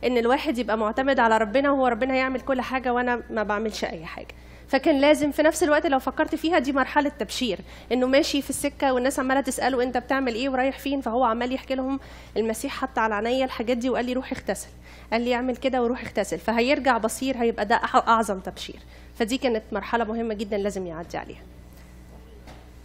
ان 0.05 0.19
الواحد 0.19 0.59
يبقى 0.59 0.79
معتمد 0.79 1.19
على 1.19 1.39
ربنا 1.39 1.71
وهو 1.71 1.87
ربنا 1.87 2.15
يعمل 2.15 2.41
كل 2.41 2.61
حاجة 2.61 2.93
وأنا 2.93 3.23
ما 3.31 3.43
بعملش 3.43 3.85
أي 3.85 4.05
حاجة. 4.05 4.35
فكان 4.69 5.01
لازم 5.01 5.31
في 5.31 5.43
نفس 5.43 5.63
الوقت 5.63 5.87
لو 5.87 5.99
فكرت 5.99 6.35
فيها 6.35 6.59
دي 6.59 6.73
مرحلة 6.73 7.09
تبشير. 7.09 7.59
إنه 7.93 8.07
ماشي 8.07 8.43
في 8.43 8.51
السكة 8.51 8.93
والناس 8.93 9.19
عمالة 9.19 9.41
تسأله 9.41 9.83
أنت 9.83 9.97
بتعمل 9.99 10.35
إيه 10.35 10.49
ورايح 10.49 10.79
فين؟ 10.79 11.01
فهو 11.01 11.25
عمال 11.25 11.53
يحكي 11.53 11.75
لهم 11.75 12.01
المسيح 12.37 12.73
حط 12.77 12.99
على 12.99 13.15
عينيا 13.15 13.45
الحاجات 13.45 13.77
دي 13.77 13.91
وقال 13.91 14.05
لي 14.05 14.13
روح 14.13 14.33
اغتسل. 14.33 14.69
قال 15.13 15.21
لي 15.23 15.35
اعمل 15.35 15.57
كده 15.57 15.83
وروح 15.83 16.03
اغتسل. 16.03 16.39
فهيرجع 16.39 16.99
بصير 16.99 17.37
هيبقى 17.37 17.67
ده 17.67 17.81
أعظم 17.95 18.41
تبشير. 18.41 18.79
فدي 19.19 19.39
كانت 19.39 19.63
مرحلة 19.73 20.05
مهمة 20.05 20.35
جدا 20.35 20.57
لازم 20.59 20.87
يعدي 20.87 21.17
عليها. 21.17 21.43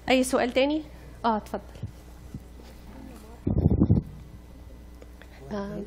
أي 0.10 0.24
سؤال 0.24 0.52
تاني؟ 0.54 0.82
آه 1.26 1.38
اتفضل. 1.38 1.62
آه. 5.52 5.82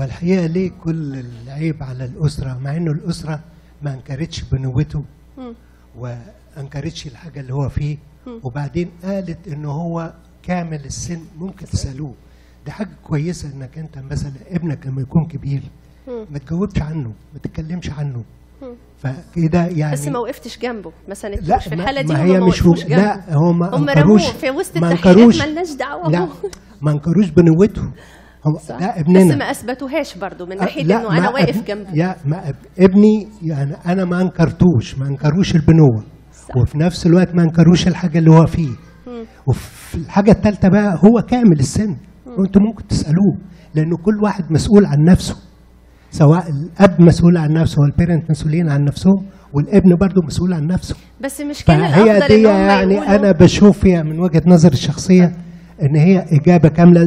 عايزة 0.00 0.22
إيه 0.22 0.36
معلش 0.36 0.46
هو 0.46 0.46
الحقيقة 0.46 0.46
ليه 0.46 0.70
كل 0.84 1.24
العيب 1.44 1.82
على 1.82 2.04
الأسرة 2.04 2.58
مع 2.58 2.76
إنه 2.76 2.92
الأسرة 2.92 3.40
ما 3.82 3.94
أنكرتش 3.94 4.42
بنوته. 4.42 5.04
وأنكرتش 5.98 7.06
الحاجة 7.06 7.40
اللي 7.40 7.54
هو 7.54 7.68
فيه. 7.68 7.96
وبعدين 8.42 8.90
قالت 9.04 9.48
انه 9.48 9.70
هو 9.70 10.14
كامل 10.42 10.84
السن 10.84 11.20
ممكن 11.38 11.66
تسألوه 11.66 12.14
دي 12.64 12.70
حاجة 12.72 12.90
كويسة 13.04 13.52
إنك 13.54 13.78
أنت 13.78 13.98
مثلا 13.98 14.32
ابنك 14.50 14.86
لما 14.86 15.02
يكون 15.02 15.26
كبير. 15.26 15.62
ما 16.30 16.38
تجاوبش 16.38 16.82
عنه 16.82 17.12
ما 17.34 17.38
تتكلمش 17.42 17.90
عنه. 17.90 18.24
فكده 18.98 19.66
يعني 19.66 19.92
بس 19.92 20.08
ما 20.08 20.18
وقفتش 20.18 20.58
جنبه 20.58 20.90
ما 20.90 21.08
لا 21.08 21.14
ساندتوش 21.14 21.68
في 21.68 21.74
الحالة 21.74 22.02
دي 22.02 22.12
ما 22.12 22.24
هي 22.24 22.40
مش 22.40 22.62
و... 22.62 22.74
جنبه 22.74 22.96
لا 22.96 23.36
هم 23.36 23.58
ما 23.58 23.76
هم 23.76 23.88
رموه 23.88 24.18
في 24.18 24.50
وسط 24.50 24.76
التحقيقات 24.76 25.48
ملناش 25.48 25.72
دعوة 25.72 26.10
لا. 26.10 26.28
ما 26.82 26.90
أنكروش 26.92 27.28
بنوته 27.28 27.92
هم 28.46 28.58
صح. 28.58 28.76
ده 28.80 28.86
بس 28.94 28.98
ابننا. 29.00 29.36
ما 29.36 29.50
أثبتوهاش 29.50 30.18
برضو 30.18 30.46
من 30.46 30.52
أه، 30.52 30.64
ناحية 30.64 30.82
لا، 30.84 30.96
إنه 31.00 31.18
أنا 31.18 31.30
واقف 31.30 31.62
أب- 31.62 31.66
جنبه. 31.68 31.86
يا 31.94 32.16
ما 32.24 32.50
أب- 32.50 32.82
ابني 32.82 33.28
يعني 33.42 33.76
أنا 33.86 34.04
ما 34.04 34.22
أنكرتوش 34.22 34.98
ما 34.98 35.06
أنكروش 35.08 35.54
البنوة. 35.54 36.04
صح. 36.48 36.56
وفي 36.56 36.78
نفس 36.78 37.06
الوقت 37.06 37.34
ما 37.34 37.42
أنكروش 37.42 37.88
الحاجة 37.88 38.18
اللي 38.18 38.30
هو 38.30 38.46
فيه. 38.46 38.68
مم. 39.06 39.24
وفي 39.46 39.94
الحاجة 39.94 40.30
الثالثه 40.30 40.68
بقى 40.68 40.94
هو 41.04 41.22
كامل 41.22 41.58
السن. 41.60 41.96
وأنتم 42.38 42.60
ممكن 42.62 42.86
تسألوه 42.86 43.36
لأنه 43.74 43.96
كل 43.96 44.22
واحد 44.22 44.44
مسؤول 44.52 44.86
عن 44.86 45.04
نفسه. 45.04 45.36
سواء 46.10 46.44
الأب 46.50 47.00
مسؤول 47.02 47.36
عن 47.36 47.52
نفسه 47.52 47.80
والبيرنت 47.82 48.30
مسؤولين 48.30 48.68
عن 48.68 48.84
نفسهم 48.84 49.14
والابن 49.52 49.94
برضه 49.96 50.22
مسؤول 50.26 50.52
عن 50.52 50.66
نفسه. 50.66 50.96
بس 51.20 51.40
مش 51.40 51.64
كان 51.64 51.80
الأفضل 51.84 52.28
دي 52.36 52.42
يعني 52.42 52.98
أنا 52.98 53.32
بشوف 53.32 53.78
فيها 53.78 54.02
من 54.02 54.20
وجهة 54.20 54.42
نظري 54.46 54.72
الشخصية 54.72 55.24
إن 55.82 55.96
هي 55.96 56.24
إجابة 56.32 56.68
كاملة 56.68 57.06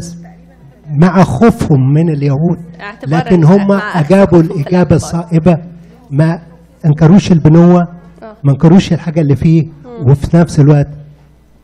مع 0.90 1.24
خوفهم 1.24 1.94
من 1.94 2.10
اليهود 2.10 2.58
لكن 3.08 3.44
هم 3.44 3.72
أجابوا 3.72 4.40
الإجابة. 4.42 4.96
الصائبة 4.96 5.58
ما 6.12 6.42
أنكروش 6.86 7.32
البنوة 7.32 7.82
آه. 8.24 8.36
ما 8.44 8.52
أنكروش 8.52 8.94
الحاجة 8.94 9.22
اللي 9.22 9.36
فيه 9.36 9.68
وفي 9.86 10.38
نفس 10.38 10.60
الوقت 10.60 10.88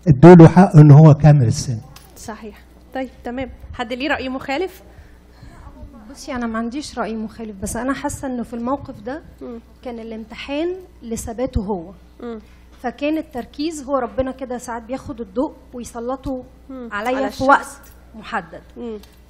ادوا 0.07 0.35
له 0.35 0.47
حق 0.47 0.75
إن 0.75 0.91
هو 0.91 1.13
كامل 1.13 1.45
السن 1.47 1.77
صحيح 2.17 2.61
طيب 2.93 3.09
تمام 3.23 3.49
حد 3.73 3.93
ليه 3.93 4.09
رأي 4.09 4.29
مخالف 4.29 4.81
بصي 6.11 6.35
أنا 6.35 6.47
ما 6.47 6.57
عنديش 6.59 6.99
رأي 6.99 7.15
مخالف 7.15 7.55
بس 7.61 7.75
أنا 7.75 7.93
حاسة 7.93 8.27
إنه 8.27 8.43
في 8.43 8.53
الموقف 8.53 9.01
ده. 9.01 9.21
كان 9.83 9.99
الامتحان 9.99 10.75
لثباته 11.03 11.61
هو. 11.61 11.91
فكان 12.81 13.17
التركيز 13.17 13.83
هو 13.83 13.97
ربنا 13.97 14.31
كده 14.31 14.57
ساعات 14.57 14.83
بياخد 14.83 15.21
الضوء 15.21 15.53
ويسلطه. 15.73 16.43
عليا 16.91 17.17
على 17.17 17.31
في. 17.31 17.43
وقت 17.43 17.81
محدد. 18.15 18.61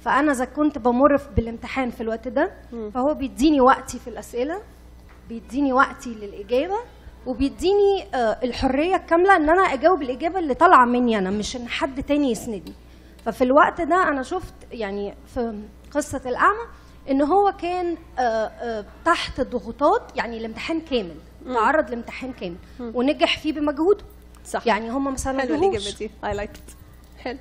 فأنا 0.06 0.32
إذا 0.32 0.44
كنت 0.44 0.78
بمر 0.78 1.16
بالامتحان 1.36 1.90
في 1.90 2.00
الوقت 2.00 2.28
ده. 2.28 2.52
فهو 2.94 3.14
بيديني 3.14 3.60
وقتي 3.60 3.98
في 3.98 4.08
الأسئلة 4.08 4.62
بيديني 5.28 5.72
وقتي 5.72 6.10
للإجابة 6.14 6.76
وبيديني 7.26 8.02
آه، 8.14 8.38
الحرية 8.44 8.96
الكاملة 8.96 9.36
إن 9.36 9.50
أنا 9.50 9.62
أجاوب 9.62 10.02
الإجابة 10.02 10.38
اللي 10.38 10.54
طالعة 10.54 10.84
مني 10.84 11.18
أنا 11.18 11.30
مش 11.30 11.56
إن 11.56 11.68
حد 11.68 12.02
تاني 12.02 12.30
يسندني. 12.30 12.74
ففي 13.24 13.44
الوقت 13.44 13.80
ده 13.80 14.08
أنا 14.08 14.22
شفت 14.22 14.54
يعني 14.72 15.14
في 15.26 15.62
قصة 15.90 16.20
الأعمى 16.26 16.66
إن 17.10 17.22
هو 17.22 17.52
كان 17.60 17.96
آه، 18.18 18.22
آه، 18.22 18.84
تحت 19.04 19.40
ضغوطات 19.40 20.16
يعني 20.16 20.38
الامتحان 20.38 20.80
كامل 20.80 21.16
تعرض 21.54 21.90
لامتحان 21.90 22.32
كامل 22.32 22.56
ونجح 22.80 23.38
فيه 23.38 23.52
بمجهوده. 23.52 24.04
صح. 24.44 24.66
يعني 24.66 24.90
هم 24.90 25.04
ما 25.04 25.10
حلوة 25.10 25.16
سندوهوش. 25.16 25.64
الإجابة 25.64 25.98
دي. 25.98 26.10
اي 26.24 26.34
لايك 26.34 26.50
حلو. 27.18 27.38